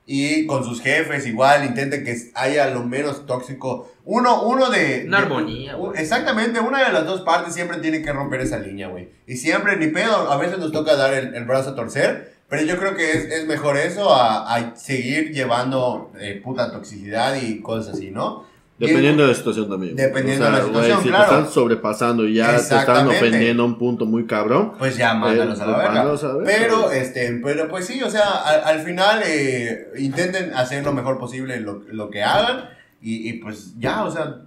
y 0.04 0.46
con 0.46 0.64
sus 0.64 0.80
jefes 0.82 1.26
igual, 1.26 1.64
intenten 1.64 2.04
que 2.04 2.16
haya 2.34 2.68
lo 2.70 2.82
menos 2.82 3.24
tóxico. 3.26 3.92
Uno, 4.04 4.42
uno 4.42 4.68
de... 4.68 5.04
Una 5.06 5.18
de- 5.18 5.22
armonía, 5.24 5.76
un- 5.76 5.90
güey. 5.90 6.02
Exactamente, 6.02 6.58
una 6.58 6.84
de 6.84 6.92
las 6.92 7.06
dos 7.06 7.20
partes 7.22 7.54
siempre 7.54 7.78
tiene 7.78 8.02
que 8.02 8.12
romper 8.12 8.40
esa 8.40 8.58
línea, 8.58 8.88
güey. 8.88 9.10
Y 9.28 9.36
siempre, 9.36 9.76
ni 9.76 9.86
pedo, 9.86 10.30
a 10.32 10.36
veces 10.38 10.58
nos 10.58 10.72
toca 10.72 10.96
dar 10.96 11.14
el, 11.14 11.34
el 11.36 11.44
brazo 11.44 11.70
a 11.70 11.74
torcer, 11.76 12.31
pero 12.52 12.64
yo 12.64 12.76
creo 12.76 12.94
que 12.94 13.12
es, 13.12 13.24
es 13.30 13.46
mejor 13.46 13.78
eso 13.78 14.14
a, 14.14 14.54
a 14.54 14.76
seguir 14.76 15.32
llevando 15.32 16.10
eh, 16.20 16.38
puta 16.44 16.70
toxicidad 16.70 17.34
y 17.40 17.62
cosas 17.62 17.94
así, 17.94 18.10
¿no? 18.10 18.44
Dependiendo 18.78 19.22
de 19.22 19.30
la 19.30 19.34
situación 19.34 19.70
también. 19.70 19.96
Dependiendo 19.96 20.44
de 20.44 20.50
la 20.50 20.62
situación, 20.62 21.02
si 21.02 21.08
claro. 21.08 21.24
te 21.24 21.34
están 21.34 21.50
sobrepasando 21.50 22.28
y 22.28 22.34
ya 22.34 22.50
te 22.54 22.56
están 22.56 23.08
ofendiendo 23.08 23.62
a 23.62 23.66
un 23.66 23.78
punto 23.78 24.04
muy 24.04 24.26
cabrón. 24.26 24.74
Pues 24.78 24.98
ya, 24.98 25.14
mándalos 25.14 25.62
a 25.62 25.66
la 25.66 25.78
verga. 25.78 25.92
mándalos 25.94 26.24
a 26.24 26.28
la 26.28 26.34
verga, 26.34 26.52
Pero, 26.58 26.90
este, 26.90 27.40
pero 27.42 27.68
pues 27.70 27.86
sí, 27.86 28.02
o 28.02 28.10
sea, 28.10 28.28
al, 28.44 28.64
al 28.64 28.80
final 28.84 29.22
eh, 29.24 29.86
intenten 29.96 30.52
hacer 30.52 30.84
lo 30.84 30.92
mejor 30.92 31.18
posible 31.18 31.58
lo, 31.58 31.80
lo 31.90 32.10
que 32.10 32.22
hagan 32.22 32.68
y, 33.00 33.30
y, 33.30 33.32
pues 33.38 33.78
ya, 33.78 34.04
o 34.04 34.10
sea, 34.10 34.42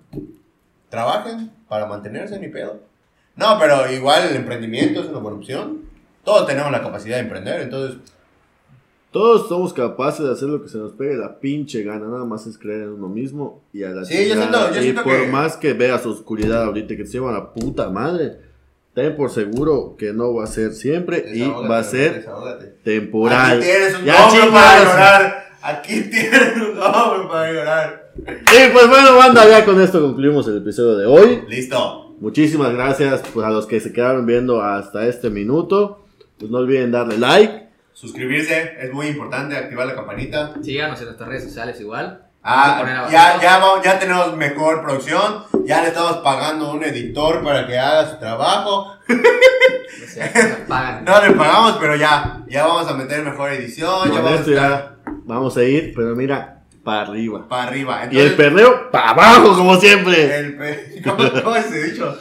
trabajen 0.89 1.49
para 1.67 1.87
mantenerse, 1.87 2.37
ni 2.37 2.49
pedo. 2.49 2.81
No, 3.35 3.57
pero 3.59 3.91
igual 3.91 4.27
el 4.29 4.35
emprendimiento 4.35 5.01
es 5.01 5.07
una 5.07 5.17
buena 5.17 5.39
opción. 5.39 5.94
Todos 6.25 6.47
tenemos 6.47 6.71
la 6.71 6.81
capacidad 6.81 7.15
de 7.17 7.21
emprender, 7.21 7.61
entonces, 7.61 7.97
Todos 9.11 9.47
somos 9.47 9.71
capaces 9.71 10.25
de 10.25 10.31
hacer 10.33 10.49
lo 10.49 10.61
que 10.61 10.67
se 10.67 10.77
nos 10.77 10.91
pegue 10.91 11.15
la 11.15 11.39
pinche 11.39 11.83
gana, 11.83 12.05
nada 12.07 12.25
más 12.25 12.45
es 12.47 12.57
creer 12.57 12.81
en 12.81 12.89
uno 12.95 13.07
mismo 13.07 13.61
y 13.71 13.83
a 13.85 13.91
la 13.91 14.03
Sí, 14.03 14.27
yo 14.27 14.35
siento- 14.35 14.71
yo 14.73 14.79
y 14.81 14.83
siento 14.83 15.03
por 15.03 15.21
que- 15.21 15.27
más 15.27 15.55
que 15.55 15.71
veas 15.71 16.05
oscuridad 16.05 16.63
ahorita 16.65 16.97
que 16.97 17.05
se 17.05 17.13
lleva 17.13 17.31
la 17.31 17.53
puta 17.53 17.89
madre, 17.89 18.39
ten 18.93 19.15
por 19.15 19.29
seguro 19.29 19.95
que 19.97 20.11
no 20.11 20.33
va 20.33 20.43
a 20.43 20.47
ser 20.47 20.73
siempre 20.73 21.23
y 21.33 21.47
va 21.47 21.77
a 21.77 21.83
ser 21.85 22.15
desahógate. 22.15 22.65
temporal. 22.83 23.59
Aquí 23.59 23.65
tienes 23.65 23.95
un 23.99 24.03
Ya 24.05 24.25
hombre 24.27 24.51
para 24.51 24.83
llorar. 24.83 25.45
Aquí 25.61 26.01
tienes 26.11 26.57
un 26.57 26.79
hombre 26.79 27.27
para 27.29 27.53
llorar. 27.53 28.11
Y 28.17 28.71
pues 28.73 28.89
bueno, 28.89 29.15
banda, 29.15 29.47
ya 29.47 29.63
con 29.63 29.79
esto 29.79 30.01
concluimos 30.01 30.45
el 30.49 30.57
episodio 30.57 30.97
de 30.97 31.05
hoy. 31.05 31.41
Listo. 31.47 32.15
Muchísimas 32.19 32.73
gracias 32.73 33.21
pues, 33.33 33.45
a 33.45 33.49
los 33.49 33.65
que 33.65 33.79
se 33.79 33.93
quedaron 33.93 34.25
viendo 34.25 34.61
hasta 34.61 35.07
este 35.07 35.29
minuto. 35.29 36.01
Pues 36.39 36.51
no 36.51 36.57
olviden 36.59 36.91
darle 36.91 37.17
like. 37.17 37.65
Suscribirse 37.93 38.75
es 38.79 38.91
muy 38.91 39.07
importante, 39.07 39.55
activar 39.55 39.87
la 39.87 39.95
campanita. 39.95 40.53
Síganos 40.61 40.99
en 40.99 41.05
nuestras 41.05 41.29
redes 41.29 41.43
sociales 41.45 41.79
igual. 41.79 42.21
Ah, 42.43 42.83
ya, 43.11 43.41
ya, 43.41 43.57
vamos- 43.57 43.83
ya 43.83 43.97
tenemos 43.97 44.35
mejor 44.37 44.83
producción, 44.83 45.45
ya 45.65 45.81
le 45.81 45.87
estamos 45.87 46.17
pagando 46.17 46.67
a 46.67 46.73
un 46.73 46.83
editor 46.83 47.43
para 47.43 47.65
que 47.65 47.79
haga 47.79 48.07
su 48.11 48.17
trabajo. 48.17 48.91
O 49.09 50.07
sea, 50.07 50.31
que 50.31 50.43
nos 50.43 50.57
pagan. 50.67 51.03
No 51.05 51.21
le 51.25 51.31
pagamos, 51.31 51.77
pero 51.79 51.95
ya, 51.95 52.43
ya 52.47 52.67
vamos 52.67 52.87
a 52.87 52.93
meter 52.93 53.23
mejor 53.23 53.51
edición, 53.51 54.09
ya 54.11 54.21
vamos 54.21 54.31
a 54.31 54.35
esto 54.35 54.51
estar 54.51 54.69
ya 54.69 54.91
vamos 55.25 55.57
a 55.57 55.63
ir, 55.63 55.93
pero 55.95 56.15
mira, 56.15 56.61
para 56.83 57.01
arriba. 57.07 57.47
para 57.49 57.63
arriba. 57.63 58.07
Y 58.11 58.19
el 58.19 58.35
perreo 58.35 58.91
para 58.91 59.09
abajo, 59.09 59.55
como 59.55 59.75
siempre. 59.77 60.37
el 60.37 60.55
pe- 60.55 61.01
¿Cómo, 61.03 61.17
cómo 61.43 61.55
se 61.55 61.83
dicho? 61.83 62.15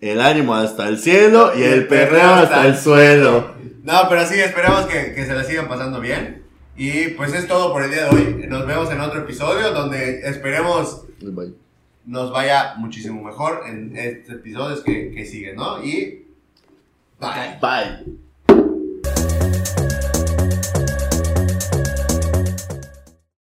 El 0.00 0.20
ánimo 0.20 0.54
hasta 0.54 0.88
el 0.88 0.98
cielo 0.98 1.52
y 1.56 1.62
el 1.62 1.86
perreo 1.86 2.34
hasta 2.34 2.66
el 2.66 2.76
suelo. 2.76 3.54
No, 3.82 4.08
pero 4.08 4.26
sí, 4.26 4.34
esperamos 4.34 4.86
que, 4.86 5.14
que 5.14 5.24
se 5.24 5.34
la 5.34 5.44
sigan 5.44 5.68
pasando 5.68 6.00
bien. 6.00 6.42
Y 6.76 7.08
pues 7.08 7.32
es 7.32 7.46
todo 7.48 7.72
por 7.72 7.82
el 7.82 7.90
día 7.90 8.04
de 8.04 8.10
hoy. 8.10 8.46
Nos 8.48 8.66
vemos 8.66 8.90
en 8.90 9.00
otro 9.00 9.20
episodio 9.20 9.72
donde 9.72 10.20
esperemos 10.28 11.06
nos 12.06 12.30
vaya 12.30 12.74
muchísimo 12.76 13.22
mejor 13.22 13.62
en 13.66 13.96
estos 13.96 14.36
episodios 14.36 14.82
que, 14.82 15.10
que 15.10 15.26
siguen, 15.26 15.56
¿no? 15.56 15.82
Y 15.82 16.24
bye. 17.18 17.58
Bye. 17.60 18.16